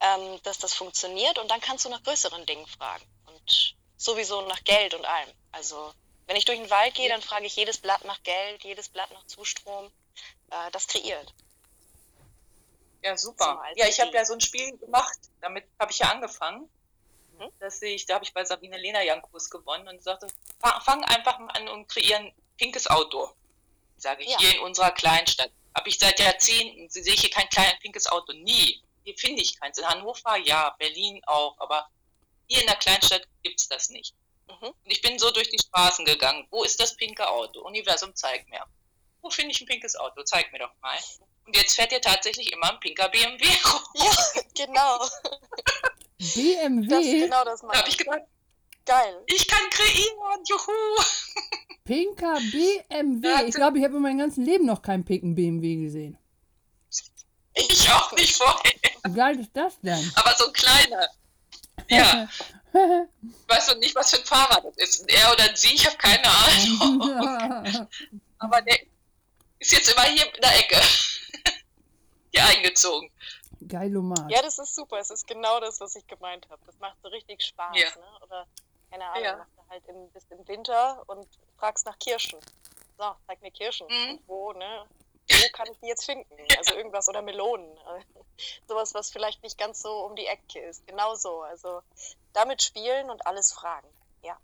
ähm, 0.00 0.40
dass 0.42 0.58
das 0.58 0.74
funktioniert 0.74 1.38
und 1.38 1.50
dann 1.50 1.60
kannst 1.60 1.84
du 1.84 1.88
nach 1.88 2.02
größeren 2.02 2.46
Dingen 2.46 2.66
fragen 2.66 3.04
und 3.26 3.74
sowieso 3.96 4.42
nach 4.42 4.62
Geld 4.64 4.94
und 4.94 5.04
allem. 5.04 5.30
Also 5.52 5.92
wenn 6.26 6.36
ich 6.36 6.44
durch 6.44 6.58
den 6.58 6.70
Wald 6.70 6.94
gehe, 6.94 7.08
dann 7.08 7.22
frage 7.22 7.46
ich 7.46 7.56
jedes 7.56 7.78
Blatt 7.78 8.04
nach 8.04 8.22
Geld, 8.22 8.62
jedes 8.62 8.88
Blatt 8.88 9.10
nach 9.12 9.26
Zustrom. 9.26 9.90
Äh, 10.50 10.70
das 10.72 10.86
kreiert. 10.86 11.32
Ja, 13.02 13.16
super. 13.16 13.62
Ja, 13.76 13.86
ich 13.86 14.00
habe 14.00 14.12
ja 14.12 14.24
so 14.24 14.34
ein 14.34 14.40
Spiel 14.40 14.76
gemacht. 14.76 15.18
Damit 15.40 15.64
habe 15.78 15.92
ich 15.92 15.98
ja 15.98 16.10
angefangen. 16.10 16.68
Mhm. 17.38 17.50
Das 17.60 17.78
sehe 17.80 17.94
ich, 17.94 18.06
da 18.06 18.14
habe 18.14 18.24
ich 18.24 18.34
bei 18.34 18.44
Sabine 18.44 18.76
Lena 18.76 19.02
ja 19.02 19.12
einen 19.14 19.22
Kurs 19.22 19.48
gewonnen 19.48 19.88
und 19.88 20.02
sagte, 20.02 20.26
fang, 20.60 21.04
einfach 21.04 21.38
mal 21.38 21.50
an 21.52 21.68
und 21.68 21.88
kreieren 21.88 22.26
ein 22.26 22.34
pinkes 22.56 22.88
Auto. 22.88 23.30
Sage 23.96 24.22
ich, 24.22 24.30
Ja. 24.30 24.38
hier 24.38 24.54
in 24.56 24.60
unserer 24.60 24.90
Kleinstadt. 24.90 25.50
Habe 25.78 25.90
ich 25.90 25.98
seit 26.00 26.18
Jahrzehnten, 26.18 26.90
sehe 26.90 27.14
ich 27.14 27.20
hier 27.20 27.30
kein 27.30 27.48
kleines 27.50 27.78
pinkes 27.78 28.08
Auto. 28.08 28.32
Nie. 28.32 28.82
Hier 29.04 29.16
finde 29.16 29.42
ich 29.42 29.60
keins. 29.60 29.78
In 29.78 29.86
Hannover 29.86 30.36
ja, 30.38 30.74
Berlin 30.76 31.22
auch, 31.24 31.56
aber 31.60 31.88
hier 32.48 32.62
in 32.62 32.66
der 32.66 32.74
Kleinstadt 32.74 33.22
gibt 33.44 33.60
es 33.60 33.68
das 33.68 33.88
nicht. 33.88 34.12
Mhm. 34.48 34.70
Und 34.70 34.90
ich 34.90 35.00
bin 35.02 35.20
so 35.20 35.30
durch 35.30 35.50
die 35.50 35.58
Straßen 35.60 36.04
gegangen. 36.04 36.48
Wo 36.50 36.64
ist 36.64 36.80
das 36.80 36.96
pinke 36.96 37.28
Auto? 37.28 37.60
Universum, 37.60 38.12
zeig 38.16 38.48
mir. 38.48 38.64
Wo 39.22 39.30
finde 39.30 39.52
ich 39.52 39.60
ein 39.60 39.68
pinkes 39.68 39.94
Auto? 39.94 40.20
Zeig 40.24 40.50
mir 40.50 40.58
doch 40.58 40.72
mal. 40.82 40.98
Und 41.46 41.56
jetzt 41.56 41.76
fährt 41.76 41.92
hier 41.92 42.00
tatsächlich 42.00 42.52
immer 42.52 42.72
ein 42.72 42.80
pinker 42.80 43.08
BMW 43.08 43.46
rum. 43.46 43.82
Ja, 43.94 44.42
genau. 44.56 44.98
Das 44.98 45.10
ist 46.18 46.34
BMW, 46.34 47.20
genau 47.20 47.44
das 47.44 47.60
Da 47.60 47.68
meine 47.68 47.78
habe 47.78 47.88
ich 47.88 47.96
gedacht, 47.96 48.22
Geil. 48.88 49.22
ich 49.26 49.46
kann 49.46 49.68
kreieren, 49.70 50.44
juhu. 50.48 51.02
pinker 51.84 52.38
BMW. 52.50 53.28
Ja, 53.28 53.42
Ich 53.44 53.54
glaube, 53.54 53.78
ich 53.78 53.84
habe 53.84 53.96
in 53.96 54.02
meinem 54.02 54.18
ganzen 54.18 54.44
Leben 54.44 54.64
noch 54.66 54.82
keinen 54.82 55.04
pinken 55.04 55.34
BMW 55.34 55.76
gesehen. 55.76 56.16
Ich 57.54 57.90
auch 57.90 58.12
nicht 58.12 58.34
vorher, 58.36 58.72
Wie 59.04 59.12
geil 59.14 59.38
ist 59.40 59.50
das 59.54 59.78
denn? 59.80 60.12
aber 60.16 60.34
so 60.36 60.46
ein 60.46 60.52
kleiner. 60.52 61.08
Ja, 61.88 62.28
ich 62.72 63.48
weiß 63.48 63.68
noch 63.68 63.78
nicht, 63.78 63.94
was 63.94 64.10
für 64.10 64.18
ein 64.18 64.24
Fahrrad 64.24 64.64
das 64.64 64.76
ist. 64.76 65.10
Er 65.10 65.32
oder 65.32 65.56
sie, 65.56 65.74
ich 65.74 65.86
habe 65.86 65.96
keine 65.96 66.28
Ahnung. 66.28 67.88
Aber 68.40 68.62
der 68.62 68.78
ist 69.58 69.72
jetzt 69.72 69.90
immer 69.90 70.02
hier 70.04 70.24
in 70.32 70.40
der 70.40 70.56
Ecke. 70.58 70.76
Hier 72.30 72.44
eingezogen. 72.44 73.10
Geilomat. 73.66 74.30
Ja, 74.30 74.42
das 74.42 74.58
ist 74.58 74.74
super. 74.76 74.98
Es 74.98 75.10
ist 75.10 75.26
genau 75.26 75.58
das, 75.60 75.80
was 75.80 75.96
ich 75.96 76.06
gemeint 76.06 76.46
habe. 76.50 76.60
Das 76.66 76.78
macht 76.78 76.96
so 77.02 77.08
richtig 77.08 77.42
Spaß. 77.42 77.74
Ja. 77.74 77.88
Ne? 77.88 78.06
Oder, 78.22 78.46
keine 78.90 79.06
Ahnung, 79.06 79.24
Ja. 79.24 79.36
machst 79.36 79.52
du 79.56 79.62
halt 79.70 79.86
im, 79.88 80.10
bist 80.10 80.30
im 80.30 80.46
Winter 80.48 81.02
und 81.06 81.26
fragst 81.58 81.86
nach 81.86 81.98
Kirschen. 81.98 82.38
So, 82.98 83.14
zeig 83.26 83.40
mir 83.42 83.50
Kirschen. 83.50 83.86
Mhm. 83.88 84.20
Wo, 84.26 84.52
ne? 84.52 84.86
Wo 85.30 85.48
kann 85.52 85.70
ich 85.70 85.78
die 85.80 85.86
jetzt 85.88 86.04
finden? 86.06 86.34
Also 86.56 86.74
irgendwas 86.74 87.08
oder 87.08 87.20
Melonen. 87.22 87.76
Sowas, 88.68 88.94
was 88.94 89.10
vielleicht 89.10 89.42
nicht 89.42 89.58
ganz 89.58 89.82
so 89.82 90.04
um 90.06 90.16
die 90.16 90.26
Ecke 90.26 90.60
ist. 90.60 90.86
Genau 90.86 91.14
so. 91.14 91.42
Also 91.42 91.82
damit 92.32 92.62
spielen 92.62 93.10
und 93.10 93.26
alles 93.26 93.52
fragen. 93.52 93.88
Ja. 94.22 94.38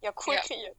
Ja, 0.00 0.12
cool 0.26 0.34
Ja. 0.34 0.40
kreiert. 0.42 0.76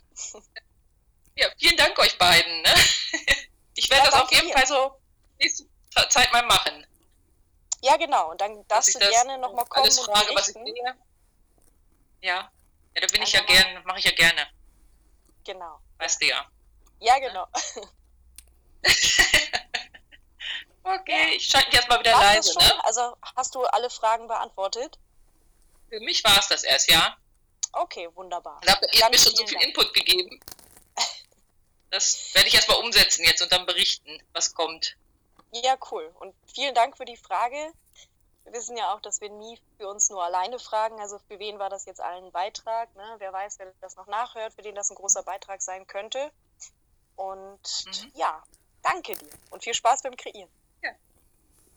Ja, 1.35 1.47
vielen 1.57 1.77
Dank 1.77 1.97
euch 1.99 2.17
beiden. 2.17 2.61
Ne? 2.61 2.69
Ich 3.79 3.91
werde 3.91 4.05
Ja, 4.05 4.11
das 4.11 4.21
auf 4.23 4.31
jeden 4.31 4.47
dir. 4.47 4.53
Fall 4.53 4.65
so 4.65 4.99
nächste 5.39 5.65
Zeit 6.09 6.33
mal 6.33 6.41
machen. 6.47 6.87
Ja, 7.81 7.95
genau. 7.95 8.31
Und 8.31 8.41
dann 8.41 8.67
darfst 8.67 8.95
du 8.95 8.99
gerne 8.99 9.37
nochmal 9.37 9.65
kommen 9.67 9.83
alles 9.83 9.99
und 9.99 10.05
frage, 10.11 10.33
was 10.33 10.47
ich 10.47 10.53
berichten. 10.55 10.75
sehe. 10.83 10.95
Ja. 12.21 12.51
Ja, 12.97 13.05
da 13.05 13.13
bin 13.13 13.21
ich 13.21 13.31
ja 13.31 13.41
gerne, 13.41 13.79
mache 13.85 13.99
ich 13.99 14.05
ja 14.05 14.11
gerne. 14.11 14.47
Genau. 15.45 15.79
Weißt 15.99 16.19
du 16.19 16.25
ja. 16.25 16.49
Ja, 16.99 17.19
genau. 17.19 17.45
Okay, 20.89 21.35
ich 21.35 21.45
schalte 21.45 21.67
mich 21.67 21.75
erstmal 21.75 21.99
wieder 21.99 22.13
leise, 22.13 22.53
schon? 22.53 22.63
ne? 22.63 22.85
Also 22.85 23.17
hast 23.35 23.53
du 23.55 23.65
alle 23.65 23.89
Fragen 23.89 24.29
beantwortet? 24.29 24.97
Für 25.89 25.99
mich 25.99 26.23
war 26.23 26.39
es 26.39 26.47
das 26.47 26.63
erst, 26.63 26.89
ja. 26.89 27.17
Okay, 27.73 28.07
wunderbar. 28.15 28.61
Ich 28.63 28.69
habe 28.69 28.87
ihr 28.93 29.09
mir 29.09 29.17
schon 29.17 29.35
so 29.35 29.45
viel 29.45 29.57
Dank. 29.57 29.67
Input 29.67 29.93
gegeben. 29.93 30.39
Das 31.89 32.33
werde 32.33 32.49
ich 32.49 32.53
erstmal 32.53 32.79
umsetzen 32.79 33.23
jetzt 33.23 33.41
und 33.41 33.49
dann 33.49 33.65
berichten, 33.65 34.21
was 34.33 34.53
kommt. 34.53 34.97
Ja, 35.53 35.77
cool. 35.89 36.13
Und 36.19 36.35
vielen 36.53 36.75
Dank 36.75 36.97
für 36.97 37.05
die 37.05 37.15
Frage. 37.15 37.71
Wir 38.47 38.53
wissen 38.53 38.77
ja 38.77 38.93
auch, 38.93 39.01
dass 39.01 39.19
wir 39.19 39.29
nie 39.29 39.59
für 39.77 39.89
uns 39.89 40.09
nur 40.09 40.23
alleine 40.23 40.57
fragen. 40.57 41.01
Also 41.01 41.19
für 41.27 41.37
wen 41.37 41.59
war 41.59 41.69
das 41.69 41.83
jetzt 41.83 41.99
allen 41.99 42.27
ein 42.27 42.31
Beitrag? 42.31 42.95
Ne? 42.95 43.15
Wer 43.17 43.33
weiß, 43.33 43.59
wer 43.59 43.73
das 43.81 43.97
noch 43.97 44.07
nachhört, 44.07 44.53
für 44.53 44.61
den 44.61 44.73
das 44.73 44.89
ein 44.89 44.95
großer 44.95 45.21
Beitrag 45.23 45.61
sein 45.61 45.85
könnte. 45.85 46.31
Und 47.17 47.85
Mhm. 47.87 48.11
ja, 48.15 48.41
danke 48.83 49.17
dir 49.17 49.29
und 49.49 49.63
viel 49.65 49.73
Spaß 49.73 50.01
beim 50.03 50.15
Kreieren. 50.15 50.49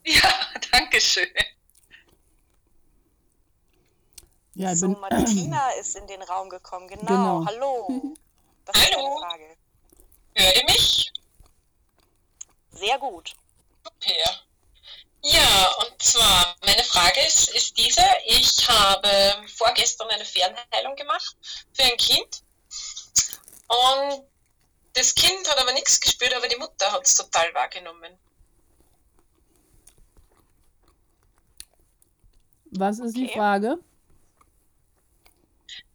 Ja, 0.04 0.22
danke 0.72 1.00
schön. 1.00 1.28
Ja, 4.54 4.74
so, 4.76 4.88
bin, 4.88 5.00
Martina 5.00 5.70
ist 5.72 5.96
in 5.96 6.06
den 6.06 6.22
Raum 6.22 6.48
gekommen. 6.50 6.86
Genau. 6.86 7.04
Genau. 7.06 7.44
Hallo. 7.46 7.88
Was 8.66 8.76
ist 8.76 8.92
deine 8.92 9.02
Hallo. 9.02 9.18
Frage? 9.18 9.56
Hört 10.36 10.56
ihr 10.56 10.64
mich? 10.66 11.12
Sehr 12.70 12.98
gut. 12.98 13.34
Super. 13.84 14.40
Ja, 15.22 15.70
und 15.82 16.02
zwar, 16.02 16.56
meine 16.64 16.82
Frage 16.84 17.20
ist, 17.26 17.48
ist 17.54 17.76
diese. 17.76 18.02
Ich 18.26 18.66
habe 18.68 19.46
vorgestern 19.56 20.08
eine 20.08 20.24
Fernheilung 20.24 20.96
gemacht 20.96 21.36
für 21.72 21.84
ein 21.84 21.96
Kind. 21.98 22.42
Und 23.68 24.24
das 24.94 25.14
Kind 25.14 25.48
hat 25.48 25.58
aber 25.58 25.72
nichts 25.72 26.00
gespürt, 26.00 26.34
aber 26.34 26.48
die 26.48 26.56
Mutter 26.56 26.90
hat 26.90 27.06
es 27.06 27.14
total 27.14 27.52
wahrgenommen. 27.54 28.18
was 32.72 32.98
ist 33.00 33.16
die 33.16 33.24
Okay. 33.24 33.34
Frage? 33.34 33.78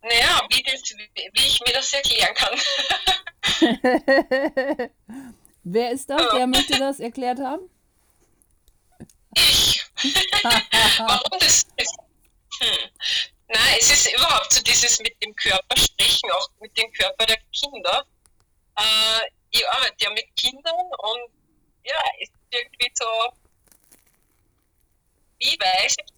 Naja, 0.02 0.42
wie, 0.50 0.62
das, 0.64 0.82
wie 1.34 1.48
ich 1.48 1.62
mir 1.66 1.74
das 1.74 1.92
erklären 1.94 2.36
kann. 2.36 2.60
Wer 5.64 5.92
ist 5.92 6.10
das? 6.10 6.22
Wer 6.34 6.48
möchte 6.48 6.78
das 6.78 7.00
erklärt 7.00 7.40
haben? 7.40 7.70
Ich. 9.36 9.86
Warum 11.00 11.40
das 11.40 11.66
ist? 11.78 11.98
Hm. 12.60 12.90
Nein, 13.48 13.78
es 13.80 13.92
ist 13.92 14.12
überhaupt 14.14 14.52
so 14.52 14.62
dieses 14.64 15.00
mit 15.00 15.22
dem 15.22 15.36
Körper 15.36 15.78
sprechen, 15.78 16.32
auch 16.32 16.50
mit 16.60 16.76
dem 16.78 16.92
Körper 16.94 17.26
der 17.26 17.38
Kinder. 17.54 18.06
Äh, 18.78 19.30
ich 19.52 19.70
arbeite 19.70 20.04
ja 20.04 20.10
mit 20.12 20.36
Kindern 20.36 20.86
und 20.98 21.32
ja, 21.84 22.02
es 22.20 22.30
ist 22.30 22.36
irgendwie 22.50 22.92
so, 22.94 23.06
wie 25.38 25.60
weiß 25.60 25.96
ich, 25.98 26.14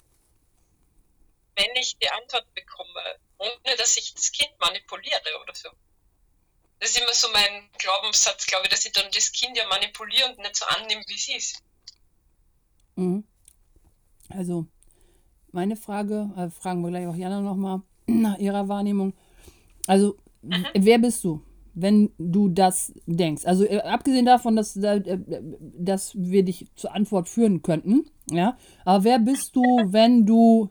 wenn 1.56 1.76
ich 1.76 1.98
die 1.98 2.10
Antwort 2.10 2.54
bekomme, 2.54 3.20
ohne 3.40 3.76
dass 3.78 3.98
ich 3.98 4.14
das 4.14 4.32
Kind 4.32 4.58
manipuliere 4.60 5.40
oder 5.42 5.54
so. 5.54 5.70
Das 6.80 6.92
ist 6.92 6.98
immer 6.98 7.14
so 7.14 7.30
mein 7.30 7.70
Glaubenssatz, 7.80 8.46
glaube 8.46 8.66
ich, 8.66 8.70
dass 8.72 8.86
ich 8.86 8.92
dann 8.92 9.12
das 9.12 9.32
Kind 9.32 9.58
ja 9.58 9.68
manipuliere 9.68 10.30
und 10.30 10.38
nicht 10.40 10.56
so 10.56 10.66
annehme, 10.66 11.04
wie 11.08 11.16
es 11.16 11.28
ist. 11.28 11.64
Mhm. 12.98 13.24
Also, 14.30 14.66
meine 15.52 15.76
Frage, 15.76 16.30
äh, 16.36 16.50
fragen 16.50 16.82
wir 16.82 16.90
gleich 16.90 17.08
auch 17.08 17.16
Jana 17.16 17.40
nochmal 17.42 17.82
nach 18.08 18.38
ihrer 18.38 18.68
Wahrnehmung. 18.68 19.14
Also, 19.88 20.18
w- 20.42 20.66
wer 20.74 21.00
bist 21.00 21.24
du, 21.24 21.42
wenn 21.74 22.12
du 22.18 22.50
das 22.50 22.94
denkst? 23.06 23.46
Also, 23.46 23.64
äh, 23.64 23.80
abgesehen 23.80 24.26
davon, 24.26 24.56
dass, 24.56 24.74
da, 24.74 24.96
äh, 24.96 25.20
dass 25.78 26.14
wir 26.18 26.44
dich 26.44 26.68
zur 26.76 26.94
Antwort 26.94 27.30
führen 27.30 27.62
könnten, 27.62 28.06
ja, 28.30 28.58
aber 28.84 29.04
wer 29.06 29.20
bist 29.20 29.56
du, 29.56 29.62
wenn 29.62 30.26
du, 30.26 30.70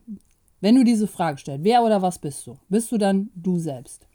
wenn 0.61 0.75
du 0.75 0.85
diese 0.85 1.07
Frage 1.07 1.39
stellst? 1.39 1.65
Wer 1.65 1.83
oder 1.83 2.03
was 2.03 2.19
bist 2.19 2.47
du? 2.47 2.59
Bist 2.69 2.93
du 2.93 2.99
dann 2.99 3.31
du 3.35 3.59
selbst? 3.59 4.06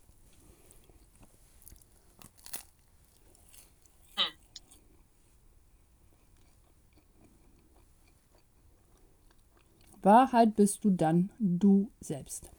Wahrheit 10.04 10.56
bist 10.56 10.84
du 10.84 10.92
dann 10.92 11.32
du 11.40 11.92
selbst. 12.00 12.50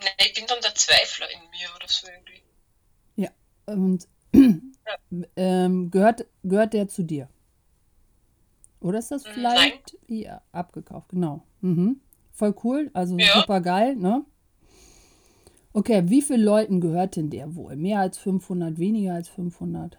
Nein, 0.00 0.08
ich 0.18 0.34
bin 0.34 0.46
dann 0.46 0.60
der 0.62 0.74
Zweifler 0.74 1.30
in 1.30 1.40
mir 1.50 1.68
oder 1.76 1.88
so 1.88 2.06
irgendwie. 2.06 2.42
Ja, 3.16 3.30
und. 3.66 4.08
Ähm, 5.36 5.90
gehört, 5.90 6.26
gehört 6.44 6.72
der 6.72 6.88
zu 6.88 7.02
dir? 7.02 7.28
Oder 8.80 8.98
ist 8.98 9.10
das 9.10 9.24
mm, 9.24 9.30
vielleicht 9.34 9.96
Nein. 10.08 10.18
ja, 10.18 10.42
abgekauft? 10.52 11.10
Genau. 11.10 11.42
Mhm. 11.60 12.00
Voll 12.32 12.54
cool, 12.64 12.90
also 12.94 13.18
ja. 13.18 13.34
super 13.34 13.60
geil, 13.60 13.96
ne? 13.96 14.24
Okay, 15.72 16.04
wie 16.06 16.22
viele 16.22 16.42
Leuten 16.42 16.80
gehört 16.80 17.16
denn 17.16 17.30
der 17.30 17.54
wohl? 17.54 17.76
Mehr 17.76 18.00
als 18.00 18.18
500, 18.18 18.78
weniger 18.78 19.14
als 19.14 19.28
500? 19.28 19.98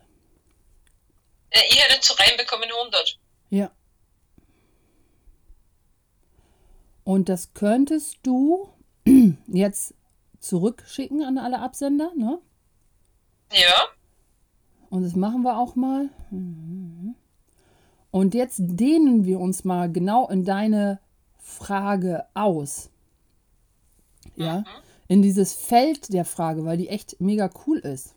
Äh, 1.52 1.62
ich 1.70 1.84
hätte 1.84 2.00
zu 2.02 2.14
reinbekommen 2.14 2.70
100. 2.70 3.20
Ja. 3.50 3.72
Und 7.04 7.30
das 7.30 7.54
könntest 7.54 8.20
du 8.24 8.70
jetzt 9.48 9.94
zurückschicken 10.40 11.24
an 11.24 11.38
alle 11.38 11.60
Absender, 11.60 12.12
ne? 12.16 12.40
Ja. 13.52 13.88
Und 14.90 15.04
das 15.04 15.16
machen 15.16 15.44
wir 15.44 15.58
auch 15.58 15.76
mal. 15.76 16.10
Und 18.12 18.34
jetzt 18.34 18.60
dehnen 18.60 19.26
wir 19.26 19.40
uns 19.40 19.64
mal 19.64 19.92
genau 19.92 20.28
in 20.30 20.46
deine 20.46 21.00
Frage 21.38 22.26
aus. 22.34 22.90
Ja, 24.36 24.64
in 25.08 25.22
dieses 25.22 25.54
Feld 25.54 26.14
der 26.14 26.26
Frage, 26.26 26.64
weil 26.66 26.78
die 26.78 26.90
echt 26.90 27.20
mega 27.20 27.50
cool 27.66 27.80
ist. 27.80 28.16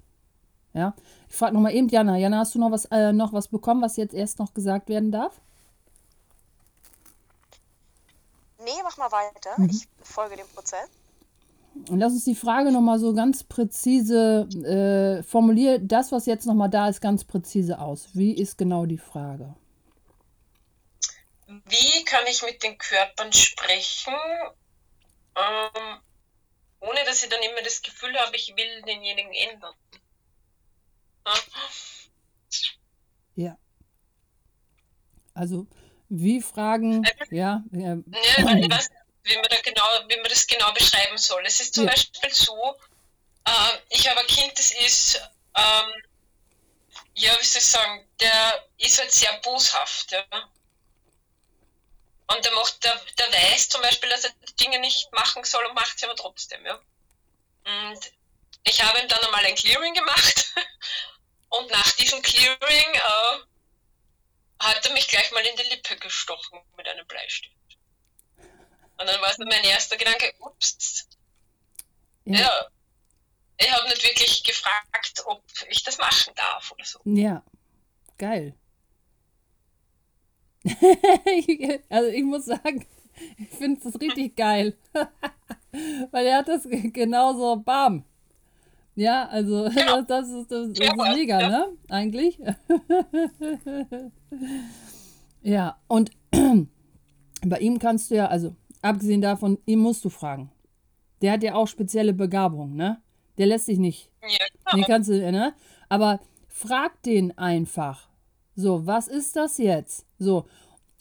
Ja, 0.75 0.95
ich 1.29 1.37
frage 1.37 1.55
nochmal 1.55 1.75
eben 1.75 1.89
Jana. 1.89 2.17
Jana, 2.17 2.39
hast 2.39 2.55
du 2.55 2.59
noch 2.59 2.71
was, 2.71 2.87
äh, 2.87 3.13
noch 3.13 3.33
was 3.33 3.49
bekommen, 3.49 3.83
was 3.83 3.97
jetzt 3.97 4.15
erst 4.15 4.39
noch 4.39 4.55
gesagt 4.55 4.89
werden 4.89 5.13
darf? 5.13 5.41
Nee, 8.59 8.71
mach 8.83 8.97
mal 8.97 9.13
weiter. 9.13 9.51
Mhm. 9.59 9.69
Ich 9.71 9.89
folge 10.03 10.37
dem 10.37 10.47
Prozess. 10.49 10.89
Und 11.89 11.99
lass 11.99 12.13
uns 12.13 12.25
die 12.25 12.35
Frage 12.35 12.71
nochmal 12.71 12.99
so 12.99 13.15
ganz 13.15 13.45
präzise 13.45 14.47
äh, 14.65 15.23
formulier 15.23 15.79
das, 15.79 16.13
was 16.13 16.27
jetzt 16.27 16.47
nochmal 16.47 16.69
da 16.69 16.89
ist, 16.89 17.01
ganz 17.01 17.25
präzise 17.25 17.79
aus. 17.79 18.09
Wie 18.13 18.35
ist 18.35 18.59
genau 18.59 18.85
die 18.85 18.99
Frage? 18.99 19.55
Wie 21.47 22.05
kann 22.05 22.27
ich 22.29 22.43
mit 22.43 22.63
den 22.63 22.79
Körpern 22.79 23.33
sprechen, 23.33 24.15
ähm, 25.37 25.99
ohne 26.81 27.05
dass 27.07 27.23
ich 27.23 27.29
dann 27.29 27.43
immer 27.43 27.63
das 27.63 27.83
Gefühl 27.83 28.15
habe, 28.19 28.37
ich 28.37 28.55
will 28.57 28.83
denjenigen 28.83 29.33
ändern? 29.33 29.75
Ja. 33.37 33.57
Also, 35.35 35.67
wie 36.09 36.43
Fragen, 36.43 37.07
ja, 37.31 37.63
ja, 37.73 37.95
Ja, 37.95 38.57
ich 38.57 38.71
weiß 38.71 38.91
nicht, 38.91 39.01
wie 39.25 39.35
man, 39.37 39.45
da 39.49 39.61
genau, 39.63 39.85
wie 40.09 40.17
man 40.17 40.29
das 40.29 40.47
genau 40.47 40.73
beschreiben 40.73 41.17
soll. 41.17 41.43
Es 41.47 41.61
ist 41.61 41.75
zum 41.75 41.85
Ja. 41.85 41.91
Beispiel 41.91 42.31
so, 42.35 42.77
äh, 43.45 43.79
ich 43.91 44.09
habe 44.09 44.21
ein 44.21 44.27
Kind, 44.27 44.53
das 44.59 44.73
ist, 44.73 45.17
ähm, 45.57 46.03
ja, 47.15 47.33
wie 47.41 47.45
soll 47.47 47.61
ich 47.61 47.67
sagen, 47.67 48.07
der 48.21 48.69
ist 48.79 48.99
halt 48.99 49.13
sehr 49.13 49.33
boshaft, 49.41 50.13
ja. 50.13 50.25
Und 52.27 52.45
der 52.45 52.53
macht, 52.53 52.83
der, 52.85 53.01
der 53.19 53.27
weiß 53.33 53.69
zum 53.69 53.83
Beispiel, 53.83 54.09
dass 54.09 54.25
er 54.25 54.31
die 54.49 54.57
Dinge 54.57 54.79
nicht 54.81 55.13
machen 55.13 55.45
soll 55.45 55.65
und 55.67 55.75
macht 55.75 55.99
sie 55.99 56.07
aber 56.07 56.17
trotzdem, 56.17 56.65
ja. 56.67 56.75
Und 57.65 58.01
ich 58.65 58.83
habe 58.83 58.99
ihm 59.01 59.09
dann 59.09 59.23
einmal 59.25 59.45
ein 59.45 59.55
Clearing 59.55 59.95
gemacht 59.95 60.53
und 61.59 61.71
nach 61.71 61.93
diesem 61.93 62.21
Clearing 62.23 62.95
äh, 62.95 63.39
hat 64.59 64.87
er 64.87 64.93
mich 64.93 65.09
gleich 65.09 65.31
mal 65.33 65.45
in 65.45 65.57
die 65.57 65.75
Lippe 65.75 65.97
gestochen 65.97 66.61
mit 66.77 66.87
einem 66.89 67.07
Bleistift. 67.07 67.53
Und 68.99 69.07
dann 69.09 69.21
war 69.21 69.33
so 69.35 69.45
mein 69.45 69.65
erster 69.65 69.97
Gedanke, 69.97 70.33
ups, 70.39 71.09
ja, 72.25 72.41
ja. 72.41 72.67
Ich 73.59 73.71
habe 73.71 73.89
nicht 73.89 74.03
wirklich 74.03 74.43
gefragt, 74.45 75.23
ob 75.27 75.43
ich 75.69 75.83
das 75.85 75.99
machen 75.99 76.33
darf 76.35 76.73
oder 76.73 76.85
so. 76.85 77.01
ja, 77.05 77.43
geil. 78.19 78.57
also, 81.89 82.09
ich 82.11 82.23
muss 82.23 82.45
sagen, 82.47 82.87
ich 83.37 83.49
finde 83.51 83.81
das 83.83 84.01
richtig 84.01 84.37
geil. 84.37 84.77
Weil 86.11 86.27
er 86.27 86.39
hat 86.39 86.49
das 86.49 86.65
ge- 86.65 86.91
genauso, 86.91 87.57
bam. 87.57 88.05
Ja, 88.95 89.27
also, 89.29 89.69
das, 89.69 90.07
das 90.07 90.29
ist, 90.31 90.51
das, 90.51 90.73
das 90.73 90.89
ist 90.89 90.97
mega, 91.17 91.41
ja. 91.41 91.49
ne? 91.49 91.67
Eigentlich. 91.89 92.39
ja, 95.43 95.77
und 95.89 96.11
bei 97.47 97.59
ihm 97.59 97.79
kannst 97.79 98.11
du 98.11 98.17
ja, 98.17 98.27
also, 98.27 98.55
abgesehen 98.83 99.23
davon, 99.23 99.59
ihm 99.67 99.81
musst 99.81 100.05
du 100.05 100.11
fragen. 100.11 100.51
Der 101.23 101.33
hat 101.33 101.43
ja 101.43 101.55
auch 101.55 101.69
spezielle 101.69 102.13
Begabungen, 102.13 102.75
ne? 102.77 103.01
Der 103.39 103.47
lässt 103.47 103.67
sich 103.67 103.79
nicht 103.79 104.11
Ja, 104.23 104.29
den 104.73 104.83
genau. 104.83 104.87
kannst 104.87 105.09
du, 105.09 105.33
ne? 105.33 105.55
Aber 105.89 106.21
frag 106.49 107.03
den 107.03 107.37
einfach. 107.39 108.09
So, 108.55 108.87
was 108.87 109.09
ist 109.09 109.37
das 109.37 109.57
jetzt? 109.59 110.05
So. 110.19 110.45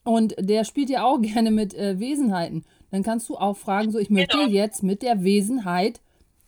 Und 0.04 0.36
der 0.40 0.64
spielt 0.64 0.90
ja 0.90 1.04
auch 1.04 1.18
gerne 1.22 1.52
mit 1.52 1.74
äh, 1.74 2.00
Wesenheiten. 2.00 2.64
Dann 2.92 3.04
kannst 3.04 3.28
du 3.30 3.38
auch 3.38 3.58
fragen, 3.58 3.92
so, 3.92 4.00
ich 4.00 4.10
möchte 4.10 4.38
Genau. 4.38 4.50
jetzt 4.50 4.84
mit 4.84 5.02
der 5.02 5.24
Wesenheit 5.24 6.02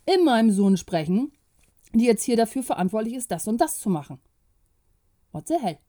in 0.05 0.23
meinem 0.23 0.51
Sohn 0.51 0.77
sprechen, 0.77 1.37
die 1.93 2.05
jetzt 2.05 2.23
hier 2.23 2.37
dafür 2.37 2.63
verantwortlich 2.63 3.13
ist, 3.13 3.31
das 3.31 3.47
und 3.47 3.59
das 3.59 3.79
zu 3.79 3.89
machen. 3.89 4.21
What 5.31 5.47
the 5.47 5.57
hell? 5.61 5.79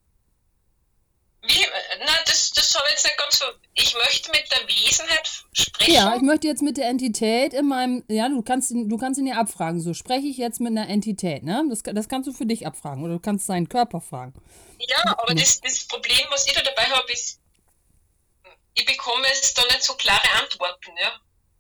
Wie, 1.47 1.63
äh, 1.63 1.69
na, 1.99 2.13
das, 2.25 2.53
das 2.53 2.75
habe 2.75 2.87
ich 2.89 2.95
jetzt 2.95 3.05
nicht 3.05 3.19
ganz 3.19 3.39
so. 3.39 3.45
Ich 3.75 3.95
möchte 3.95 4.31
mit 4.31 4.51
der 4.51 4.67
Wesenheit 4.67 5.29
sprechen. 5.53 5.93
Ja, 5.93 6.17
ich 6.17 6.23
möchte 6.23 6.47
jetzt 6.47 6.63
mit 6.63 6.79
der 6.79 6.89
Entität 6.89 7.53
in 7.53 7.67
meinem, 7.67 8.03
ja, 8.09 8.29
du 8.29 8.43
kannst 8.43 8.71
ihn, 8.71 8.89
du 8.89 8.97
kannst 8.97 9.21
ihn 9.21 9.27
ja 9.27 9.37
abfragen. 9.37 9.81
So, 9.81 9.93
spreche 9.93 10.27
ich 10.27 10.39
jetzt 10.39 10.61
mit 10.61 10.71
einer 10.71 10.89
Entität, 10.89 11.43
ne? 11.43 11.63
Das, 11.69 11.83
das 11.83 12.09
kannst 12.09 12.29
du 12.29 12.33
für 12.33 12.47
dich 12.47 12.67
abfragen 12.67 13.05
oder 13.05 13.15
du 13.15 13.21
kannst 13.21 13.47
seinen 13.47 13.69
Körper 13.69 14.01
fragen. 14.01 14.35
Ja, 14.79 15.19
aber 15.19 15.35
das, 15.35 15.61
das 15.61 15.85
Problem, 15.85 16.27
was 16.31 16.47
ich 16.47 16.55
da 16.55 16.63
dabei 16.63 16.85
habe, 16.85 17.13
ist, 17.13 17.41
ich 18.75 18.87
bekomme 18.87 19.27
jetzt 19.29 19.57
da 19.59 19.63
nicht 19.65 19.83
so 19.83 19.95
klare 19.95 20.29
Antworten, 20.43 20.93
ja. 21.01 21.13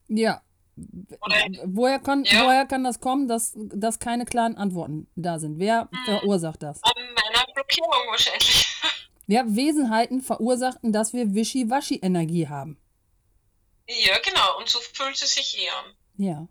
Ja. 0.08 0.42
Woher 0.76 1.98
kann, 2.00 2.24
Ja. 2.24 2.44
woher 2.44 2.66
kann 2.66 2.82
das 2.84 3.00
kommen, 3.00 3.28
dass, 3.28 3.52
dass 3.56 3.98
keine 3.98 4.24
klaren 4.24 4.56
Antworten 4.56 5.06
da 5.14 5.38
sind? 5.38 5.58
Wer 5.58 5.88
verursacht 6.04 6.62
das? 6.62 6.82
an 6.82 6.92
meiner 7.14 7.44
Blockierung 7.52 7.90
wahrscheinlich. 8.10 8.66
Ja, 9.26 9.42
Wesenheiten 9.46 10.20
verursachten, 10.20 10.92
dass 10.92 11.14
wir 11.14 11.32
Wischi-Waschi-Energie 11.34 12.46
haben. 12.48 12.78
Ja, 13.88 14.18
genau. 14.18 14.58
Und 14.58 14.68
so 14.68 14.78
fühlt 14.92 15.14
es 15.22 15.32
sich 15.34 15.56
eh 15.58 15.70
an. 15.70 15.94
Ja. 16.18 16.46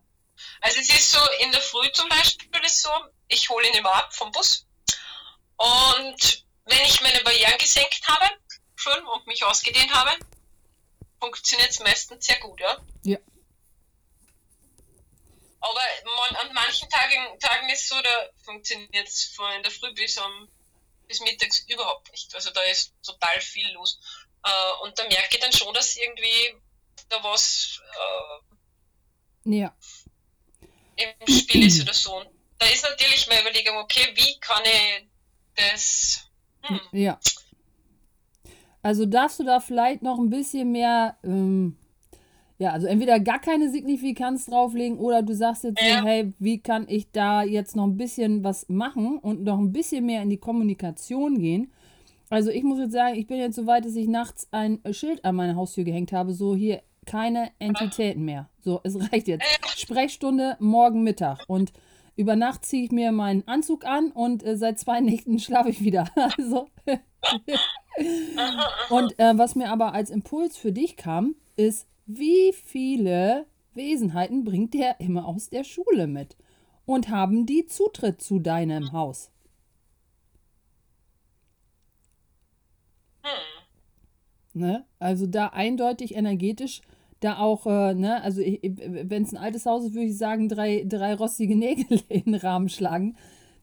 Also 0.60 0.80
es 0.80 0.90
ist 0.90 1.12
so, 1.12 1.20
in 1.46 1.52
der 1.52 1.62
Früh 1.62 1.88
zum 1.92 2.10
Beispiel 2.10 2.50
ist 2.66 2.82
so, 2.82 2.90
ich 3.28 3.48
hole 3.48 3.68
ihn 3.68 3.76
immer 3.76 3.94
ab 3.94 4.12
vom 4.16 4.32
Bus. 4.32 4.66
Und 5.58 6.46
wenn 6.66 6.82
ich 6.88 7.00
meine 7.04 7.20
Barrieren 7.24 7.60
gesenkt 7.60 8.02
habe, 8.08 8.26
schön 8.76 9.06
und 9.06 9.28
mich 9.28 9.44
ausgedehnt 9.46 9.94
habe, 9.94 10.10
funktioniert 11.20 11.70
es 11.70 11.80
meistens 11.80 12.26
sehr 12.26 12.40
gut, 12.40 12.60
ja. 12.60 12.78
Ja. 13.04 13.18
Aber 15.66 15.80
man, 16.18 16.36
an 16.48 16.54
manchen 16.54 16.90
Tagen, 16.90 17.40
Tagen 17.40 17.70
ist 17.70 17.88
so, 17.88 17.96
da 18.02 18.30
funktioniert 18.44 19.08
es 19.08 19.26
von 19.36 19.64
der 19.64 19.72
Früh 19.72 19.94
bis, 19.94 20.18
um, 20.18 20.50
bis 21.08 21.22
mittags 21.22 21.60
überhaupt 21.70 22.12
nicht. 22.12 22.36
Also 22.36 22.50
da 22.52 22.62
ist 22.64 22.94
total 23.02 23.40
viel 23.40 23.70
los. 23.72 23.98
Äh, 24.44 24.84
und 24.84 24.98
da 25.00 25.04
merke 25.08 25.36
ich 25.36 25.40
dann 25.40 25.54
schon, 25.54 25.74
dass 25.74 25.96
irgendwie 25.96 26.56
da 27.08 27.24
was 27.24 27.80
äh, 29.46 29.56
Ja. 29.56 29.74
im 30.98 31.34
Spiel 31.34 31.66
ist 31.68 31.82
oder 31.82 31.94
so. 31.94 32.18
Und 32.18 32.30
da 32.58 32.66
ist 32.66 32.84
natürlich 32.84 33.26
meine 33.28 33.42
Überlegung, 33.42 33.78
okay, 33.78 34.12
wie 34.16 34.38
kann 34.42 34.64
ich 34.66 35.08
das. 35.56 36.28
Hm, 36.64 36.82
Ja. 36.92 37.20
Also 38.82 39.06
darfst 39.06 39.40
du 39.40 39.46
da 39.46 39.62
vielleicht 39.62 40.02
noch 40.02 40.18
ein 40.18 40.30
bisschen 40.30 40.74
mehr, 40.74 41.18
ähm, 41.24 41.80
ja, 42.64 42.72
also 42.72 42.88
entweder 42.88 43.20
gar 43.20 43.40
keine 43.40 43.70
Signifikanz 43.70 44.46
drauflegen 44.46 44.98
oder 44.98 45.22
du 45.22 45.36
sagst 45.36 45.66
jetzt 45.66 45.82
Ja. 45.82 46.00
so, 46.00 46.06
hey, 46.06 46.32
wie 46.40 46.60
kann 46.60 46.86
ich 46.88 47.12
da 47.12 47.44
jetzt 47.44 47.76
noch 47.76 47.84
ein 47.84 47.98
bisschen 47.98 48.42
was 48.46 48.70
machen 48.70 49.18
und 49.18 49.44
noch 49.44 49.60
ein 49.60 49.74
bisschen 49.74 50.06
mehr 50.06 50.22
in 50.22 50.30
die 50.30 50.38
Kommunikation 50.38 51.40
gehen? 51.40 51.72
Also 52.30 52.52
ich 52.52 52.64
muss 52.64 52.80
jetzt 52.80 52.94
sagen, 52.94 53.16
ich 53.18 53.28
bin 53.28 53.38
jetzt 53.38 53.58
so 53.58 53.66
weit, 53.68 53.84
dass 53.84 53.98
ich 53.98 54.08
nachts 54.08 54.48
ein 54.52 54.80
Schild 54.92 55.26
an 55.26 55.36
meine 55.36 55.58
Haustür 55.58 55.84
gehängt 55.84 56.14
habe, 56.14 56.34
so 56.34 56.56
hier 56.56 56.82
keine 57.06 57.50
Entitäten 57.60 58.24
mehr. 58.24 58.50
So, 58.64 58.80
es 58.84 58.96
reicht 59.12 59.28
jetzt. 59.28 59.44
Sprechstunde 59.76 60.56
morgen 60.60 61.04
Mittag 61.04 61.40
und 61.48 61.74
über 62.16 62.38
Nacht 62.38 62.64
ziehe 62.64 62.86
ich 62.86 62.92
mir 62.92 63.12
meinen 63.12 63.46
Anzug 63.46 63.86
an 63.86 64.12
und 64.12 64.42
äh, 64.46 64.56
seit 64.56 64.80
zwei 64.80 65.02
Nächten 65.10 65.38
schlafe 65.38 65.70
ich 65.70 65.84
wieder. 65.84 66.06
Also 66.38 66.68
und 68.90 69.20
äh, 69.20 69.38
was 69.38 69.56
mir 69.56 69.70
aber 69.70 69.94
als 69.94 70.10
Impuls 70.10 70.58
für 70.58 70.72
dich 70.72 70.96
kam, 70.98 71.36
ist, 71.56 71.88
wie 72.06 72.54
viele 72.54 73.46
Wesenheiten 73.74 74.44
bringt 74.44 74.74
der 74.74 75.00
immer 75.00 75.26
aus 75.26 75.50
der 75.50 75.64
Schule 75.64 76.08
mit? 76.08 76.38
Und 76.86 77.10
haben 77.10 77.46
die 77.46 77.66
Zutritt 77.66 78.22
zu 78.22 78.40
deinem 78.40 78.92
Haus? 78.92 79.32
hm. 83.24 83.32
Ne? 84.54 84.86
Also 85.00 85.28
da 85.28 85.48
eindeutig 85.48 86.16
energetisch 86.16 86.82
da 87.24 87.40
auch, 87.40 87.66
äh, 87.66 87.94
ne, 87.94 88.22
also 88.22 88.42
wenn 88.42 89.24
es 89.24 89.34
ein 89.34 89.38
altes 89.38 89.66
Haus 89.66 89.86
ist, 89.86 89.94
würde 89.94 90.08
ich 90.08 90.18
sagen, 90.18 90.50
drei, 90.50 90.84
drei 90.88 91.16
rostige 91.16 91.56
Nägel 91.56 92.02
in 92.10 92.24
den 92.26 92.36
Rahmen 92.36 92.70
schlagen. 92.70 93.16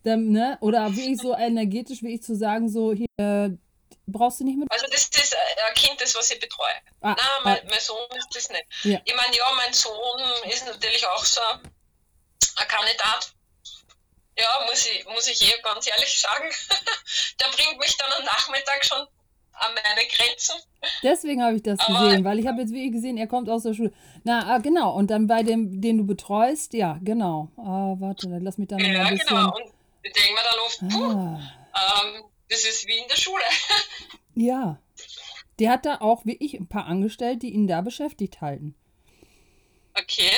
Dann, 0.02 0.30
ne, 0.30 0.56
oder 0.60 0.96
wie 0.96 1.12
ich 1.12 1.18
so 1.18 1.34
energetisch, 1.38 2.02
wie 2.02 2.14
ich 2.14 2.22
zu 2.22 2.34
sagen, 2.34 2.68
so 2.68 2.92
hier, 2.94 3.58
brauchst 4.10 4.40
du 4.40 4.44
nicht 4.44 4.58
mit. 4.58 4.70
Also 4.70 4.86
das 4.90 5.02
ist 5.02 5.36
ein 5.36 5.74
Kind, 5.74 6.00
das 6.00 6.14
was 6.14 6.30
ich 6.30 6.40
betreue. 6.40 6.74
Ah, 7.00 7.14
Nein, 7.14 7.16
mein, 7.44 7.58
ah. 7.58 7.66
mein, 7.70 7.80
Sohn 7.80 8.08
ist 8.16 8.28
das 8.34 8.48
nicht. 8.50 8.64
Ja. 8.84 9.00
Ich 9.04 9.14
meine, 9.14 9.36
ja, 9.36 9.44
mein 9.56 9.72
Sohn 9.72 10.20
ist 10.50 10.66
natürlich 10.66 11.06
auch 11.06 11.24
so 11.24 11.40
ein 11.40 12.68
Kandidat. 12.68 13.32
Ja, 14.38 14.66
muss 14.68 14.86
ich, 14.86 15.04
muss 15.06 15.26
ich 15.26 15.38
hier 15.38 15.60
ganz 15.62 15.86
ehrlich 15.86 16.18
sagen. 16.18 16.48
Der 17.40 17.48
bringt 17.48 17.78
mich 17.78 17.96
dann 17.96 18.12
am 18.12 18.24
Nachmittag 18.24 18.84
schon 18.84 19.06
an 19.60 19.74
meine 19.74 20.08
Grenzen. 20.08 20.56
Deswegen 21.02 21.42
habe 21.42 21.56
ich 21.56 21.62
das 21.62 21.78
Aber, 21.80 22.04
gesehen, 22.04 22.24
weil 22.24 22.38
ich 22.38 22.46
habe 22.46 22.60
jetzt 22.60 22.72
wirklich 22.72 22.92
gesehen, 22.92 23.18
er 23.18 23.26
kommt 23.26 23.50
aus 23.50 23.64
der 23.64 23.74
Schule. 23.74 23.92
Na, 24.24 24.54
ah, 24.54 24.58
genau. 24.58 24.94
Und 24.94 25.10
dann 25.10 25.26
bei 25.26 25.42
dem, 25.42 25.80
den 25.80 25.98
du 25.98 26.06
betreust, 26.06 26.72
ja, 26.72 26.98
genau. 27.02 27.50
Ah, 27.58 27.96
warte, 27.98 28.28
dann 28.28 28.42
lass 28.42 28.56
mich 28.56 28.68
da 28.68 28.76
noch 28.76 28.84
ja, 28.84 28.98
mal 28.98 29.06
ein 29.06 29.18
bisschen... 29.18 29.36
Ja, 29.36 29.42
genau. 29.42 29.56
Und 29.56 29.72
ich 30.02 30.12
denke 30.12 30.32
mir 30.32 30.40
dann 30.50 30.60
oft, 30.60 30.78
puh, 30.88 31.18
ah. 31.74 32.02
ähm, 32.02 32.24
das 32.50 32.64
ist 32.64 32.86
wie 32.86 32.98
in 32.98 33.08
der 33.08 33.16
Schule. 33.16 33.42
ja. 34.34 34.80
Der 35.58 35.70
hat 35.70 35.86
da 35.86 36.00
auch 36.00 36.24
wie 36.24 36.36
ich 36.36 36.54
ein 36.54 36.68
paar 36.68 36.86
Angestellte, 36.86 37.46
die 37.46 37.52
ihn 37.52 37.66
da 37.66 37.80
beschäftigt 37.80 38.40
halten. 38.40 38.74
Okay. 39.94 40.30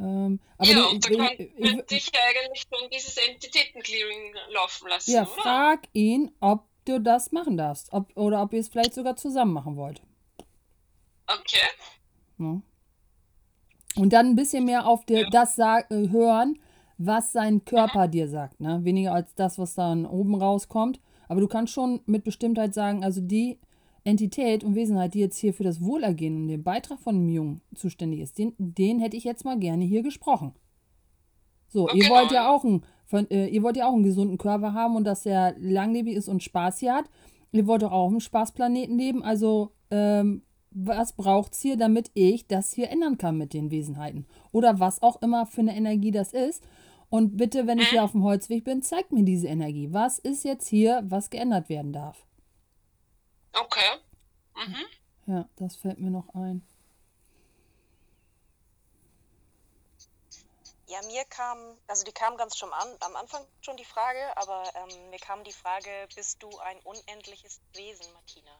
Ähm, 0.00 0.40
aber 0.58 0.70
ja, 0.70 0.84
und 0.84 1.04
da 1.04 1.08
könnte 1.08 1.94
ich 1.94 2.10
eigentlich 2.14 2.66
schon 2.68 2.90
dieses 2.90 3.16
Entitätenclearing 3.16 4.34
laufen 4.50 4.88
lassen. 4.88 5.12
Ja, 5.12 5.22
oder? 5.22 5.42
frag 5.42 5.88
ihn, 5.92 6.32
ob 6.40 6.66
du 6.84 7.00
das 7.00 7.32
machen 7.32 7.56
darfst. 7.56 7.92
Ob, 7.92 8.14
oder 8.16 8.42
ob 8.42 8.52
ihr 8.52 8.60
es 8.60 8.68
vielleicht 8.68 8.94
sogar 8.94 9.16
zusammen 9.16 9.52
machen 9.52 9.76
wollt. 9.76 10.02
Okay. 11.26 11.66
Ja. 12.38 12.60
Und 13.96 14.10
dann 14.12 14.26
ein 14.26 14.36
bisschen 14.36 14.64
mehr 14.64 14.86
auf 14.86 15.04
dir, 15.06 15.22
ja. 15.22 15.30
das 15.30 15.58
äh, 15.58 15.84
hören, 15.90 16.60
was 16.98 17.32
sein 17.32 17.64
Körper 17.64 18.08
dir 18.08 18.28
sagt. 18.28 18.60
Ne? 18.60 18.80
Weniger 18.82 19.12
als 19.12 19.34
das, 19.34 19.58
was 19.58 19.74
dann 19.74 20.06
oben 20.06 20.34
rauskommt. 20.34 21.00
Aber 21.28 21.40
du 21.40 21.48
kannst 21.48 21.72
schon 21.72 22.00
mit 22.06 22.24
Bestimmtheit 22.24 22.74
sagen, 22.74 23.04
also 23.04 23.20
die 23.20 23.58
Entität 24.04 24.62
und 24.62 24.76
Wesenheit, 24.76 25.14
die 25.14 25.20
jetzt 25.20 25.38
hier 25.38 25.52
für 25.52 25.64
das 25.64 25.80
Wohlergehen 25.80 26.36
und 26.36 26.48
den 26.48 26.62
Beitrag 26.62 27.00
von 27.00 27.16
dem 27.16 27.28
Jungen 27.28 27.60
zuständig 27.74 28.20
ist, 28.20 28.38
den, 28.38 28.54
den 28.58 29.00
hätte 29.00 29.16
ich 29.16 29.24
jetzt 29.24 29.44
mal 29.44 29.58
gerne 29.58 29.84
hier 29.84 30.02
gesprochen. 30.02 30.52
So, 31.68 31.84
okay, 31.84 31.98
ihr 31.98 32.08
wollt 32.08 32.30
ja 32.30 32.48
auch 32.48 32.64
einen, 32.64 32.84
von, 33.04 33.28
äh, 33.30 33.48
ihr 33.48 33.62
wollt 33.62 33.76
ja 33.76 33.88
auch 33.88 33.94
einen 33.94 34.04
gesunden 34.04 34.38
Körper 34.38 34.72
haben 34.72 34.94
und 34.94 35.04
dass 35.04 35.26
er 35.26 35.56
langlebig 35.58 36.14
ist 36.14 36.28
und 36.28 36.42
Spaß 36.42 36.78
hier 36.78 36.94
hat. 36.94 37.06
Ihr 37.50 37.66
wollt 37.66 37.82
doch 37.82 37.90
auch 37.90 38.06
auf 38.06 38.10
einem 38.10 38.20
Spaßplaneten 38.20 38.96
leben. 38.96 39.24
Also, 39.24 39.72
ähm, 39.90 40.42
was 40.70 41.14
braucht 41.14 41.54
es 41.54 41.60
hier, 41.60 41.76
damit 41.76 42.10
ich 42.14 42.46
das 42.46 42.72
hier 42.72 42.90
ändern 42.90 43.18
kann 43.18 43.38
mit 43.38 43.54
den 43.54 43.70
Wesenheiten? 43.70 44.26
Oder 44.52 44.78
was 44.78 45.02
auch 45.02 45.20
immer 45.22 45.46
für 45.46 45.62
eine 45.62 45.74
Energie 45.74 46.10
das 46.10 46.32
ist. 46.32 46.62
Und 47.08 47.36
bitte, 47.36 47.66
wenn 47.66 47.78
ich 47.78 47.88
hier 47.88 48.02
auf 48.02 48.12
dem 48.12 48.24
Holzweg 48.24 48.64
bin, 48.64 48.82
zeigt 48.82 49.12
mir 49.12 49.24
diese 49.24 49.46
Energie. 49.46 49.92
Was 49.92 50.18
ist 50.18 50.44
jetzt 50.44 50.66
hier, 50.66 51.02
was 51.04 51.30
geändert 51.30 51.68
werden 51.68 51.92
darf? 51.92 52.24
Okay. 53.52 54.00
Mhm. 54.54 55.32
Ja, 55.34 55.48
das 55.56 55.76
fällt 55.76 55.98
mir 55.98 56.10
noch 56.10 56.34
ein. 56.34 56.66
Ja, 60.88 61.02
mir 61.02 61.24
kam, 61.24 61.58
also 61.88 62.04
die 62.04 62.12
kam 62.12 62.36
ganz 62.36 62.56
schon 62.56 62.72
an, 62.72 62.88
am 63.00 63.16
Anfang 63.16 63.44
schon 63.60 63.76
die 63.76 63.84
Frage, 63.84 64.36
aber 64.36 64.62
ähm, 64.76 65.10
mir 65.10 65.18
kam 65.18 65.42
die 65.42 65.52
Frage, 65.52 65.90
bist 66.14 66.42
du 66.42 66.58
ein 66.58 66.78
unendliches 66.84 67.60
Wesen, 67.72 68.06
Martina? 68.12 68.50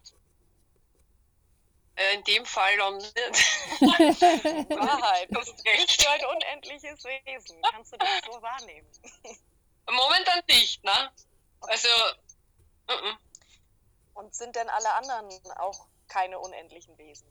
Äh, 1.97 2.15
in 2.15 2.25
dem 2.25 2.45
Fall 2.45 2.77
nicht. 2.93 3.17
Wahrheit. 4.71 5.29
Bist 5.31 6.05
du 6.05 6.11
ein 6.11 6.25
unendliches 6.27 7.05
Wesen? 7.05 7.61
Kannst 7.63 7.93
du 7.93 7.97
das 7.97 8.09
so 8.27 8.43
wahrnehmen? 8.43 8.89
Momentan 9.91 10.43
nicht, 10.49 10.85
ne? 10.85 11.11
Also. 11.61 11.89
Uh 12.89 12.93
-uh. 12.93 13.17
Und 14.15 14.35
sind 14.35 14.57
denn 14.57 14.69
alle 14.69 14.93
anderen 14.95 15.29
auch 15.59 15.87
keine 16.09 16.39
unendlichen 16.39 16.97
Wesen? 16.99 17.27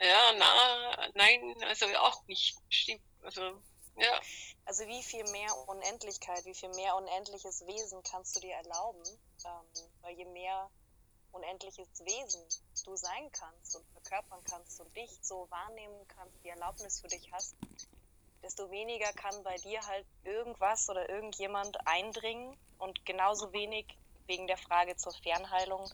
Ja, 0.00 0.32
na, 0.36 1.10
nein, 1.14 1.54
also 1.62 1.86
auch 1.98 2.26
nicht. 2.26 2.56
Stimmt. 2.68 3.02
Also, 3.22 3.62
ja. 3.96 4.20
Also 4.64 4.86
wie 4.86 5.02
viel 5.02 5.24
mehr 5.30 5.56
Unendlichkeit, 5.68 6.44
wie 6.44 6.54
viel 6.54 6.70
mehr 6.70 6.96
unendliches 6.96 7.64
Wesen 7.66 8.02
kannst 8.02 8.34
du 8.36 8.40
dir 8.40 8.54
erlauben? 8.54 9.02
Ähm, 9.44 9.90
weil 10.00 10.16
je 10.16 10.24
mehr 10.24 10.70
unendliches 11.32 11.88
Wesen 12.04 12.42
du 12.84 12.96
sein 12.96 13.30
kannst 13.32 13.76
und 13.76 13.84
verkörpern 13.92 14.42
kannst 14.44 14.80
und 14.80 14.96
dich 14.96 15.10
so 15.20 15.46
wahrnehmen 15.50 16.06
kannst, 16.08 16.34
die 16.44 16.48
Erlaubnis 16.48 17.00
für 17.00 17.08
dich 17.08 17.30
hast, 17.32 17.54
desto 18.42 18.70
weniger 18.70 19.12
kann 19.12 19.42
bei 19.42 19.56
dir 19.56 19.80
halt 19.86 20.06
irgendwas 20.24 20.88
oder 20.88 21.08
irgendjemand 21.08 21.86
eindringen 21.86 22.56
und 22.78 23.04
genauso 23.06 23.52
wenig 23.52 23.86
wegen 24.26 24.46
der 24.46 24.56
Frage 24.56 24.96
zur 24.96 25.12
Fernheilung 25.12 25.90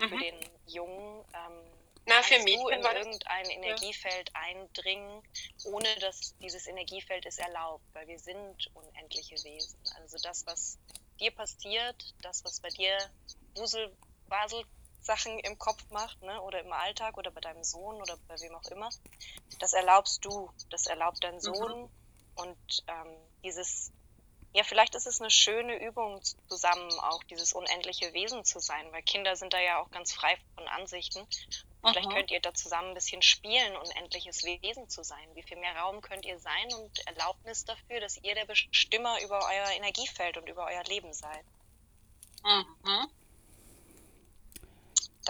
mhm. 0.00 0.08
für 0.08 0.18
den 0.18 0.34
Jungen. 0.66 1.24
Ähm, 1.34 1.62
Na, 2.06 2.22
für 2.22 2.38
mich 2.42 2.56
du 2.56 2.68
in 2.68 2.82
irgendein 2.82 3.50
Energiefeld 3.50 4.30
ja. 4.30 4.40
eindringen, 4.40 5.22
ohne 5.64 5.94
dass 6.00 6.36
dieses 6.38 6.66
Energiefeld 6.66 7.26
es 7.26 7.38
erlaubt, 7.38 7.84
weil 7.92 8.06
wir 8.08 8.18
sind 8.18 8.70
unendliche 8.74 9.36
Wesen. 9.44 9.78
Also 9.96 10.16
das, 10.22 10.46
was 10.46 10.78
dir 11.20 11.30
passiert, 11.30 12.14
das, 12.22 12.44
was 12.44 12.60
bei 12.60 12.68
dir 12.70 12.96
Wusel, 13.56 13.94
Basel 14.28 14.64
Sachen 15.00 15.38
im 15.40 15.58
Kopf 15.58 15.82
macht, 15.90 16.22
ne? 16.22 16.40
oder 16.42 16.60
im 16.60 16.72
Alltag 16.72 17.16
oder 17.16 17.30
bei 17.30 17.40
deinem 17.40 17.64
Sohn 17.64 17.96
oder 18.00 18.16
bei 18.28 18.34
wem 18.40 18.54
auch 18.54 18.70
immer, 18.70 18.90
das 19.58 19.72
erlaubst 19.72 20.24
du, 20.24 20.50
das 20.70 20.86
erlaubt 20.86 21.24
dein 21.24 21.36
mhm. 21.36 21.40
Sohn 21.40 21.80
mhm. 21.82 21.88
und 22.36 22.84
ähm, 22.86 23.16
dieses 23.42 23.92
ja, 24.52 24.64
vielleicht 24.64 24.96
ist 24.96 25.06
es 25.06 25.20
eine 25.20 25.30
schöne 25.30 25.80
Übung 25.80 26.20
zusammen, 26.48 26.90
auch 27.00 27.22
dieses 27.24 27.52
unendliche 27.52 28.12
Wesen 28.12 28.44
zu 28.44 28.58
sein, 28.58 28.90
weil 28.90 29.02
Kinder 29.02 29.36
sind 29.36 29.52
da 29.52 29.60
ja 29.60 29.80
auch 29.80 29.90
ganz 29.92 30.12
frei 30.12 30.36
von 30.56 30.66
Ansichten. 30.66 31.20
Aha. 31.82 31.92
Vielleicht 31.92 32.10
könnt 32.10 32.30
ihr 32.32 32.40
da 32.40 32.52
zusammen 32.52 32.88
ein 32.88 32.94
bisschen 32.94 33.22
spielen, 33.22 33.76
unendliches 33.76 34.42
Wesen 34.42 34.88
zu 34.88 35.04
sein. 35.04 35.34
Wie 35.34 35.42
viel 35.42 35.56
mehr 35.56 35.76
Raum 35.76 36.00
könnt 36.00 36.26
ihr 36.26 36.38
sein 36.40 36.74
und 36.74 37.06
Erlaubnis 37.06 37.64
dafür, 37.64 38.00
dass 38.00 38.16
ihr 38.16 38.34
der 38.34 38.44
Bestimmer 38.44 39.22
über 39.22 39.38
euer 39.38 39.70
Energiefeld 39.76 40.36
und 40.36 40.48
über 40.48 40.66
euer 40.66 40.82
Leben 40.84 41.12
seid. 41.12 41.44
Mhm. 42.42 43.08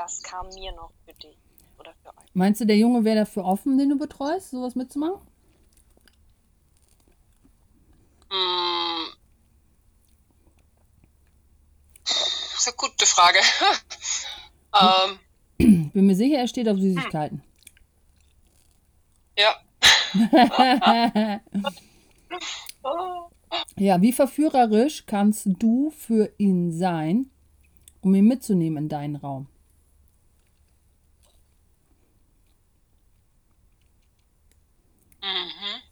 Das 0.03 0.23
kam 0.23 0.49
mir 0.55 0.73
noch 0.73 0.93
für 1.05 1.13
dich 1.13 1.37
oder 1.79 1.93
für 2.03 2.09
euch. 2.09 2.25
Meinst 2.33 2.63
du, 2.63 2.65
der 2.65 2.79
Junge 2.79 3.05
wäre 3.05 3.17
dafür 3.17 3.45
offen, 3.45 3.77
den 3.77 3.91
du 3.91 3.99
betreust, 3.99 4.49
sowas 4.51 4.75
mitzumachen? 4.75 5.21
Hm. 8.31 9.09
Das 12.03 12.61
ist 12.61 12.69
eine 12.69 12.77
gute 12.79 13.05
Frage. 13.05 13.41
ähm. 14.81 15.19
Bin 15.93 16.07
mir 16.07 16.17
sicher, 16.17 16.39
er 16.39 16.49
steht 16.49 16.67
auf 16.67 16.79
Süßigkeiten. 16.79 17.43
Ja. 19.37 19.55
ja, 23.77 24.01
wie 24.01 24.13
verführerisch 24.15 25.05
kannst 25.05 25.47
du 25.59 25.91
für 25.91 26.33
ihn 26.39 26.73
sein, 26.73 27.31
um 28.01 28.15
ihn 28.15 28.25
mitzunehmen 28.25 28.85
in 28.85 28.89
deinen 28.89 29.17
Raum? 29.17 29.47
Mhm. 35.23 35.83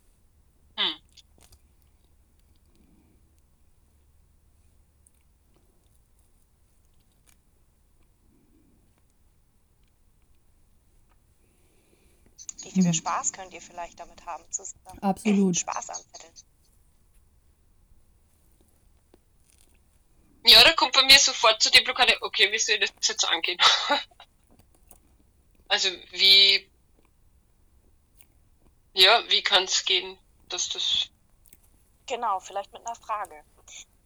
Wie 12.68 12.82
viel 12.82 12.84
mhm. 12.84 12.92
Spaß 12.92 13.32
könnt 13.32 13.54
ihr 13.54 13.62
vielleicht 13.62 13.98
damit 13.98 14.24
haben? 14.26 14.44
Zusammen? 14.50 14.98
Absolut. 15.00 15.56
Spaß 15.58 15.90
anzetteln. 15.90 16.32
Ja, 20.44 20.62
da 20.64 20.72
kommt 20.72 20.92
bei 20.92 21.02
mir 21.04 21.18
sofort 21.18 21.62
zu 21.62 21.70
die 21.70 21.80
Blockade, 21.80 22.16
okay, 22.20 22.50
wie 22.52 22.58
soll 22.58 22.76
ich 22.82 22.92
das 22.92 23.08
jetzt 23.08 23.24
angehen? 23.28 23.58
also 25.68 25.90
wie, 26.12 26.67
ja, 28.98 29.22
wie 29.28 29.42
kann 29.42 29.64
es 29.64 29.84
gehen, 29.84 30.18
dass 30.48 30.68
das... 30.68 31.08
Genau, 32.06 32.40
vielleicht 32.40 32.72
mit 32.72 32.84
einer 32.84 32.96
Frage. 32.96 33.44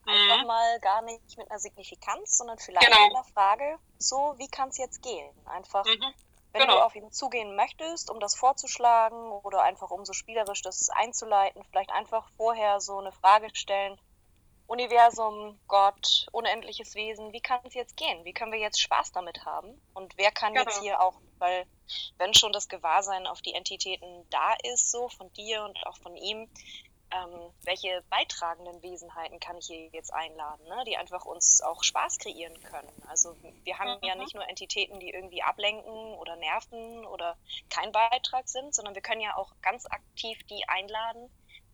Einfach 0.04 0.40
mhm. 0.40 0.46
mal 0.46 0.80
gar 0.80 1.02
nicht 1.02 1.38
mit 1.38 1.48
einer 1.48 1.60
Signifikanz, 1.60 2.36
sondern 2.36 2.58
vielleicht 2.58 2.86
genau. 2.86 3.06
mit 3.06 3.14
einer 3.14 3.24
Frage, 3.24 3.78
so, 3.98 4.34
wie 4.36 4.48
kann 4.48 4.68
es 4.68 4.78
jetzt 4.78 5.02
gehen? 5.02 5.30
Einfach, 5.46 5.84
mhm. 5.84 6.12
Wenn 6.52 6.62
genau. 6.62 6.74
du 6.74 6.84
auf 6.84 6.94
ihn 6.94 7.10
zugehen 7.12 7.56
möchtest, 7.56 8.10
um 8.10 8.20
das 8.20 8.34
vorzuschlagen 8.34 9.16
oder 9.16 9.62
einfach 9.62 9.90
um 9.90 10.04
so 10.04 10.12
spielerisch 10.12 10.60
das 10.60 10.90
einzuleiten, 10.90 11.64
vielleicht 11.70 11.90
einfach 11.90 12.28
vorher 12.36 12.80
so 12.80 12.98
eine 12.98 13.12
Frage 13.12 13.48
stellen 13.54 13.98
Universum, 14.72 15.60
Gott, 15.68 16.28
unendliches 16.32 16.94
Wesen, 16.94 17.34
wie 17.34 17.42
kann 17.42 17.60
es 17.64 17.74
jetzt 17.74 17.94
gehen? 17.94 18.24
Wie 18.24 18.32
können 18.32 18.52
wir 18.52 18.58
jetzt 18.58 18.80
Spaß 18.80 19.12
damit 19.12 19.44
haben? 19.44 19.78
Und 19.92 20.16
wer 20.16 20.30
kann 20.30 20.54
genau. 20.54 20.64
jetzt 20.64 20.80
hier 20.80 21.02
auch, 21.02 21.20
weil 21.38 21.66
wenn 22.16 22.32
schon 22.32 22.52
das 22.52 22.70
Gewahrsein 22.70 23.26
auf 23.26 23.42
die 23.42 23.52
Entitäten 23.52 24.26
da 24.30 24.54
ist, 24.72 24.90
so 24.90 25.10
von 25.10 25.30
dir 25.34 25.62
und 25.64 25.86
auch 25.86 25.98
von 25.98 26.16
ihm, 26.16 26.48
ähm, 27.10 27.50
welche 27.64 28.02
beitragenden 28.08 28.82
Wesenheiten 28.82 29.40
kann 29.40 29.58
ich 29.58 29.66
hier 29.66 29.88
jetzt 29.88 30.10
einladen, 30.14 30.64
ne? 30.66 30.84
die 30.86 30.96
einfach 30.96 31.26
uns 31.26 31.60
auch 31.60 31.82
Spaß 31.82 32.18
kreieren 32.18 32.58
können. 32.62 32.88
Also 33.06 33.36
wir 33.64 33.78
haben 33.78 33.98
mhm. 34.00 34.08
ja 34.08 34.14
nicht 34.14 34.34
nur 34.34 34.48
Entitäten, 34.48 34.98
die 35.00 35.10
irgendwie 35.10 35.42
ablenken 35.42 36.14
oder 36.14 36.36
nerven 36.36 37.04
oder 37.04 37.36
kein 37.68 37.92
Beitrag 37.92 38.48
sind, 38.48 38.74
sondern 38.74 38.94
wir 38.94 39.02
können 39.02 39.20
ja 39.20 39.36
auch 39.36 39.52
ganz 39.60 39.84
aktiv 39.84 40.38
die 40.48 40.66
einladen, 40.66 41.28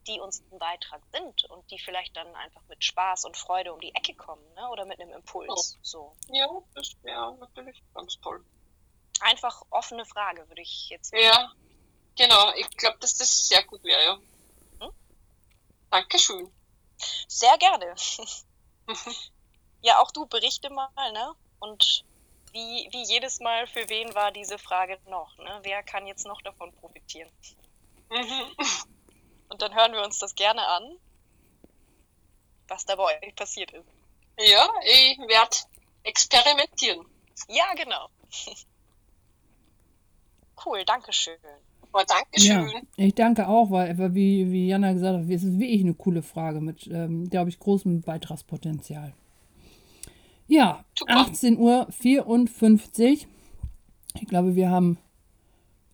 die 0.08 0.20
uns 0.20 0.42
ein 0.50 0.58
Beitrag 0.58 1.02
sind 1.12 1.44
und 1.44 1.70
die 1.70 1.78
vielleicht 1.78 2.16
dann 2.16 2.34
einfach 2.34 2.62
mit 2.68 2.82
Spaß 2.82 3.24
und 3.24 3.36
Freude 3.36 3.72
um 3.72 3.80
die 3.80 3.94
Ecke 3.94 4.14
kommen 4.14 4.42
ne? 4.54 4.68
oder 4.70 4.84
mit 4.84 5.00
einem 5.00 5.12
Impuls. 5.12 5.76
Oh. 5.76 5.78
So. 5.82 6.16
Ja, 6.28 6.48
das 6.74 6.96
wäre 7.02 7.36
natürlich 7.38 7.82
ganz 7.94 8.18
toll. 8.20 8.44
Einfach 9.20 9.62
offene 9.70 10.04
Frage, 10.06 10.48
würde 10.48 10.62
ich 10.62 10.88
jetzt 10.88 11.10
sagen. 11.10 11.22
Ja, 11.22 11.52
genau. 12.16 12.52
Ich 12.56 12.68
glaube, 12.70 12.98
dass 12.98 13.16
das 13.16 13.48
sehr 13.48 13.62
gut 13.64 13.84
wäre, 13.84 14.02
ja. 14.02 14.18
Dankeschön. 15.90 16.52
Sehr 17.28 17.56
gerne. 17.58 17.94
ja, 19.80 20.00
auch 20.00 20.10
du 20.10 20.26
berichte 20.26 20.70
mal, 20.70 20.90
ne? 21.12 21.34
Und 21.60 22.04
wie, 22.52 22.88
wie 22.92 23.04
jedes 23.04 23.40
Mal, 23.40 23.66
für 23.66 23.88
wen 23.88 24.14
war 24.14 24.32
diese 24.32 24.58
Frage 24.58 24.98
noch? 25.06 25.36
Ne? 25.38 25.60
Wer 25.62 25.82
kann 25.82 26.06
jetzt 26.06 26.26
noch 26.26 26.40
davon 26.42 26.72
profitieren? 26.74 27.30
Mhm. 28.10 28.56
Und 29.48 29.62
dann 29.62 29.74
hören 29.74 29.92
wir 29.92 30.04
uns 30.04 30.18
das 30.18 30.34
gerne 30.34 30.66
an, 30.66 30.98
was 32.68 32.84
da 32.84 32.96
bei 32.96 33.04
euch 33.04 33.34
passiert 33.34 33.70
ist. 33.72 33.86
Ja, 34.38 34.68
ich 34.82 35.18
werde 35.18 35.56
experimentieren. 36.04 37.06
Ja, 37.48 37.74
genau. 37.74 38.08
cool, 40.64 40.84
danke 40.84 41.12
schön. 41.12 41.38
Oh, 41.92 42.02
Dankeschön. 42.06 42.68
Ja, 42.96 43.04
ich 43.06 43.14
danke 43.14 43.48
auch, 43.48 43.70
weil, 43.70 43.96
wie, 44.14 44.50
wie 44.52 44.68
Jana 44.68 44.92
gesagt 44.92 45.18
hat, 45.18 45.30
es 45.30 45.42
ist 45.42 45.58
wirklich 45.58 45.80
eine 45.80 45.94
coole 45.94 46.22
Frage 46.22 46.60
mit, 46.60 46.86
ähm, 46.86 47.30
glaube 47.30 47.48
ich, 47.48 47.58
großem 47.58 48.02
Beitragspotenzial. 48.02 49.14
Ja, 50.46 50.84
18.54 50.96 51.56
Uhr. 51.58 53.28
Ich 54.20 54.28
glaube, 54.28 54.54
wir 54.54 54.70
haben 54.70 54.98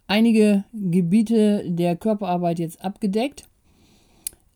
einige 0.06 0.64
Gebiete 0.72 1.64
der 1.66 1.96
Körperarbeit 1.96 2.58
jetzt 2.58 2.84
abgedeckt. 2.84 3.48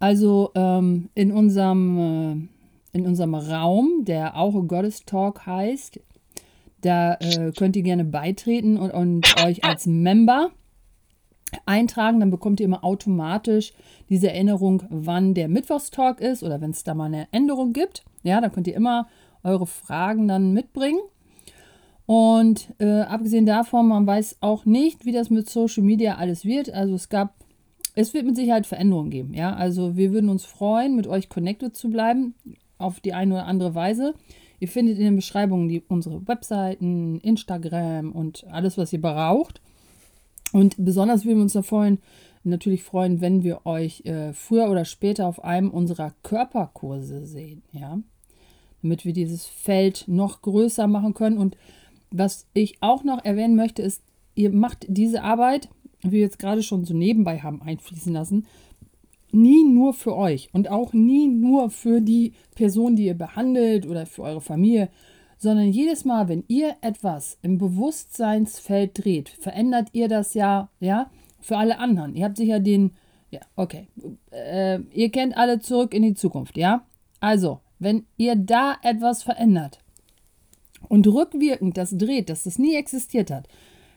Also 0.00 0.50
ähm, 0.54 1.08
in, 1.14 1.32
unserem, 1.32 1.98
äh, 2.92 2.96
in 2.96 3.06
unserem 3.06 3.34
Raum, 3.34 4.04
der 4.04 4.36
auch 4.36 4.54
Goddess 4.66 5.04
Talk 5.04 5.46
heißt, 5.46 6.00
da 6.82 7.14
äh, 7.14 7.52
könnt 7.56 7.74
ihr 7.76 7.82
gerne 7.82 8.04
beitreten 8.04 8.76
und, 8.76 8.90
und 8.92 9.44
euch 9.44 9.64
als 9.64 9.86
Member 9.86 10.50
eintragen, 11.66 12.20
dann 12.20 12.30
bekommt 12.30 12.60
ihr 12.60 12.66
immer 12.66 12.84
automatisch 12.84 13.72
diese 14.08 14.30
Erinnerung, 14.30 14.82
wann 14.90 15.34
der 15.34 15.48
Mittwochstalk 15.48 16.20
ist 16.20 16.42
oder 16.42 16.60
wenn 16.60 16.70
es 16.70 16.84
da 16.84 16.94
mal 16.94 17.06
eine 17.06 17.26
Änderung 17.32 17.72
gibt. 17.72 18.04
Ja, 18.22 18.40
dann 18.40 18.52
könnt 18.52 18.66
ihr 18.66 18.76
immer 18.76 19.08
eure 19.42 19.66
Fragen 19.66 20.28
dann 20.28 20.52
mitbringen. 20.52 21.00
Und 22.08 22.72
äh, 22.78 23.02
abgesehen 23.02 23.44
davon, 23.44 23.88
man 23.88 24.06
weiß 24.06 24.38
auch 24.40 24.64
nicht, 24.64 25.04
wie 25.04 25.12
das 25.12 25.28
mit 25.28 25.50
Social 25.50 25.84
Media 25.84 26.14
alles 26.14 26.46
wird. 26.46 26.72
Also 26.72 26.94
es 26.94 27.10
gab, 27.10 27.34
es 27.94 28.14
wird 28.14 28.24
mit 28.24 28.34
Sicherheit 28.34 28.66
Veränderungen 28.66 29.10
geben. 29.10 29.34
Ja, 29.34 29.52
also 29.52 29.94
wir 29.94 30.10
würden 30.10 30.30
uns 30.30 30.46
freuen, 30.46 30.96
mit 30.96 31.06
euch 31.06 31.28
connected 31.28 31.76
zu 31.76 31.90
bleiben 31.90 32.34
auf 32.78 33.00
die 33.00 33.12
eine 33.12 33.34
oder 33.34 33.44
andere 33.44 33.74
Weise. 33.74 34.14
Ihr 34.58 34.68
findet 34.68 34.96
in 34.96 35.04
den 35.04 35.16
Beschreibungen 35.16 35.68
die, 35.68 35.82
unsere 35.86 36.26
Webseiten, 36.26 37.20
Instagram 37.20 38.12
und 38.12 38.46
alles, 38.50 38.78
was 38.78 38.90
ihr 38.94 39.02
braucht. 39.02 39.60
Und 40.54 40.76
besonders 40.78 41.26
würden 41.26 41.36
wir 41.36 41.42
uns 41.42 41.52
da 41.52 41.60
freuen, 41.60 41.98
natürlich 42.42 42.84
freuen, 42.84 43.20
wenn 43.20 43.42
wir 43.42 43.66
euch 43.66 44.00
äh, 44.06 44.32
früher 44.32 44.70
oder 44.70 44.86
später 44.86 45.26
auf 45.26 45.44
einem 45.44 45.68
unserer 45.68 46.14
Körperkurse 46.22 47.26
sehen, 47.26 47.60
ja. 47.72 47.98
Damit 48.80 49.04
wir 49.04 49.12
dieses 49.12 49.44
Feld 49.44 50.04
noch 50.06 50.40
größer 50.40 50.86
machen 50.86 51.12
können. 51.12 51.36
Und 51.36 51.58
was 52.10 52.46
ich 52.54 52.76
auch 52.80 53.04
noch 53.04 53.24
erwähnen 53.24 53.56
möchte, 53.56 53.82
ist, 53.82 54.02
ihr 54.34 54.50
macht 54.50 54.86
diese 54.88 55.22
Arbeit, 55.22 55.68
wie 56.00 56.12
wir 56.12 56.20
jetzt 56.20 56.38
gerade 56.38 56.62
schon 56.62 56.84
so 56.84 56.94
nebenbei 56.94 57.40
haben 57.40 57.62
einfließen 57.62 58.12
lassen, 58.12 58.46
nie 59.32 59.64
nur 59.64 59.92
für 59.92 60.16
euch 60.16 60.48
und 60.52 60.70
auch 60.70 60.92
nie 60.92 61.28
nur 61.28 61.70
für 61.70 62.00
die 62.00 62.32
Person, 62.54 62.96
die 62.96 63.06
ihr 63.06 63.18
behandelt 63.18 63.86
oder 63.86 64.06
für 64.06 64.22
eure 64.22 64.40
Familie, 64.40 64.88
sondern 65.38 65.68
jedes 65.68 66.04
Mal, 66.04 66.28
wenn 66.28 66.44
ihr 66.48 66.76
etwas 66.80 67.38
im 67.42 67.58
Bewusstseinsfeld 67.58 69.04
dreht, 69.04 69.28
verändert 69.28 69.88
ihr 69.92 70.08
das 70.08 70.34
ja, 70.34 70.70
ja, 70.80 71.10
für 71.40 71.56
alle 71.56 71.78
anderen. 71.78 72.16
Ihr 72.16 72.24
habt 72.24 72.36
sicher 72.36 72.58
den, 72.58 72.92
ja, 73.30 73.40
okay, 73.54 73.88
äh, 74.32 74.80
ihr 74.92 75.10
kennt 75.10 75.36
alle 75.36 75.60
zurück 75.60 75.94
in 75.94 76.02
die 76.02 76.14
Zukunft, 76.14 76.56
ja? 76.56 76.86
Also, 77.20 77.60
wenn 77.78 78.06
ihr 78.16 78.34
da 78.34 78.76
etwas 78.82 79.22
verändert 79.22 79.78
und 80.88 81.06
rückwirkend 81.06 81.76
das 81.76 81.96
dreht, 81.96 82.30
dass 82.30 82.44
das 82.44 82.58
nie 82.58 82.76
existiert 82.76 83.30
hat, 83.30 83.48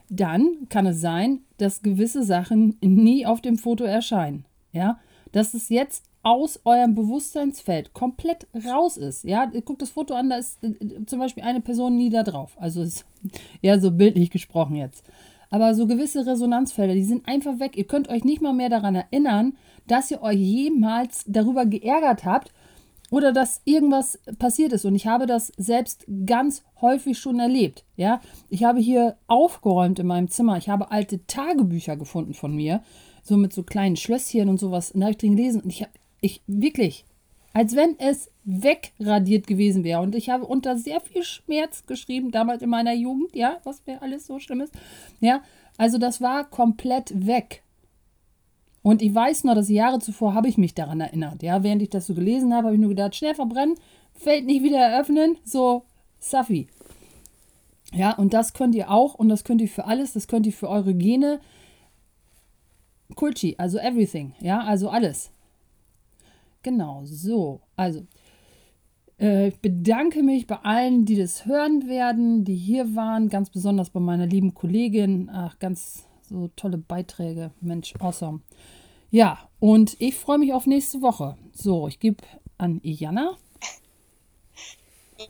dann 0.10 0.68
kann 0.70 0.86
es 0.86 1.00
sein, 1.00 1.42
dass 1.58 1.82
gewisse 1.82 2.24
Sachen 2.24 2.78
nie 2.82 3.26
auf 3.26 3.42
dem 3.42 3.58
Foto 3.58 3.84
erscheinen, 3.84 4.46
ja? 4.72 5.00
Dass 5.32 5.54
es 5.54 5.70
jetzt 5.70 6.06
aus 6.24 6.60
eurem 6.66 6.94
Bewusstseinsfeld 6.94 7.94
komplett 7.94 8.48
raus 8.66 8.98
ist. 8.98 9.24
Ja, 9.24 9.46
guckt 9.46 9.82
das 9.82 9.90
Foto 9.90 10.14
an, 10.14 10.30
da 10.30 10.38
ist 10.38 10.64
äh, 10.64 11.06
zum 11.06 11.20
Beispiel 11.20 11.44
eine 11.44 11.62
Person 11.62 11.96
nie 11.96 12.10
da 12.10 12.24
drauf. 12.24 12.56
Also 12.58 12.82
ist 12.82 13.06
ja 13.62 13.80
so 13.80 13.92
bildlich 13.92 14.30
gesprochen 14.30 14.76
jetzt. 14.76 15.04
Aber 15.50 15.74
so 15.74 15.88
gewisse 15.88 16.26
Resonanzfelder, 16.26 16.94
die 16.94 17.04
sind 17.04 17.28
einfach 17.28 17.60
weg. 17.60 17.76
Ihr 17.76 17.86
könnt 17.86 18.08
euch 18.10 18.24
nicht 18.24 18.42
mal 18.42 18.54
mehr 18.54 18.70
daran 18.70 18.96
erinnern, 18.96 19.54
dass 19.88 20.12
ihr 20.12 20.22
euch 20.22 20.38
jemals 20.38 21.26
darüber 21.28 21.66
geärgert 21.66 22.24
habt 22.24 22.54
oder 23.12 23.34
dass 23.34 23.62
irgendwas 23.66 24.18
passiert 24.40 24.74
ist. 24.74 24.86
Und 24.86 24.96
ich 24.96 25.06
habe 25.06 25.28
das 25.28 25.52
selbst 25.58 26.06
ganz 26.26 26.64
häufig 26.80 27.20
schon 27.20 27.40
erlebt. 27.40 27.84
Ja, 27.98 28.22
ich 28.50 28.64
habe 28.64 28.80
hier 28.80 29.18
aufgeräumt 29.28 30.00
in 30.00 30.08
meinem 30.08 30.30
Zimmer. 30.30 30.58
Ich 30.58 30.70
habe 30.70 30.90
alte 30.92 31.28
Tagebücher 31.28 31.98
gefunden 31.98 32.34
von 32.34 32.56
mir, 32.56 32.82
so 33.22 33.38
mit 33.38 33.54
so 33.54 33.64
kleinen 33.64 33.98
Schlösschen 33.98 34.50
und 34.50 34.60
sowas. 34.60 34.92
Und 34.92 35.02
da 35.02 35.08
habe 35.08 35.12
ich 35.12 35.18
drin 35.18 35.36
gelesen. 35.36 35.62
Und 35.62 35.70
ich 35.70 35.82
habe 35.84 35.92
ich 36.22 36.42
wirklich, 36.48 37.04
als 37.54 37.76
wenn 37.76 38.00
es 38.00 38.32
wegradiert 38.46 39.46
gewesen 39.46 39.84
wäre. 39.84 40.02
Und 40.02 40.16
ich 40.16 40.30
habe 40.30 40.46
unter 40.46 40.78
sehr 40.78 41.02
viel 41.02 41.24
Schmerz 41.24 41.86
geschrieben, 41.86 42.32
damals 42.32 42.62
in 42.62 42.70
meiner 42.70 42.94
Jugend, 42.94 43.36
ja, 43.36 43.60
was 43.66 43.86
mir 43.86 44.02
alles 44.02 44.26
so 44.26 44.40
schlimm 44.40 44.62
ist. 44.62 44.74
Ja, 45.20 45.42
also 45.78 45.98
das 45.98 46.22
war 46.22 46.50
komplett 46.50 47.28
weg. 47.28 47.62
Und 48.84 49.02
ich 49.02 49.14
weiß 49.14 49.44
noch, 49.44 49.56
dass 49.56 49.70
Jahre 49.70 50.00
zuvor 50.00 50.34
habe 50.34 50.48
ich 50.48 50.58
mich 50.58 50.74
daran 50.74 51.02
erinnert. 51.02 51.44
Ja, 51.44 51.64
während 51.64 51.82
ich 51.82 51.90
das 51.90 52.08
so 52.08 52.16
gelesen 52.16 52.54
habe, 52.54 52.68
habe 52.68 52.76
ich 52.76 52.82
nur 52.82 52.90
gedacht, 52.90 53.16
schnell 53.16 53.36
verbrennen, 53.36 53.76
Feld 54.14 54.46
nicht 54.46 54.64
wieder 54.64 54.80
eröffnen, 54.80 55.38
so 55.44 55.84
Safi. 56.20 56.68
Ja, 57.94 58.16
und 58.16 58.34
das 58.34 58.54
könnt 58.54 58.76
ihr 58.76 58.90
auch 58.90 59.16
und 59.16 59.30
das 59.30 59.44
könnt 59.44 59.62
ihr 59.62 59.68
für 59.68 59.86
alles, 59.86 60.14
das 60.14 60.28
könnt 60.28 60.46
ihr 60.46 60.54
für 60.54 60.70
eure 60.70 60.94
Gene. 60.94 61.40
Kulchi, 63.16 63.56
also 63.58 63.78
everything, 63.78 64.34
ja, 64.40 64.62
also 64.62 64.90
alles. 64.90 65.32
Genau, 66.64 67.02
so. 67.06 67.60
Also, 67.76 68.06
äh, 69.20 69.50
ich 69.50 69.60
bedanke 69.60 70.24
mich 70.24 70.48
bei 70.48 70.58
allen, 70.58 71.06
die 71.06 71.18
das 71.18 71.46
hören 71.46 71.88
werden, 71.88 72.46
die 72.46 72.56
hier 72.56 72.96
waren, 72.96 73.30
ganz 73.30 73.50
besonders 73.50 73.90
bei 73.90 74.00
meiner 74.00 74.26
lieben 74.26 74.54
Kollegin. 74.54 75.30
Ach, 75.34 75.60
ganz 75.60 76.06
so 76.32 76.50
tolle 76.56 76.78
Beiträge. 76.78 77.52
Mensch, 77.62 77.94
awesome. 78.00 78.42
Ja, 79.10 79.50
und 79.60 80.00
ich 80.00 80.16
freue 80.16 80.38
mich 80.38 80.54
auf 80.54 80.66
nächste 80.66 81.02
Woche. 81.02 81.38
So, 81.54 81.88
ich 81.88 82.00
gebe 82.00 82.24
an 82.58 82.80
Jana. 82.84 83.38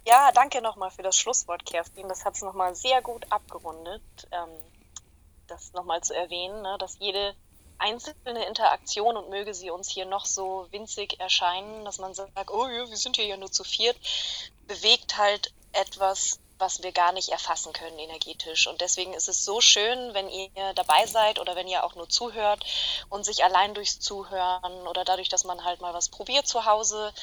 Ja, 0.06 0.32
danke 0.34 0.62
nochmal 0.62 0.91
für 0.91 1.02
das 1.02 1.18
Schlusswort, 1.18 1.66
Kerstin. 1.66 2.08
Das 2.08 2.24
hat 2.24 2.36
es 2.36 2.41
nochmal 2.41 2.76
sehr 2.76 3.02
gut 3.02 3.26
abgerundet, 3.30 4.02
ähm, 4.32 4.49
das 5.47 5.74
nochmal 5.74 6.02
zu 6.02 6.16
erwähnen, 6.16 6.62
ne, 6.62 6.78
dass 6.80 6.97
jede 6.99 7.36
einzelne 7.78 8.45
Interaktion 8.45 9.18
und 9.18 9.30
möge 9.30 9.54
sie 9.54 9.72
uns 9.72 9.89
hier 9.89 10.06
noch 10.06 10.26
so 10.26 10.68
winzig 10.70 11.20
erscheinen, 11.20 11.84
dass 11.84 11.97
man 11.97 12.14
sagt, 12.14 12.52
oh 12.52 12.68
ja, 12.68 12.88
wir 12.88 12.97
sind 12.97 13.16
hier 13.16 13.26
ja 13.26 13.38
nur 13.38 13.52
zu 13.52 13.64
viert, 13.64 13.97
bewegt 14.68 15.18
halt 15.18 15.52
etwas, 15.74 16.39
was 16.62 16.84
wir 16.84 16.91
gar 16.91 17.12
nicht 17.12 17.30
erfassen 17.30 17.74
können 17.74 17.99
energetisch. 17.99 18.68
Und 18.68 18.80
deswegen 18.82 19.14
ist 19.14 19.28
es 19.28 19.43
so 19.43 19.59
schön, 19.59 20.14
wenn 20.14 20.30
ihr 20.30 20.74
dabei 20.76 21.05
seid 21.07 21.39
oder 21.39 21.55
wenn 21.55 21.68
ihr 21.68 21.84
auch 21.84 21.95
nur 21.95 22.07
zuhört 22.07 22.64
und 23.09 23.26
sich 23.26 23.43
allein 23.43 23.74
durchs 23.74 23.99
Zuhören 23.99 24.88
oder 24.88 25.03
dadurch, 25.03 25.30
dass 25.30 25.43
man 25.43 25.66
halt 25.66 25.82
mal 25.82 25.93
was 25.93 26.09
probiert 26.09 26.47
zu 26.47 26.66
Hause, 26.66 27.14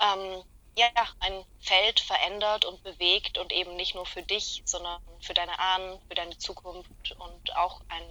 ähm, 0.00 0.44
ja, 0.76 0.88
ein 1.20 1.44
Feld 1.60 2.00
verändert 2.00 2.64
und 2.64 2.82
bewegt 2.82 3.38
und 3.38 3.52
eben 3.52 3.76
nicht 3.76 3.94
nur 3.94 4.06
für 4.06 4.22
dich, 4.22 4.62
sondern 4.64 5.00
für 5.20 5.34
deine 5.34 5.58
Ahnen, 5.58 6.00
für 6.08 6.14
deine 6.14 6.36
Zukunft 6.36 7.12
und 7.18 7.56
auch 7.56 7.80
ein 7.88 8.04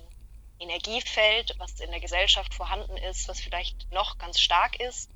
Energiefeld, 0.59 1.55
was 1.57 1.79
in 1.81 1.91
der 1.91 1.99
Gesellschaft 1.99 2.53
vorhanden 2.53 2.95
ist, 2.97 3.27
was 3.27 3.41
vielleicht 3.41 3.91
noch 3.91 4.17
ganz 4.17 4.39
stark 4.39 4.79
ist, 4.79 5.09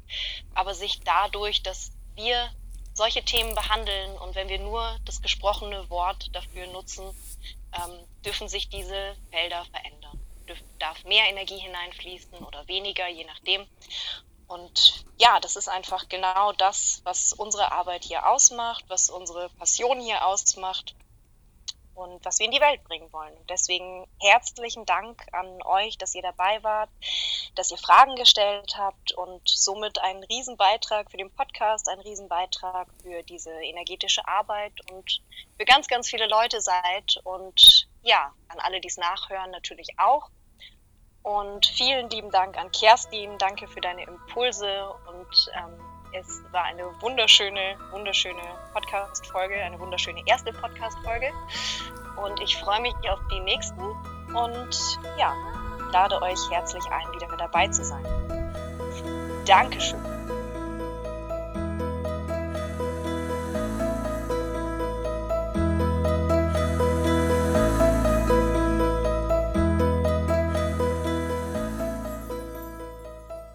aber 0.54 0.74
sich 0.74 1.00
dadurch, 1.02 1.64
dass 1.64 1.92
wir 2.16 2.52
solche 2.98 3.24
Themen 3.24 3.54
behandeln 3.54 4.18
und 4.18 4.36
wenn 4.36 4.50
wir 4.50 4.60
nur 4.60 4.98
das 5.06 5.22
gesprochene 5.22 5.90
Wort 5.90 6.36
dafür 6.36 6.68
nutzen, 6.68 7.06
ähm, 7.74 8.00
dürfen 8.26 8.50
sich 8.50 8.70
diese 8.70 9.16
Felder 9.30 9.64
verändern. 9.66 10.20
Dürf, 10.50 10.60
darf 10.80 11.04
mehr 11.04 11.30
Energie 11.30 11.60
hineinfließen 11.60 12.40
oder 12.40 12.68
weniger, 12.68 13.08
je 13.08 13.26
nachdem. 13.26 13.68
Und 14.48 15.06
ja, 15.18 15.40
das 15.40 15.56
ist 15.56 15.68
einfach 15.68 16.10
genau 16.10 16.54
das, 16.54 17.02
was 17.04 17.34
unsere 17.34 17.72
Arbeit 17.72 18.04
hier 18.04 18.28
ausmacht, 18.28 18.86
was 18.88 19.10
unsere 19.10 19.50
Passion 19.50 20.00
hier 20.00 20.26
ausmacht 20.26 20.96
und 21.98 22.24
was 22.24 22.38
wir 22.40 22.46
in 22.46 22.52
die 22.52 22.62
Welt 22.62 22.84
bringen 22.84 23.12
wollen. 23.12 23.34
deswegen 23.50 24.08
herzlichen 24.22 24.86
Dank 24.86 25.26
an 25.32 25.62
euch, 25.64 25.98
dass 25.98 26.14
ihr 26.14 26.22
dabei 26.22 26.64
wart, 26.64 26.90
dass 27.56 27.72
ihr 27.72 27.78
Fragen 27.78 28.16
gestellt 28.16 28.76
habt 28.78 29.14
und 29.14 29.42
somit 29.50 30.00
einen 30.00 30.24
Riesenbeitrag 30.24 31.10
für 31.10 31.18
den 31.18 31.32
Podcast, 31.32 31.90
einen 31.90 32.02
Riesenbeitrag 32.02 32.88
für 33.02 33.24
diese 33.24 33.52
energetische 33.52 34.28
Arbeit 34.28 34.74
und 34.92 35.22
für 35.58 35.66
ganz, 35.66 35.88
ganz 35.88 36.08
viele 36.08 36.28
Leute 36.28 36.62
seid. 36.62 37.20
Und 37.24 37.88
ja, 38.04 38.32
an 38.50 38.60
alle, 38.60 38.80
die 38.80 38.88
es 38.88 38.98
nachhören, 38.98 39.50
natürlich 39.50 39.90
auch. 39.98 40.30
Und 41.24 41.66
vielen 41.66 42.10
lieben 42.10 42.30
Dank 42.30 42.58
an 42.58 42.72
Kerstin. 42.72 43.38
Danke 43.40 43.68
für 43.68 43.82
deine 43.82 44.04
Impulse 44.04 44.94
und 45.10 45.52
ähm, 45.56 45.87
es 46.12 46.44
war 46.52 46.64
eine 46.64 46.84
wunderschöne, 47.02 47.78
wunderschöne 47.92 48.42
Podcast-Folge, 48.74 49.56
eine 49.56 49.80
wunderschöne 49.80 50.22
erste 50.26 50.54
Podcast-Folge. 50.54 51.32
Und 52.16 52.40
ich 52.42 52.58
freue 52.58 52.82
mich 52.82 52.96
auf 53.10 53.20
die 53.32 53.40
nächsten 53.42 53.82
und 54.34 55.00
ja, 55.18 55.34
lade 55.92 56.22
euch 56.22 56.40
herzlich 56.50 56.84
ein, 56.86 57.12
wieder 57.14 57.28
dabei 57.38 57.68
zu 57.68 57.84
sein. 57.84 58.04
Dankeschön. 59.46 60.02